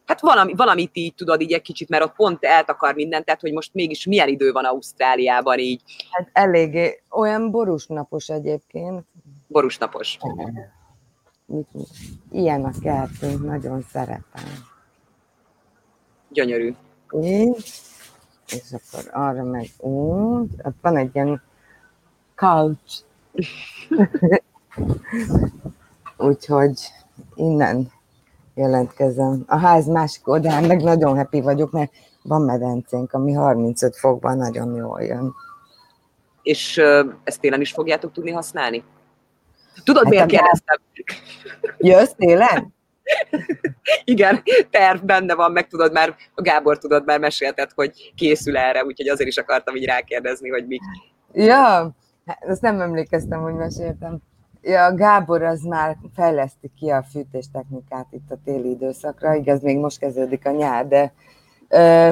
Hát 0.07 0.21
valami, 0.21 0.55
valamit 0.55 0.97
így 0.97 1.15
tudod 1.15 1.41
így 1.41 1.53
egy 1.53 1.63
kicsit, 1.63 1.89
mert 1.89 2.05
ott 2.05 2.15
pont 2.15 2.45
eltakar 2.45 2.95
mindent, 2.95 3.25
tehát 3.25 3.41
hogy 3.41 3.53
most 3.53 3.75
mégis 3.75 4.07
milyen 4.07 4.29
idő 4.29 4.53
van 4.53 4.65
Ausztráliában 4.65 5.59
így. 5.59 5.83
Hát 6.11 6.29
eléggé, 6.33 7.03
olyan 7.11 7.51
borúsnapos 7.51 8.29
egyébként. 8.29 9.05
Borúsnapos. 9.47 10.19
Ilyen 12.31 12.65
a 12.65 12.71
kertünk, 12.83 13.45
nagyon 13.45 13.83
szeretem. 13.83 14.45
Gyönyörű. 16.29 16.75
Így, 17.23 17.65
és 18.49 18.73
akkor 18.73 19.11
arra 19.13 19.45
meg 19.45 19.69
úgy, 19.79 20.51
ott 20.63 20.77
van 20.81 20.97
egy 20.97 21.11
ilyen 21.15 21.43
couch. 22.35 23.05
Úgyhogy 26.17 26.81
innen 27.35 27.91
jelentkezem. 28.57 29.43
A 29.47 29.57
ház 29.57 29.87
másik 29.87 30.29
oldalán 30.29 30.65
meg 30.65 30.83
nagyon 30.83 31.17
happy 31.17 31.41
vagyok, 31.41 31.71
mert 31.71 31.93
van 32.23 32.43
medencénk, 32.43 33.13
ami 33.13 33.33
35 33.33 33.97
fokban 33.97 34.37
nagyon 34.37 34.75
jól 34.75 35.03
jön. 35.03 35.35
És 36.43 36.83
ezt 37.25 37.41
télen 37.41 37.61
is 37.61 37.73
fogjátok 37.73 38.13
tudni 38.13 38.31
használni? 38.31 38.85
Tudod, 39.85 40.03
hát 40.03 40.13
miért 40.13 40.27
kérdeztem? 40.27 40.77
Jössz 41.79 42.13
télen? 42.17 42.75
Igen, 44.05 44.43
terv 44.71 45.03
benne 45.03 45.35
van, 45.35 45.53
meg 45.53 45.67
tudod 45.67 45.93
már, 45.93 46.17
a 46.35 46.43
Gábor 46.43 46.79
tudod 46.79 47.05
már 47.05 47.19
mesélted, 47.19 47.71
hogy 47.75 48.13
készül 48.15 48.57
erre, 48.57 48.85
úgyhogy 48.85 49.09
azért 49.09 49.29
is 49.29 49.37
akartam 49.37 49.77
így 49.77 49.85
rákérdezni, 49.85 50.49
hogy 50.49 50.67
mi. 50.67 50.79
Ja, 51.33 51.95
hát 52.27 52.45
azt 52.49 52.61
nem 52.61 52.81
emlékeztem, 52.81 53.43
hogy 53.43 53.55
meséltem. 53.55 54.19
Ja, 54.69 54.95
Gábor 54.95 55.43
az 55.43 55.63
már 55.63 55.97
fejleszti 56.15 56.71
ki 56.79 56.91
a 56.91 57.03
fűtéstechnikát 57.03 58.07
itt 58.11 58.31
a 58.31 58.39
téli 58.45 58.71
időszakra, 58.71 59.35
igaz, 59.35 59.63
még 59.63 59.79
most 59.79 59.99
kezdődik 59.99 60.47
a 60.47 60.51
nyár, 60.51 60.89
de 60.89 61.13
ö, 61.69 62.11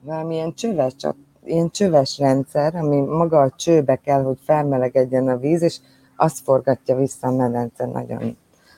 valamilyen 0.00 0.54
csöves, 0.54 0.96
csak 0.96 1.16
ilyen 1.44 1.70
csöves 1.70 2.18
rendszer, 2.18 2.74
ami 2.74 3.00
maga 3.00 3.40
a 3.40 3.54
csőbe 3.56 3.96
kell, 3.96 4.22
hogy 4.22 4.38
felmelegedjen 4.44 5.28
a 5.28 5.36
víz, 5.36 5.62
és 5.62 5.78
azt 6.16 6.38
forgatja 6.38 6.96
vissza 6.96 7.26
a 7.26 7.36
medence 7.36 7.86
nagyon. 7.86 8.36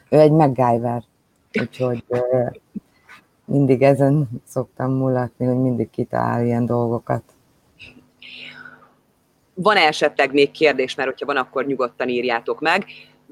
Ő 0.08 0.18
egy 0.18 0.32
MacGyver, 0.32 1.02
úgyhogy 1.60 2.04
ö, 2.08 2.46
mindig 3.44 3.82
ezen 3.82 4.28
szoktam 4.46 4.92
mulatni, 4.92 5.46
hogy 5.46 5.58
mindig 5.58 5.90
kitalál 5.90 6.44
ilyen 6.44 6.66
dolgokat. 6.66 7.22
Van 9.54 9.76
esetleg 9.76 10.32
még 10.32 10.50
kérdés, 10.50 10.94
mert 10.94 11.08
hogyha 11.08 11.26
van, 11.26 11.36
akkor 11.36 11.66
nyugodtan 11.66 12.08
írjátok 12.08 12.60
meg 12.60 12.84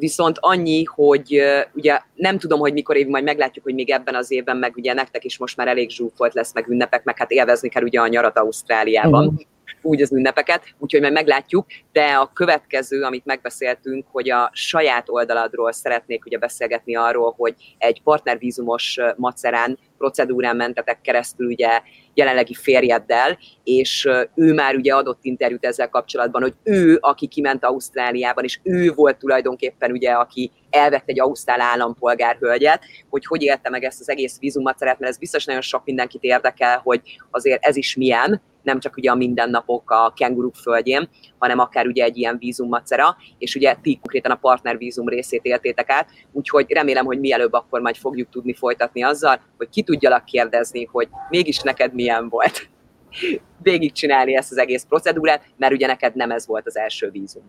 viszont 0.02 0.36
annyi, 0.40 0.84
hogy 0.84 1.42
ugye 1.74 2.00
nem 2.14 2.38
tudom, 2.38 2.58
hogy 2.58 2.72
mikor 2.72 2.96
év, 2.96 3.06
majd 3.06 3.24
meglátjuk, 3.24 3.64
hogy 3.64 3.74
még 3.74 3.90
ebben 3.90 4.14
az 4.14 4.30
évben, 4.30 4.56
meg 4.56 4.76
ugye 4.76 4.92
nektek 4.92 5.24
is 5.24 5.38
most 5.38 5.56
már 5.56 5.68
elég 5.68 5.90
zsúfolt 5.90 6.34
lesz, 6.34 6.54
meg 6.54 6.68
ünnepek, 6.68 7.04
meg 7.04 7.18
hát 7.18 7.30
élvezni 7.30 7.68
kell 7.68 7.82
ugye 7.82 8.00
a 8.00 8.06
nyarat 8.06 8.38
Ausztráliában. 8.38 9.26
Uh-huh 9.26 9.40
úgy 9.84 10.02
az 10.02 10.12
ünnepeket, 10.12 10.64
úgyhogy 10.78 11.00
majd 11.00 11.12
meglátjuk, 11.12 11.66
de 11.92 12.04
a 12.04 12.30
következő, 12.32 13.02
amit 13.02 13.24
megbeszéltünk, 13.24 14.06
hogy 14.10 14.30
a 14.30 14.50
saját 14.52 15.08
oldaladról 15.08 15.72
szeretnék 15.72 16.24
ugye 16.24 16.38
beszélgetni 16.38 16.96
arról, 16.96 17.34
hogy 17.36 17.54
egy 17.78 18.02
partnervízumos 18.02 18.98
macerán 19.16 19.78
procedúrán 19.98 20.56
mentetek 20.56 21.00
keresztül 21.00 21.46
ugye 21.46 21.80
jelenlegi 22.14 22.54
férjeddel, 22.54 23.38
és 23.64 24.08
ő 24.34 24.52
már 24.54 24.74
ugye 24.74 24.94
adott 24.94 25.18
interjút 25.22 25.64
ezzel 25.64 25.88
kapcsolatban, 25.88 26.42
hogy 26.42 26.54
ő, 26.62 26.98
aki 27.00 27.26
kiment 27.26 27.64
Ausztráliában, 27.64 28.44
és 28.44 28.60
ő 28.62 28.92
volt 28.94 29.18
tulajdonképpen 29.18 29.90
ugye, 29.90 30.10
aki 30.10 30.50
elvett 30.70 31.02
egy 31.06 31.20
ausztrál 31.20 31.60
állampolgárhölgyet, 31.60 32.82
hogy 33.10 33.26
hogy 33.26 33.42
élte 33.42 33.70
meg 33.70 33.84
ezt 33.84 34.00
az 34.00 34.08
egész 34.08 34.38
vízummaceret, 34.38 34.98
mert 34.98 35.12
ez 35.12 35.18
biztos 35.18 35.44
nagyon 35.44 35.62
sok 35.62 35.84
mindenkit 35.84 36.22
érdekel, 36.22 36.80
hogy 36.84 37.00
azért 37.30 37.64
ez 37.64 37.76
is 37.76 37.96
milyen, 37.96 38.42
nem 38.62 38.80
csak 38.80 38.96
ugye 38.96 39.10
a 39.10 39.14
mindennapok 39.14 39.90
a 39.90 40.12
kenguruk 40.16 40.54
földjén, 40.54 41.08
hanem 41.38 41.58
akár 41.58 41.86
ugye 41.86 42.04
egy 42.04 42.16
ilyen 42.16 42.38
vízummacera, 42.38 43.16
és 43.38 43.54
ugye 43.54 43.76
ti 43.82 43.94
konkrétan 43.94 44.30
a 44.30 44.34
partnervízum 44.34 45.08
részét 45.08 45.44
éltétek 45.44 45.90
át, 45.90 46.08
úgyhogy 46.32 46.70
remélem, 46.70 47.04
hogy 47.04 47.20
mielőbb 47.20 47.52
akkor 47.52 47.80
majd 47.80 47.96
fogjuk 47.96 48.28
tudni 48.30 48.54
folytatni 48.54 49.02
azzal, 49.02 49.40
hogy 49.56 49.68
ki 49.68 49.82
tudjalak 49.82 50.24
kérdezni, 50.24 50.84
hogy 50.84 51.08
mégis 51.28 51.60
neked 51.60 51.94
milyen 51.94 52.28
volt 52.28 52.68
végigcsinálni 53.62 54.36
ezt 54.36 54.50
az 54.50 54.58
egész 54.58 54.84
procedúrát, 54.88 55.42
mert 55.56 55.72
ugye 55.72 55.86
neked 55.86 56.14
nem 56.14 56.30
ez 56.30 56.46
volt 56.46 56.66
az 56.66 56.76
első 56.76 57.10
vízum, 57.10 57.42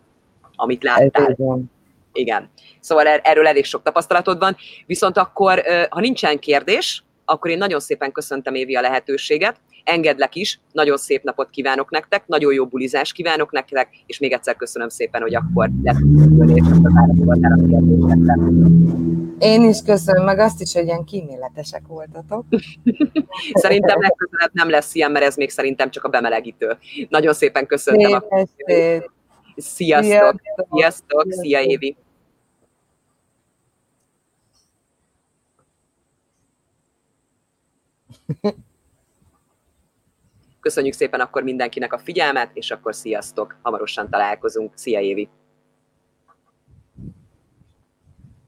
amit 0.55 0.83
láttál. 0.83 1.35
Igen. 2.13 2.49
Szóval 2.79 3.07
er-, 3.07 3.21
erről 3.23 3.47
elég 3.47 3.65
sok 3.65 3.83
tapasztalatod 3.83 4.39
van. 4.39 4.55
Viszont 4.85 5.17
akkor, 5.17 5.63
ha 5.89 5.99
nincsen 5.99 6.39
kérdés, 6.39 7.03
akkor 7.25 7.51
én 7.51 7.57
nagyon 7.57 7.79
szépen 7.79 8.11
köszöntem 8.11 8.55
Évi 8.55 8.75
a 8.75 8.81
lehetőséget, 8.81 9.59
Engedlek 9.83 10.35
is, 10.35 10.59
nagyon 10.71 10.97
szép 10.97 11.23
napot 11.23 11.49
kívánok 11.49 11.91
nektek, 11.91 12.27
nagyon 12.27 12.53
jó 12.53 12.65
bulizást 12.65 13.13
kívánok 13.13 13.51
nektek, 13.51 13.89
és 14.05 14.19
még 14.19 14.31
egyszer 14.31 14.55
köszönöm 14.55 14.89
szépen, 14.89 15.21
hogy 15.21 15.35
akkor 15.35 15.69
lett. 15.83 15.97
Én 19.39 19.63
is 19.63 19.77
köszönöm, 19.85 20.23
meg 20.23 20.39
azt 20.39 20.61
is, 20.61 20.73
hogy 20.73 20.85
ilyen 20.85 21.03
kíméletesek 21.03 21.87
voltatok. 21.87 22.45
szerintem 23.63 24.01
legközelebb 24.01 24.51
nem 24.53 24.69
lesz 24.69 24.95
ilyen, 24.95 25.11
mert 25.11 25.25
ez 25.25 25.35
még 25.35 25.49
szerintem 25.49 25.89
csak 25.89 26.03
a 26.03 26.09
bemelegítő. 26.09 26.77
Nagyon 27.09 27.33
szépen 27.33 27.65
köszönöm. 27.65 28.13
A... 28.13 28.23
Sziasztok! 29.55 30.41
Sziasztok! 30.43 30.67
Sziasztok! 30.71 31.25
Szia 31.29 31.61
Évi! 31.61 31.95
Köszönjük 40.63 40.93
szépen 40.93 41.19
akkor 41.19 41.43
mindenkinek 41.43 41.93
a 41.93 41.97
figyelmet, 41.97 42.49
és 42.53 42.71
akkor 42.71 42.95
sziasztok! 42.95 43.55
Hamarosan 43.61 44.09
találkozunk. 44.09 44.71
Szia 44.75 44.99
Évi! 44.99 45.29